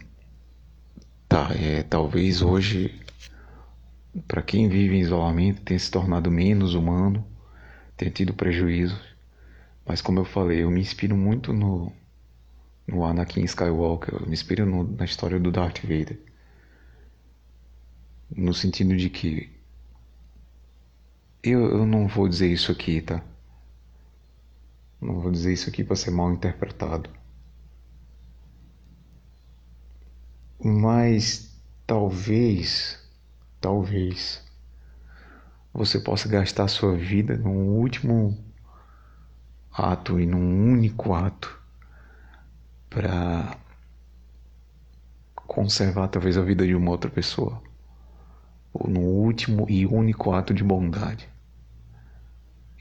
tá, 1.28 1.50
é, 1.52 1.82
talvez 1.82 2.42
hoje 2.42 2.94
para 4.28 4.40
quem 4.40 4.68
vive 4.68 4.94
em 4.94 5.00
isolamento 5.00 5.62
tenha 5.62 5.80
se 5.80 5.90
tornado 5.90 6.30
menos 6.30 6.74
humano, 6.74 7.26
tenha 7.96 8.10
tido 8.10 8.32
prejuízos, 8.32 9.00
mas 9.84 10.00
como 10.00 10.20
eu 10.20 10.24
falei, 10.24 10.62
eu 10.62 10.70
me 10.70 10.80
inspiro 10.80 11.16
muito 11.16 11.52
no 11.52 11.92
no 12.86 13.04
Anakin 13.04 13.42
Skywalker, 13.42 14.14
eu 14.14 14.26
me 14.28 14.32
inspiro 14.32 14.64
no, 14.64 14.84
na 14.84 15.04
história 15.04 15.40
do 15.40 15.50
Darth 15.50 15.80
Vader, 15.80 16.20
no 18.30 18.54
sentido 18.54 18.96
de 18.96 19.10
que 19.10 19.55
eu, 21.50 21.70
eu 21.70 21.86
não 21.86 22.06
vou 22.08 22.28
dizer 22.28 22.50
isso 22.50 22.72
aqui, 22.72 23.00
tá? 23.00 23.22
Não 25.00 25.20
vou 25.20 25.30
dizer 25.30 25.52
isso 25.52 25.68
aqui 25.68 25.84
para 25.84 25.96
ser 25.96 26.10
mal 26.10 26.32
interpretado. 26.32 27.10
Mas 30.62 31.54
talvez, 31.86 32.98
talvez 33.60 34.42
você 35.72 36.00
possa 36.00 36.28
gastar 36.28 36.68
sua 36.68 36.96
vida 36.96 37.36
num 37.36 37.68
último 37.78 38.36
ato 39.70 40.18
e 40.18 40.26
num 40.26 40.72
único 40.72 41.12
ato 41.12 41.60
para 42.88 43.58
conservar 45.34 46.08
talvez 46.08 46.36
a 46.36 46.42
vida 46.42 46.66
de 46.66 46.74
uma 46.74 46.90
outra 46.90 47.10
pessoa 47.10 47.62
ou 48.72 48.90
no 48.90 49.00
último 49.00 49.66
e 49.68 49.86
único 49.86 50.32
ato 50.32 50.52
de 50.52 50.64
bondade 50.64 51.35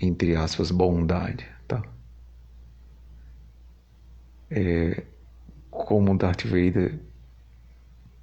entre 0.02 0.36
aspas 0.36 0.72
bondade 0.72 1.48
tá 1.68 1.82
é 4.50 5.04
como 5.70 6.18
Darth 6.18 6.46
Vader 6.46 7.00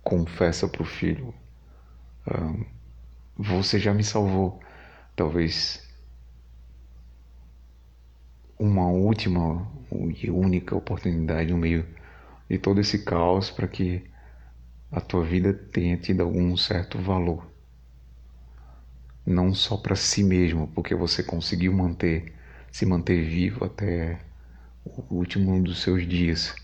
confessa 0.03 0.66
para 0.69 0.82
o 0.82 0.86
filho: 0.86 1.35
Você 3.36 3.78
já 3.78 3.93
me 3.93 4.05
salvou. 4.05 4.61
Talvez 5.15 5.86
uma 8.59 8.86
última 8.89 9.70
e 9.90 10.31
única 10.31 10.74
oportunidade 10.74 11.51
no 11.51 11.59
meio 11.59 11.86
de 12.49 12.59
todo 12.59 12.81
esse 12.81 13.05
caos 13.05 13.51
para 13.51 13.69
que 13.69 14.03
a 14.90 15.01
tua 15.01 15.23
vida 15.24 15.53
tenha 15.53 15.97
tido 15.97 16.23
algum 16.23 16.57
certo 16.57 16.99
valor. 16.99 17.52
Não 19.24 19.55
só 19.55 19.77
para 19.77 19.94
si 19.94 20.24
mesmo, 20.24 20.66
porque 20.69 20.94
você 20.94 21.23
conseguiu 21.23 21.73
manter, 21.73 22.35
se 22.70 22.85
manter 22.85 23.23
vivo 23.23 23.65
até 23.65 24.19
o 24.85 25.15
último 25.15 25.62
dos 25.62 25.82
seus 25.82 26.07
dias, 26.07 26.55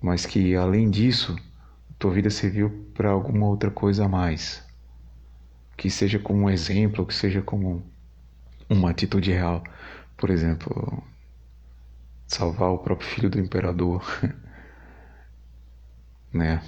mas 0.00 0.24
que 0.24 0.54
além 0.54 0.88
disso 0.88 1.36
tua 2.00 2.12
vida 2.12 2.30
serviu 2.30 2.70
para 2.94 3.10
alguma 3.10 3.46
outra 3.46 3.70
coisa 3.70 4.06
a 4.06 4.08
mais. 4.08 4.66
Que 5.76 5.90
seja 5.90 6.18
como 6.18 6.44
um 6.44 6.50
exemplo, 6.50 7.06
que 7.06 7.14
seja 7.14 7.42
como 7.42 7.84
uma 8.68 8.90
atitude 8.90 9.30
real. 9.30 9.62
Por 10.16 10.30
exemplo, 10.30 11.04
salvar 12.26 12.70
o 12.70 12.78
próprio 12.78 13.06
filho 13.06 13.28
do 13.28 13.38
imperador, 13.38 14.02
né? 16.32 16.62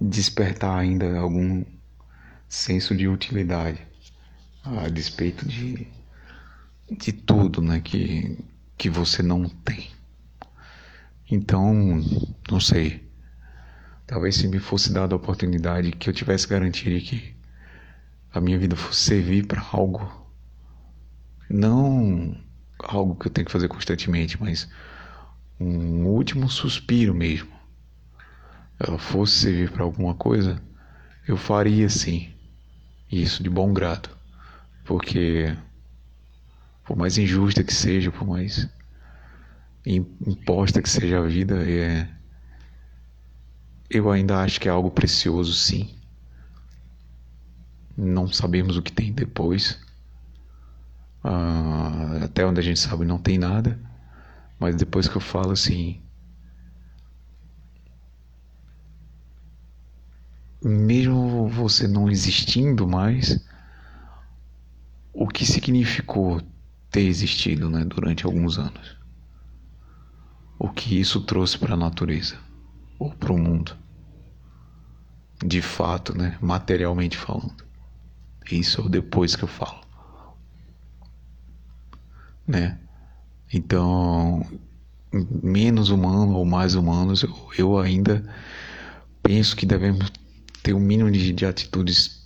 Despertar 0.00 0.78
ainda 0.78 1.18
algum 1.18 1.64
senso 2.54 2.94
de 2.94 3.08
utilidade 3.08 3.84
a 4.62 4.88
despeito 4.88 5.46
de, 5.46 5.88
de 6.88 7.12
tudo 7.12 7.60
né, 7.60 7.80
que, 7.80 8.38
que 8.78 8.88
você 8.88 9.22
não 9.22 9.48
tem. 9.48 9.90
Então, 11.28 12.00
não 12.48 12.60
sei. 12.60 13.10
Talvez 14.06 14.36
se 14.36 14.46
me 14.46 14.60
fosse 14.60 14.92
dada 14.92 15.14
a 15.14 15.16
oportunidade 15.16 15.90
que 15.92 16.08
eu 16.08 16.14
tivesse 16.14 16.46
garantia 16.46 16.96
de 16.96 17.04
que 17.04 17.36
a 18.32 18.40
minha 18.40 18.58
vida 18.58 18.76
fosse 18.76 19.00
servir 19.00 19.46
para 19.46 19.60
algo, 19.72 20.30
não 21.50 22.40
algo 22.78 23.16
que 23.16 23.26
eu 23.26 23.32
tenho 23.32 23.46
que 23.46 23.52
fazer 23.52 23.66
constantemente, 23.66 24.40
mas 24.40 24.68
um 25.58 26.06
último 26.06 26.48
suspiro 26.48 27.14
mesmo. 27.14 27.52
Ela 28.78 28.98
fosse 28.98 29.40
servir 29.40 29.72
para 29.72 29.82
alguma 29.82 30.14
coisa, 30.14 30.62
eu 31.26 31.36
faria 31.36 31.88
sim. 31.88 32.33
Isso 33.22 33.44
de 33.44 33.48
bom 33.48 33.72
grado. 33.72 34.08
Porque 34.84 35.56
por 36.84 36.96
mais 36.96 37.16
injusta 37.16 37.62
que 37.62 37.72
seja, 37.72 38.10
por 38.10 38.26
mais 38.26 38.68
imposta 39.86 40.82
que 40.82 40.90
seja 40.90 41.18
a 41.18 41.26
vida, 41.26 41.62
é 41.62 42.08
eu 43.88 44.10
ainda 44.10 44.40
acho 44.40 44.60
que 44.60 44.68
é 44.68 44.70
algo 44.72 44.90
precioso, 44.90 45.52
sim. 45.52 45.94
Não 47.96 48.26
sabemos 48.26 48.76
o 48.76 48.82
que 48.82 48.90
tem 48.90 49.12
depois. 49.12 49.78
Ah, 51.22 52.18
até 52.24 52.44
onde 52.44 52.58
a 52.58 52.62
gente 52.62 52.80
sabe 52.80 53.04
não 53.04 53.18
tem 53.18 53.38
nada. 53.38 53.78
Mas 54.58 54.74
depois 54.74 55.06
que 55.06 55.16
eu 55.16 55.20
falo 55.20 55.52
assim. 55.52 56.02
Mesmo 60.64 61.46
você 61.46 61.86
não 61.86 62.10
existindo 62.10 62.88
mais, 62.88 63.38
o 65.12 65.28
que 65.28 65.44
significou 65.44 66.40
ter 66.90 67.02
existido 67.02 67.68
né, 67.68 67.84
durante 67.84 68.24
alguns 68.24 68.58
anos? 68.58 68.96
O 70.58 70.70
que 70.70 70.98
isso 70.98 71.20
trouxe 71.20 71.58
para 71.58 71.74
a 71.74 71.76
natureza 71.76 72.38
ou 72.98 73.12
para 73.12 73.30
o 73.30 73.38
mundo? 73.38 73.76
De 75.44 75.60
fato, 75.60 76.16
né, 76.16 76.38
materialmente 76.40 77.18
falando. 77.18 77.62
Isso 78.50 78.80
é 78.80 78.84
o 78.84 78.88
depois 78.88 79.36
que 79.36 79.44
eu 79.44 79.48
falo. 79.48 79.82
Né? 82.46 82.78
Então, 83.52 84.46
menos 85.12 85.90
humano 85.90 86.32
ou 86.32 86.46
mais 86.46 86.74
humanos, 86.74 87.22
eu, 87.22 87.50
eu 87.58 87.78
ainda 87.78 88.24
penso 89.22 89.54
que 89.54 89.66
devemos 89.66 90.10
ter 90.64 90.72
um 90.72 90.80
mínimo 90.80 91.10
de, 91.10 91.30
de 91.30 91.44
atitudes, 91.44 92.24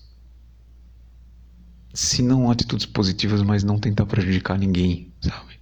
se 1.93 2.23
não 2.23 2.49
atitudes 2.49 2.87
positivas, 2.87 3.43
mas 3.43 3.65
não 3.65 3.81
tentar 3.81 4.07
prejudicar 4.07 4.57
ninguém, 4.57 5.13
sabe? 5.21 5.59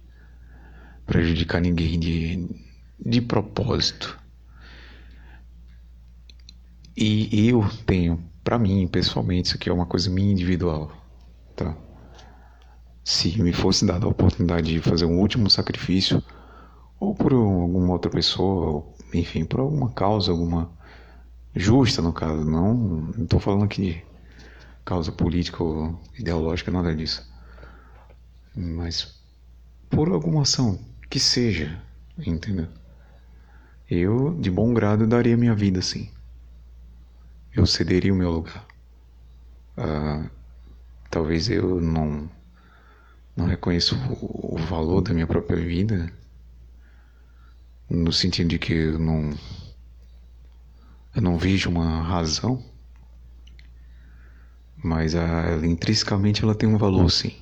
Prejudicar 1.03 1.59
ninguém 1.59 1.99
de, 1.99 2.47
de 3.03 3.19
propósito. 3.19 4.19
E 6.95 7.47
eu 7.49 7.67
tenho, 7.87 8.23
para 8.43 8.59
mim, 8.59 8.87
pessoalmente, 8.87 9.47
isso 9.47 9.55
aqui 9.55 9.69
é 9.69 9.73
uma 9.73 9.85
coisa 9.87 10.09
minha 10.11 10.31
individual, 10.31 10.91
tá? 11.55 11.75
Se 13.03 13.41
me 13.41 13.53
fosse 13.53 13.87
dada 13.87 14.05
a 14.05 14.09
oportunidade 14.09 14.71
de 14.71 14.79
fazer 14.81 15.05
um 15.05 15.19
último 15.19 15.49
sacrifício, 15.49 16.23
ou 16.99 17.15
por 17.15 17.33
alguma 17.33 17.93
outra 17.93 18.11
pessoa, 18.11 18.67
ou, 18.67 18.97
enfim, 19.13 19.45
por 19.45 19.61
alguma 19.61 19.91
causa, 19.91 20.31
alguma 20.31 20.76
justa 21.57 22.01
no 22.01 22.13
caso, 22.13 22.43
não 22.45 23.11
estou 23.17 23.39
falando 23.39 23.65
aqui 23.65 23.81
de 23.81 24.05
causa 24.85 25.11
política 25.11 25.63
ou 25.63 25.99
ideológica, 26.17 26.71
nada 26.71 26.95
disso, 26.95 27.27
mas 28.55 29.21
por 29.89 30.09
alguma 30.09 30.43
ação 30.43 30.79
que 31.09 31.19
seja, 31.19 31.81
entendeu? 32.17 32.67
Eu, 33.89 34.33
de 34.39 34.51
bom 34.51 34.73
grado, 34.73 35.07
daria 35.07 35.37
minha 35.37 35.55
vida 35.55 35.81
sim. 35.81 36.09
Eu 37.53 37.65
cederia 37.65 38.13
o 38.13 38.17
meu 38.17 38.29
lugar. 38.31 38.65
Ah, 39.77 40.29
talvez 41.09 41.49
eu 41.49 41.79
não 41.79 42.29
não 43.35 43.45
reconheço 43.45 43.95
o, 44.21 44.55
o 44.55 44.57
valor 44.57 45.01
da 45.01 45.13
minha 45.13 45.27
própria 45.27 45.57
vida, 45.57 46.11
no 47.87 48.11
sentido 48.11 48.49
de 48.49 48.57
que 48.57 48.73
eu 48.73 48.99
não, 48.99 49.31
eu 51.17 51.21
não 51.23 51.35
vejo 51.35 51.67
uma 51.71 52.03
razão, 52.03 52.63
mas 54.77 55.15
a, 55.15 55.23
ela, 55.23 55.65
intrinsecamente 55.65 56.43
ela 56.43 56.53
tem 56.53 56.69
um 56.69 56.77
valor 56.77 57.09
sim. 57.09 57.35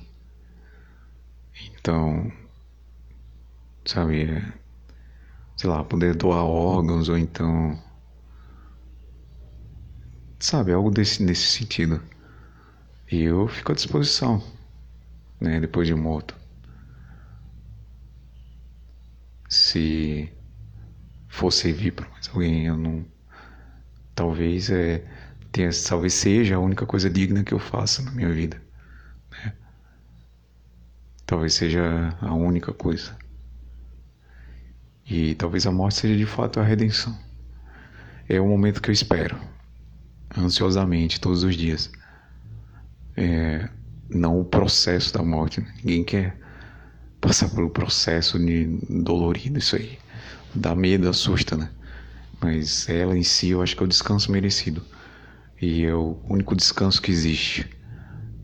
Então, 1.78 2.32
sabe, 3.84 4.22
é, 4.22 4.52
sei 5.58 5.68
lá, 5.68 5.84
poder 5.84 6.14
doar 6.16 6.42
órgãos 6.42 7.10
ou 7.10 7.18
então, 7.18 7.78
sabe, 10.40 10.72
algo 10.72 10.90
desse, 10.90 11.22
nesse 11.22 11.46
sentido. 11.58 12.02
E 13.12 13.20
eu 13.24 13.46
fico 13.46 13.72
à 13.72 13.74
disposição 13.74 14.42
né, 15.38 15.60
depois 15.60 15.86
de 15.86 15.94
morto. 15.94 16.34
Se 19.50 20.32
for 21.28 21.50
servir 21.50 21.92
para 21.92 22.08
mais 22.08 22.26
alguém, 22.30 22.64
eu 22.64 22.76
não. 22.78 23.15
Talvez 24.16 24.70
é, 24.70 25.04
tenha, 25.52 25.70
talvez 25.86 26.14
seja 26.14 26.56
a 26.56 26.58
única 26.58 26.86
coisa 26.86 27.10
digna 27.10 27.44
que 27.44 27.52
eu 27.52 27.58
faça 27.58 28.02
na 28.02 28.10
minha 28.10 28.32
vida. 28.32 28.60
Né? 29.30 29.52
Talvez 31.26 31.52
seja 31.52 32.16
a 32.20 32.32
única 32.32 32.72
coisa. 32.72 33.14
E 35.08 35.34
talvez 35.34 35.66
a 35.66 35.70
morte 35.70 35.98
seja 35.98 36.16
de 36.16 36.24
fato 36.24 36.58
a 36.58 36.64
redenção. 36.64 37.16
É 38.26 38.40
o 38.40 38.48
momento 38.48 38.80
que 38.80 38.88
eu 38.88 38.94
espero, 38.94 39.38
ansiosamente, 40.36 41.20
todos 41.20 41.44
os 41.44 41.54
dias. 41.54 41.92
É, 43.16 43.68
não 44.08 44.40
o 44.40 44.44
processo 44.46 45.12
da 45.12 45.22
morte. 45.22 45.60
Né? 45.60 45.72
Ninguém 45.84 46.02
quer 46.02 46.38
passar 47.20 47.50
pelo 47.50 47.68
processo 47.68 48.38
de 48.38 48.80
dolorido, 48.88 49.58
isso 49.58 49.76
aí. 49.76 49.98
Dá 50.54 50.74
medo, 50.74 51.06
assusta, 51.06 51.54
né? 51.54 51.70
Mas 52.40 52.88
ela 52.88 53.16
em 53.16 53.22
si, 53.22 53.50
eu 53.50 53.62
acho 53.62 53.76
que 53.76 53.82
é 53.82 53.86
o 53.86 53.88
descanso 53.88 54.30
merecido. 54.30 54.82
E 55.60 55.84
é 55.84 55.94
o 55.94 56.18
único 56.28 56.54
descanso 56.54 57.00
que 57.00 57.10
existe. 57.10 57.68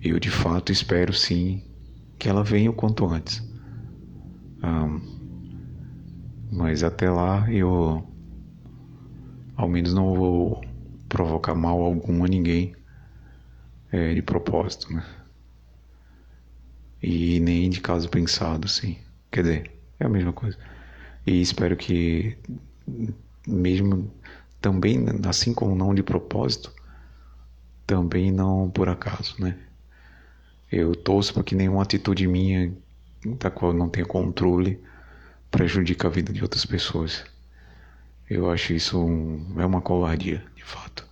Eu 0.01 0.19
de 0.19 0.31
fato 0.31 0.73
espero 0.73 1.13
sim 1.13 1.63
que 2.19 2.29
ela 2.29 2.43
venha 2.43 2.71
o 2.71 2.75
quanto 2.75 3.07
antes. 3.07 3.43
Um, 4.63 5.01
mas 6.51 6.83
até 6.83 7.11
lá 7.11 7.51
eu 7.51 8.07
ao 9.57 9.69
menos 9.69 9.93
não 9.93 10.15
vou 10.15 10.65
provocar 11.09 11.55
mal 11.55 11.81
algum 11.83 12.25
a 12.25 12.29
ninguém 12.29 12.75
é, 13.91 14.15
de 14.15 14.23
propósito, 14.23 14.93
né? 14.93 15.05
e 17.03 17.41
nem 17.41 17.69
de 17.69 17.81
caso 17.81 18.09
pensado, 18.09 18.69
sim. 18.69 18.97
Quer 19.31 19.43
dizer, 19.43 19.71
é 19.99 20.07
a 20.07 20.09
mesma 20.09 20.33
coisa. 20.33 20.57
E 21.27 21.41
espero 21.41 21.77
que, 21.77 22.37
mesmo 23.47 24.11
também, 24.61 25.05
assim 25.29 25.53
como 25.53 25.75
não 25.75 25.95
de 25.95 26.03
propósito, 26.03 26.73
também 27.87 28.31
não 28.31 28.71
por 28.71 28.89
acaso, 28.89 29.35
né? 29.39 29.59
Eu 30.71 30.95
torço 30.95 31.35
para 31.35 31.43
que 31.43 31.55
nenhuma 31.55 31.83
atitude 31.83 32.27
minha, 32.27 32.73
da 33.39 33.51
qual 33.51 33.73
não 33.73 33.89
tenha 33.89 34.07
controle, 34.07 34.81
prejudique 35.51 36.07
a 36.07 36.09
vida 36.09 36.33
de 36.33 36.43
outras 36.43 36.65
pessoas. 36.65 37.25
Eu 38.31 38.51
acho 38.51 38.73
isso 38.73 38.99
um, 38.99 39.61
é 39.61 39.67
uma 39.67 39.83
covardia, 39.83 40.43
de 40.57 40.65
fato. 40.65 41.07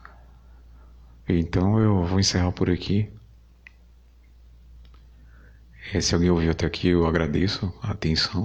Então 1.29 1.79
eu 1.79 2.05
vou 2.05 2.19
encerrar 2.19 2.53
por 2.53 2.71
aqui. 2.71 3.11
É, 5.93 6.01
se 6.01 6.15
alguém 6.15 6.31
ouviu 6.31 6.51
até 6.51 6.67
aqui, 6.67 6.89
eu 6.89 7.07
agradeço 7.07 7.73
a 7.83 7.91
atenção 7.91 8.45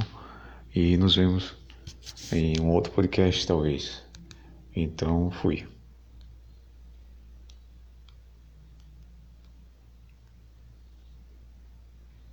e 0.73 0.97
nos 0.97 1.15
vemos 1.15 1.55
em 2.31 2.59
um 2.59 2.71
outro 2.71 2.91
podcast, 2.91 3.45
talvez. 3.45 4.03
Então, 4.75 5.31
fui. 5.31 5.65